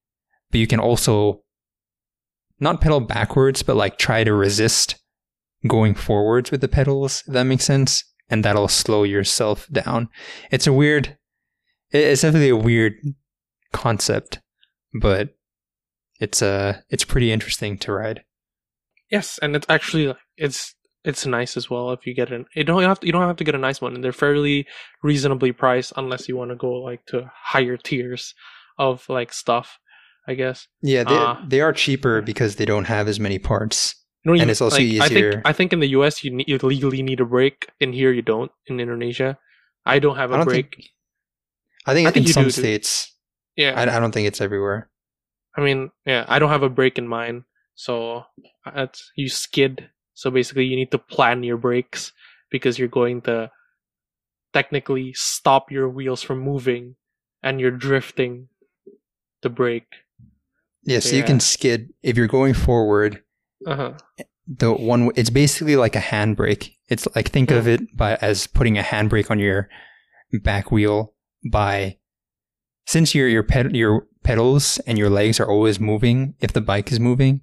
but 0.49 0.59
you 0.59 0.67
can 0.67 0.79
also 0.79 1.43
not 2.59 2.81
pedal 2.81 2.99
backwards, 2.99 3.61
but 3.61 3.75
like 3.75 3.97
try 3.97 4.23
to 4.23 4.33
resist 4.33 4.95
going 5.67 5.93
forwards 5.93 6.51
with 6.51 6.61
the 6.61 6.67
pedals, 6.67 7.23
if 7.27 7.33
that 7.33 7.43
makes 7.43 7.65
sense. 7.65 8.03
And 8.29 8.43
that'll 8.43 8.67
slow 8.67 9.03
yourself 9.03 9.67
down. 9.71 10.09
It's 10.49 10.65
a 10.65 10.73
weird, 10.73 11.17
it's 11.91 12.21
definitely 12.21 12.49
a 12.49 12.55
weird 12.55 12.95
concept, 13.73 14.39
but 14.93 15.35
it's 16.19 16.41
uh 16.41 16.79
it's 16.89 17.03
pretty 17.05 17.31
interesting 17.31 17.77
to 17.79 17.91
ride. 17.91 18.23
Yes, 19.11 19.39
and 19.41 19.55
it's 19.55 19.67
actually 19.69 20.13
it's 20.37 20.75
it's 21.03 21.25
nice 21.25 21.57
as 21.57 21.69
well 21.69 21.91
if 21.91 22.07
you 22.07 22.13
get 22.13 22.31
an 22.31 22.45
you 22.55 22.63
don't 22.63 22.81
have 22.83 22.99
to, 23.01 23.05
you 23.05 23.11
don't 23.11 23.27
have 23.27 23.35
to 23.37 23.43
get 23.43 23.55
a 23.55 23.57
nice 23.57 23.81
one 23.81 23.93
and 23.93 24.03
they're 24.03 24.13
fairly 24.13 24.65
reasonably 25.03 25.51
priced 25.51 25.91
unless 25.97 26.27
you 26.29 26.37
want 26.37 26.49
to 26.51 26.55
go 26.55 26.71
like 26.71 27.05
to 27.07 27.29
higher 27.35 27.75
tiers 27.77 28.33
of 28.79 29.03
like 29.09 29.33
stuff, 29.33 29.77
I 30.27 30.33
guess. 30.35 30.67
Yeah, 30.81 31.03
they 31.03 31.15
Ah. 31.15 31.43
they 31.47 31.61
are 31.61 31.73
cheaper 31.73 32.21
because 32.21 32.55
they 32.55 32.65
don't 32.65 32.85
have 32.85 33.07
as 33.07 33.19
many 33.19 33.37
parts. 33.39 33.95
And 34.25 34.35
even- 34.37 34.49
it's 34.49 34.61
also 34.61 34.77
like, 34.77 34.85
I 34.85 35.05
easier- 35.07 35.31
think 35.33 35.47
I 35.47 35.53
think 35.53 35.73
in 35.73 35.79
the 35.81 35.89
US 35.89 36.23
you, 36.23 36.31
need, 36.31 36.47
you 36.47 36.57
legally 36.63 37.03
need 37.03 37.19
a 37.19 37.25
brake. 37.25 37.67
In 37.81 37.91
here 37.91 38.11
you 38.13 38.21
don't. 38.21 38.51
In 38.67 38.79
Indonesia, 38.79 39.37
I 39.85 39.99
don't 39.99 40.15
have 40.15 40.31
I 40.31 40.35
a 40.35 40.37
don't 40.37 40.45
brake. 40.47 40.75
think 40.75 40.89
I 41.85 41.93
think 41.93 42.07
I 42.07 42.11
think 42.11 42.27
in 42.27 42.33
some 42.33 42.45
do, 42.45 42.51
states 42.51 43.12
yeah, 43.55 43.73
I, 43.75 43.83
I 43.83 43.99
don't 43.99 44.11
think 44.11 44.27
it's 44.27 44.41
everywhere. 44.41 44.89
I 45.55 45.61
mean, 45.61 45.91
yeah, 46.05 46.25
I 46.27 46.39
don't 46.39 46.49
have 46.49 46.63
a 46.63 46.69
brake 46.69 46.97
in 46.97 47.07
mine, 47.07 47.45
so 47.75 48.23
that's 48.65 49.11
you 49.15 49.29
skid. 49.29 49.89
So 50.13 50.29
basically, 50.31 50.65
you 50.65 50.75
need 50.75 50.91
to 50.91 50.97
plan 50.97 51.43
your 51.43 51.57
brakes 51.57 52.11
because 52.51 52.77
you're 52.79 52.87
going 52.87 53.21
to 53.23 53.49
technically 54.53 55.13
stop 55.13 55.71
your 55.71 55.89
wheels 55.89 56.21
from 56.21 56.39
moving, 56.39 56.95
and 57.41 57.59
you're 57.59 57.71
drifting 57.71 58.47
the 59.41 59.49
brake. 59.49 59.87
Yeah, 60.83 60.99
so 60.99 61.15
you 61.15 61.23
can 61.23 61.39
skid 61.39 61.93
if 62.03 62.17
you're 62.17 62.27
going 62.27 62.53
forward. 62.53 63.23
Uh 63.65 63.75
huh. 63.75 63.93
the 64.45 64.73
one 64.73 65.09
it's 65.15 65.29
basically 65.29 65.75
like 65.77 65.95
a 65.95 65.99
handbrake. 66.01 66.75
It's 66.89 67.07
like 67.15 67.29
think 67.29 67.49
of 67.51 67.63
Hmm. 67.63 67.69
it 67.69 67.95
by 67.97 68.15
as 68.15 68.45
putting 68.47 68.77
a 68.77 68.81
handbrake 68.83 69.31
on 69.31 69.39
your 69.39 69.69
back 70.43 70.71
wheel 70.71 71.13
by 71.49 71.97
since 72.85 73.15
your 73.15 73.27
your 73.27 73.43
ped, 73.43 73.75
your 73.75 74.07
pedals 74.23 74.79
and 74.87 74.97
your 74.97 75.09
legs 75.09 75.39
are 75.39 75.49
always 75.49 75.79
moving 75.79 76.35
if 76.39 76.53
the 76.53 76.61
bike 76.61 76.91
is 76.91 76.99
moving. 76.99 77.41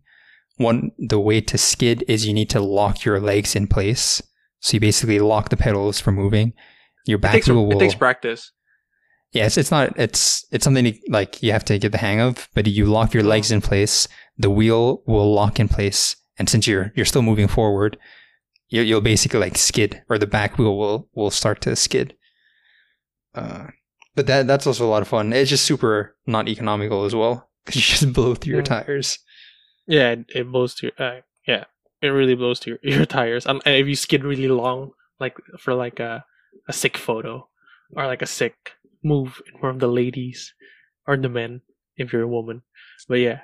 One 0.57 0.91
the 0.99 1.21
way 1.21 1.41
to 1.43 1.57
skid 1.59 2.05
is 2.09 2.27
you 2.27 2.35
need 2.35 2.51
to 2.51 2.61
lock 2.61 3.05
your 3.05 3.21
legs 3.21 3.57
in 3.57 3.67
place. 3.67 4.23
So 4.61 4.75
you 4.75 4.81
basically 4.81 5.19
lock 5.19 5.49
the 5.49 5.57
pedals 5.57 6.01
from 6.01 6.17
moving. 6.17 6.53
Your 7.07 7.19
It 7.23 7.23
back 7.23 7.33
takes 7.33 7.49
wheel 7.49 7.67
will 7.67 7.77
it 7.77 7.79
takes 7.79 7.95
practice. 7.95 8.53
yeah, 9.33 9.47
it's, 9.47 9.71
not 9.71 9.99
it's 9.99 10.45
it's 10.53 10.65
something 10.65 10.85
to, 10.85 10.99
like 11.09 11.43
you 11.43 11.53
have 11.53 11.65
to 11.67 11.79
get 11.79 11.93
the 11.93 11.99
hang 11.99 12.21
of. 12.21 12.49
But 12.55 12.67
you 12.67 12.87
lock 12.87 13.15
your 13.15 13.23
legs 13.23 13.51
in 13.51 13.61
place, 13.61 14.07
the 14.37 14.51
wheel 14.51 15.03
will 15.07 15.33
lock 15.33 15.59
in 15.61 15.69
place, 15.69 16.17
and 16.39 16.49
since 16.49 16.67
you're 16.67 16.93
you're 16.95 17.07
still 17.07 17.23
moving 17.23 17.49
forward, 17.49 17.97
you, 18.69 18.83
you'll 18.83 19.01
basically 19.01 19.41
like 19.41 19.57
skid, 19.57 20.03
or 20.11 20.19
the 20.19 20.27
back 20.27 20.59
wheel 20.59 20.77
will 20.77 21.09
will 21.15 21.31
start 21.31 21.61
to 21.63 21.75
skid. 21.77 22.15
Uh, 23.35 23.69
but 24.15 24.27
that 24.27 24.47
that's 24.47 24.67
also 24.67 24.87
a 24.87 24.91
lot 24.91 25.03
of 25.03 25.09
fun. 25.09 25.33
It's 25.33 25.51
just 25.51 25.65
super 25.65 26.17
not 26.27 26.49
economical 26.49 27.05
as 27.05 27.15
well 27.15 27.49
because 27.65 27.77
you 27.77 27.83
just 27.83 28.13
blow 28.15 28.35
through 28.35 28.55
your 28.55 28.63
tires. 28.63 29.19
Yeah, 29.87 30.11
it, 30.11 30.25
it 30.35 30.53
blows 30.53 30.75
to 30.77 30.87
your. 30.87 31.09
Uh, 31.09 31.21
yeah, 31.47 31.65
it 32.03 32.09
really 32.09 32.35
blows 32.35 32.61
to 32.61 32.71
your, 32.71 32.79
your 32.99 33.07
tires. 33.07 33.47
Um, 33.47 33.61
if 33.67 33.87
you 33.87 33.97
skid 33.97 34.25
really 34.25 34.49
long, 34.49 34.93
like 35.19 35.37
for 35.59 35.75
like 35.75 36.01
a 36.01 36.25
a 36.69 36.73
sick 36.73 36.97
photo 36.97 37.49
or 37.93 38.07
like 38.07 38.23
a 38.23 38.27
sick 38.27 38.73
move 39.03 39.41
in 39.53 39.61
front 39.61 39.77
of 39.77 39.81
the 39.81 39.89
ladies 39.89 40.55
or 41.07 41.17
the 41.17 41.29
men, 41.29 41.63
if 41.97 42.13
you're 42.13 42.23
a 42.23 42.29
woman. 42.29 42.63
But 43.09 43.21
yeah, 43.21 43.41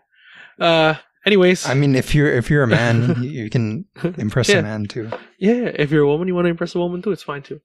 uh, 0.58 0.94
Anyways, 1.26 1.66
I 1.66 1.74
mean, 1.74 1.96
if 1.96 2.14
you're 2.14 2.30
if 2.30 2.48
you're 2.48 2.62
a 2.62 2.68
man, 2.68 3.16
you, 3.22 3.50
can 3.50 3.84
impress 4.16 4.48
Yeah. 4.48 4.58
a 4.58 4.62
man 4.62 4.86
too. 4.86 5.10
yeah, 5.38 5.72
if 5.74 5.90
you're 5.90 6.04
a 6.04 6.06
woman, 6.06 6.28
you 6.28 6.34
want 6.36 6.44
to 6.46 6.50
impress 6.50 6.76
a 6.76 6.78
woman 6.78 7.02
too, 7.02 7.10
it's 7.10 7.24
fine 7.24 7.42
too. 7.42 7.60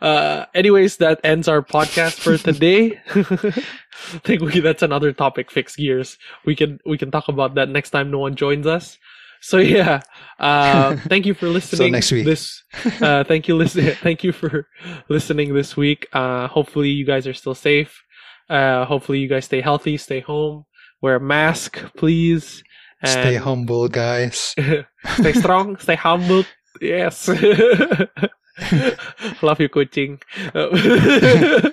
Uh, 0.00 0.46
anyways, 0.54 0.96
that 0.96 1.20
ends 1.22 1.46
our 1.46 1.60
podcast 1.60 2.18
for 2.18 2.38
today. 2.38 2.98
I 3.14 4.18
think 4.24 4.40
we, 4.40 4.60
that's 4.60 4.82
another 4.82 5.12
topic. 5.12 5.50
Fix 5.50 5.76
gears. 5.76 6.16
We 6.46 6.56
can 6.56 6.80
we 6.86 6.96
can 6.96 7.10
talk 7.10 7.28
about 7.28 7.54
that 7.56 7.68
next 7.68 7.90
time 7.90 8.10
no 8.10 8.18
one 8.18 8.34
joins 8.34 8.66
us. 8.66 8.96
So 9.42 9.58
yeah, 9.58 10.00
uh, 10.38 10.96
thank 11.08 11.26
you 11.26 11.34
for 11.34 11.48
listening. 11.48 11.78
so 11.78 11.88
next 11.88 12.12
week. 12.12 12.24
This, 12.24 12.62
uh, 13.02 13.24
thank 13.24 13.46
you 13.46 13.56
listen. 13.56 13.90
Thank 13.96 14.24
you 14.24 14.32
for 14.32 14.68
listening 15.10 15.52
this 15.52 15.76
week. 15.76 16.06
Uh, 16.14 16.48
hopefully 16.48 16.88
you 16.88 17.04
guys 17.04 17.26
are 17.26 17.34
still 17.34 17.54
safe. 17.54 18.02
Uh, 18.48 18.86
hopefully 18.86 19.18
you 19.18 19.28
guys 19.28 19.44
stay 19.44 19.60
healthy, 19.60 19.96
stay 19.98 20.20
home, 20.20 20.64
wear 21.02 21.16
a 21.16 21.20
mask, 21.20 21.78
please. 21.96 22.62
Stay 23.04 23.34
humble, 23.36 23.88
guys. 23.88 24.54
stay 25.18 25.32
strong, 25.32 25.76
stay 25.78 25.96
humble. 25.96 26.44
Yes. 26.80 27.28
Love 29.42 29.60
you, 29.60 29.68
coaching. 29.68 30.20
Uh, 30.54 30.68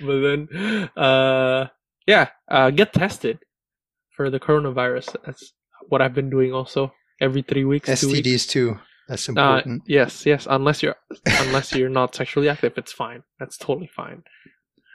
but 0.00 0.20
then, 0.20 0.48
uh, 0.96 1.66
yeah, 2.06 2.28
uh, 2.48 2.70
get 2.70 2.92
tested 2.92 3.38
for 4.16 4.30
the 4.30 4.40
coronavirus. 4.40 5.16
That's 5.24 5.52
what 5.88 6.02
I've 6.02 6.14
been 6.14 6.30
doing 6.30 6.52
also 6.52 6.92
every 7.20 7.42
three 7.42 7.64
weeks. 7.64 7.86
two 8.00 8.08
weeks. 8.10 8.28
STDs 8.28 8.48
too. 8.48 8.78
That's 9.08 9.28
Uh, 9.28 9.32
important. 9.32 9.82
yes, 9.86 10.26
yes. 10.26 10.46
Unless 10.50 10.82
you're 10.82 10.96
unless 11.42 11.72
you're 11.72 11.88
not 11.88 12.14
sexually 12.14 12.48
active, 12.48 12.72
it's 12.76 12.92
fine. 12.92 13.22
That's 13.38 13.56
totally 13.56 13.88
fine. 13.94 14.22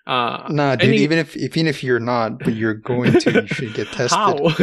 Uh, 0.08 0.48
nah, 0.50 0.76
dude. 0.76 0.90
any- 0.90 0.98
even 0.98 1.18
if 1.20 1.38
even 1.38 1.68
if 1.68 1.84
you're 1.84 2.00
not, 2.00 2.40
but 2.40 2.54
you're 2.56 2.74
going 2.74 3.14
to, 3.20 3.32
you 3.42 3.48
should 3.48 3.74
get 3.74 3.88
tested. 3.92 4.18
how? 4.18 4.34
What 4.40 4.58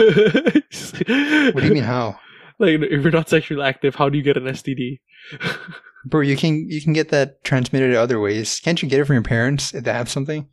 do 1.63 1.67
you 1.67 1.75
mean 1.75 1.83
how? 1.85 2.19
Like, 2.59 2.81
if 2.81 3.03
you're 3.03 3.13
not 3.13 3.29
sexually 3.29 3.63
active, 3.65 3.95
how 3.95 4.09
do 4.09 4.19
you 4.19 4.25
get 4.25 4.37
an 4.37 4.45
STD? 4.45 4.99
Bro, 6.07 6.23
you 6.23 6.37
can 6.37 6.69
you 6.69 6.81
can 6.81 6.93
get 6.93 7.11
that 7.11 7.45
transmitted 7.45 7.95
other 7.95 8.19
ways. 8.21 8.61
Can't 8.61 8.83
you 8.83 8.89
get 8.89 9.01
it 9.01 9.05
from 9.05 9.15
your 9.15 9.23
parents 9.23 9.75
if 9.75 9.85
they 9.85 9.93
have 9.93 10.09
something 10.09 10.49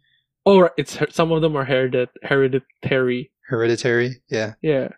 Or 0.46 0.72
it's 0.78 0.98
some 1.10 1.32
of 1.32 1.42
them 1.42 1.56
are 1.56 1.66
heredit- 1.66 2.10
hereditary. 2.24 3.32
hereditary? 3.48 4.22
Yeah. 4.30 4.54
Yeah. 4.62 4.90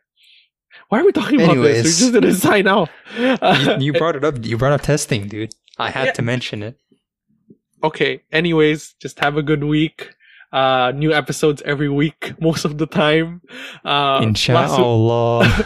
Why 0.90 1.00
are 1.02 1.06
we 1.06 1.12
talking 1.12 1.42
about 1.42 1.56
this? 1.56 1.86
We're 2.02 2.12
just 2.12 2.14
gonna 2.14 2.34
sign 2.34 2.68
off. 2.68 2.90
you, 3.18 3.38
you 3.80 3.94
brought 3.98 4.16
it 4.16 4.24
up. 4.24 4.44
You 4.46 4.58
brought 4.58 4.74
up 4.74 4.82
testing, 4.82 5.28
dude. 5.28 5.54
I 5.78 5.92
had 5.92 6.08
Yeah. 6.08 6.12
to 6.14 6.22
mention 6.22 6.64
it. 6.64 6.78
Okay. 7.84 8.24
Anyways, 8.32 8.94
just 9.00 9.20
have 9.20 9.38
a 9.38 9.44
good 9.44 9.64
week. 9.64 10.14
Uh, 10.54 10.94
new 10.96 11.14
episodes 11.14 11.62
every 11.66 11.90
week, 11.90 12.34
most 12.42 12.64
of 12.64 12.78
the 12.78 12.86
time. 12.86 13.42
Uh, 13.84 14.20
last, 14.20 14.24
Inshallah. 14.24 15.66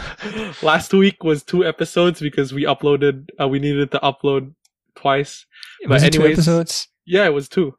last 0.62 0.92
week 0.92 1.22
was 1.22 1.44
two 1.44 1.64
episodes 1.64 2.20
because 2.20 2.52
we 2.52 2.64
uploaded. 2.64 3.28
Uh, 3.40 3.46
we 3.46 3.60
needed 3.60 3.92
to 3.92 3.98
upload 4.00 4.52
twice. 4.96 5.46
was 5.86 6.02
it 6.02 6.12
two 6.12 6.20
anyways- 6.22 6.38
episodes? 6.38 6.88
Yeah, 7.04 7.26
it 7.26 7.30
was 7.32 7.48
two. 7.48 7.76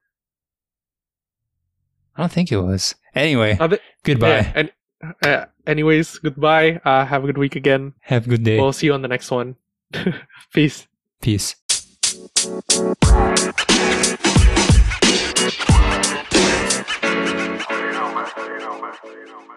I 2.15 2.21
don't 2.21 2.31
think 2.31 2.51
it 2.51 2.57
was. 2.57 2.95
Anyway, 3.15 3.57
goodbye. 4.03 4.29
yeah, 4.29 4.51
and 4.55 4.71
uh, 5.23 5.45
anyways, 5.65 6.17
goodbye. 6.19 6.79
Uh, 6.85 7.05
have 7.05 7.23
a 7.23 7.27
good 7.27 7.37
week 7.37 7.55
again. 7.55 7.93
Have 8.01 8.27
a 8.27 8.29
good 8.29 8.43
day. 8.43 8.59
We'll 8.59 8.73
see 8.73 8.87
you 8.87 8.93
on 8.93 9.01
the 9.01 9.07
next 9.07 9.31
one. 9.31 9.55
Peace. 10.53 10.87
Peace. 11.21 11.55
You 12.23 12.29
know, 17.91 18.13
man. 18.15 18.95
You. 19.03 19.52